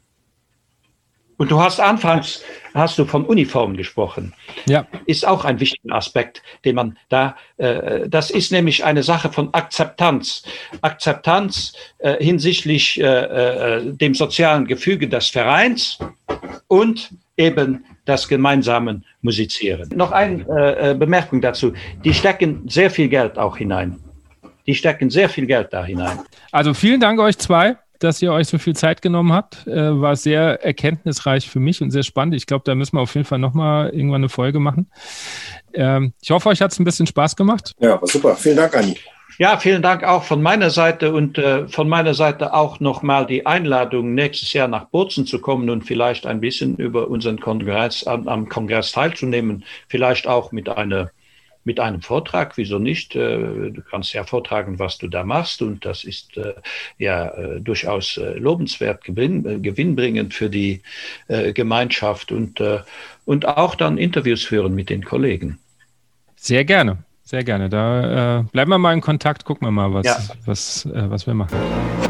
[1.39, 2.43] Und du hast anfangs,
[2.73, 4.33] hast du von Uniformen gesprochen.
[4.67, 4.85] Ja.
[5.05, 9.53] Ist auch ein wichtiger Aspekt, den man da, äh, das ist nämlich eine Sache von
[9.53, 10.43] Akzeptanz.
[10.81, 15.97] Akzeptanz äh, hinsichtlich äh, äh dem sozialen Gefüge des Vereins
[16.67, 19.89] und eben das gemeinsame Musizieren.
[19.95, 21.71] Noch eine äh, äh, Bemerkung dazu.
[22.03, 23.97] Die stecken sehr viel Geld auch hinein
[24.67, 26.19] die stecken sehr viel Geld da hinein.
[26.51, 29.67] Also vielen Dank euch zwei, dass ihr euch so viel Zeit genommen habt.
[29.67, 32.35] Äh, war sehr erkenntnisreich für mich und sehr spannend.
[32.35, 34.89] Ich glaube, da müssen wir auf jeden Fall nochmal irgendwann eine Folge machen.
[35.73, 37.73] Ähm, ich hoffe, euch hat es ein bisschen Spaß gemacht.
[37.79, 38.35] Ja, war super.
[38.35, 38.95] Vielen Dank, Anni.
[39.37, 43.45] Ja, vielen Dank auch von meiner Seite und äh, von meiner Seite auch nochmal die
[43.45, 48.27] Einladung, nächstes Jahr nach Bozen zu kommen und vielleicht ein bisschen über unseren Kongress, am,
[48.27, 51.11] am Kongress teilzunehmen, vielleicht auch mit einer
[51.69, 53.15] mit einem Vortrag, wieso nicht?
[53.15, 53.37] Äh,
[53.69, 56.55] du kannst ja vortragen, was du da machst und das ist äh,
[56.97, 60.81] ja äh, durchaus lobenswert, gewinnbringend für die
[61.27, 62.61] Gemeinschaft und,
[63.25, 65.59] und auch dann Interviews führen mit den Kollegen.
[66.35, 67.69] Sehr gerne, sehr gerne.
[67.69, 70.17] Da bleiben wir mal in Kontakt, gucken wir mal, was, ja.
[70.45, 72.08] was, was wir machen.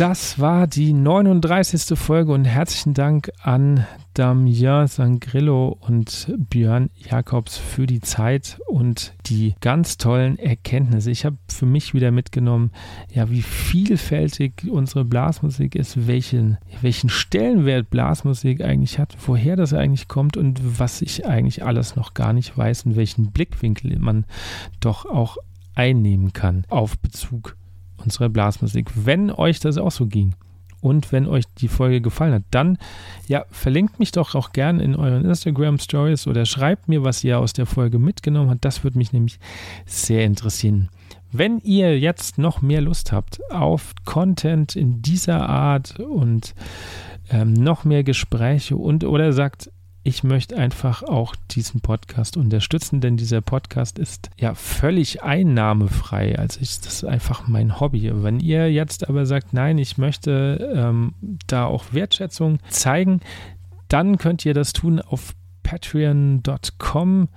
[0.00, 1.98] Das war die 39.
[1.98, 9.54] Folge und herzlichen Dank an Damien Sangrillo und Björn Jakobs für die Zeit und die
[9.60, 11.10] ganz tollen Erkenntnisse.
[11.10, 12.70] Ich habe für mich wieder mitgenommen,
[13.12, 20.08] ja, wie vielfältig unsere Blasmusik ist, welchen, welchen Stellenwert Blasmusik eigentlich hat, woher das eigentlich
[20.08, 24.24] kommt und was ich eigentlich alles noch gar nicht weiß und welchen Blickwinkel man
[24.80, 25.36] doch auch
[25.74, 27.54] einnehmen kann auf Bezug
[28.04, 30.34] unserer Blasmusik, wenn euch das auch so ging.
[30.80, 32.78] Und wenn euch die Folge gefallen hat, dann
[33.28, 37.38] ja, verlinkt mich doch auch gern in euren Instagram Stories oder schreibt mir, was ihr
[37.38, 38.64] aus der Folge mitgenommen habt.
[38.64, 39.38] Das würde mich nämlich
[39.84, 40.88] sehr interessieren.
[41.32, 46.54] Wenn ihr jetzt noch mehr Lust habt auf Content in dieser Art und
[47.30, 49.70] ähm, noch mehr Gespräche und oder sagt,
[50.02, 56.38] ich möchte einfach auch diesen Podcast unterstützen, denn dieser Podcast ist ja völlig einnahmefrei.
[56.38, 58.10] Also ich, das ist einfach mein Hobby.
[58.12, 61.14] Wenn ihr jetzt aber sagt, nein, ich möchte ähm,
[61.46, 63.20] da auch Wertschätzung zeigen,
[63.88, 67.28] dann könnt ihr das tun auf patreon.com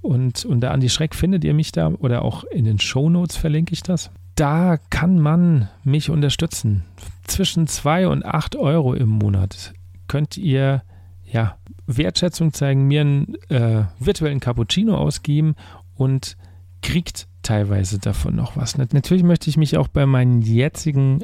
[0.00, 3.74] und unter Andi Schreck findet ihr mich da oder auch in den Show Notes verlinke
[3.74, 4.10] ich das.
[4.36, 6.84] Da kann man mich unterstützen.
[7.24, 9.74] Zwischen 2 und 8 Euro im Monat
[10.08, 10.82] könnt ihr
[11.30, 15.54] ja, Wertschätzung zeigen, mir einen äh, virtuellen Cappuccino ausgeben
[15.94, 16.36] und
[16.82, 18.78] kriegt teilweise davon noch was.
[18.78, 21.22] Natürlich möchte ich mich auch bei meinen jetzigen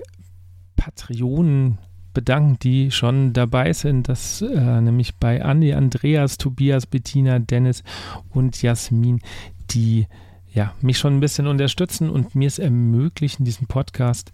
[0.76, 1.78] Patreonen
[2.14, 4.08] bedanken, die schon dabei sind.
[4.08, 7.82] Das äh, nämlich bei Andi, Andreas, Tobias, Bettina, Dennis
[8.30, 9.20] und Jasmin,
[9.70, 10.06] die
[10.52, 14.32] ja, mich schon ein bisschen unterstützen und mir es ermöglichen, diesen Podcast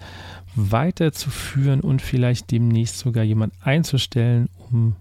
[0.56, 4.96] weiterzuführen und vielleicht demnächst sogar jemand einzustellen, um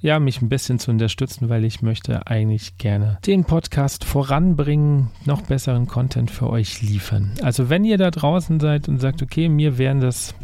[0.00, 5.42] ja, mich ein bisschen zu unterstützen, weil ich möchte eigentlich gerne den Podcast voranbringen, noch
[5.42, 7.32] besseren Content für euch liefern.
[7.42, 10.34] Also wenn ihr da draußen seid und sagt, okay, mir wären das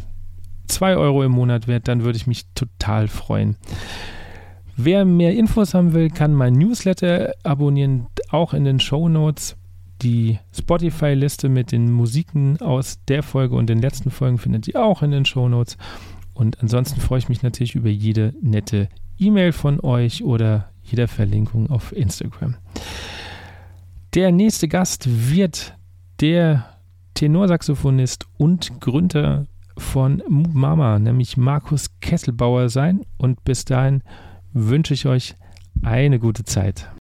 [0.67, 3.55] 2 Euro im Monat wert, dann würde ich mich total freuen.
[4.75, 9.55] Wer mehr Infos haben will, kann mein Newsletter abonnieren, auch in den Show Notes.
[10.01, 15.01] Die Spotify-Liste mit den Musiken aus der Folge und den letzten Folgen findet ihr auch
[15.01, 15.77] in den Show Notes.
[16.33, 21.69] Und ansonsten freue ich mich natürlich über jede nette E-Mail von euch oder jeder Verlinkung
[21.69, 22.55] auf Instagram.
[24.13, 25.75] Der nächste Gast wird
[26.21, 26.65] der
[27.15, 29.45] Tenorsaxophonist und Gründer
[29.77, 33.01] von Mama, nämlich Markus Kesselbauer sein.
[33.17, 34.03] Und bis dahin
[34.53, 35.35] wünsche ich euch
[35.81, 36.89] eine gute Zeit.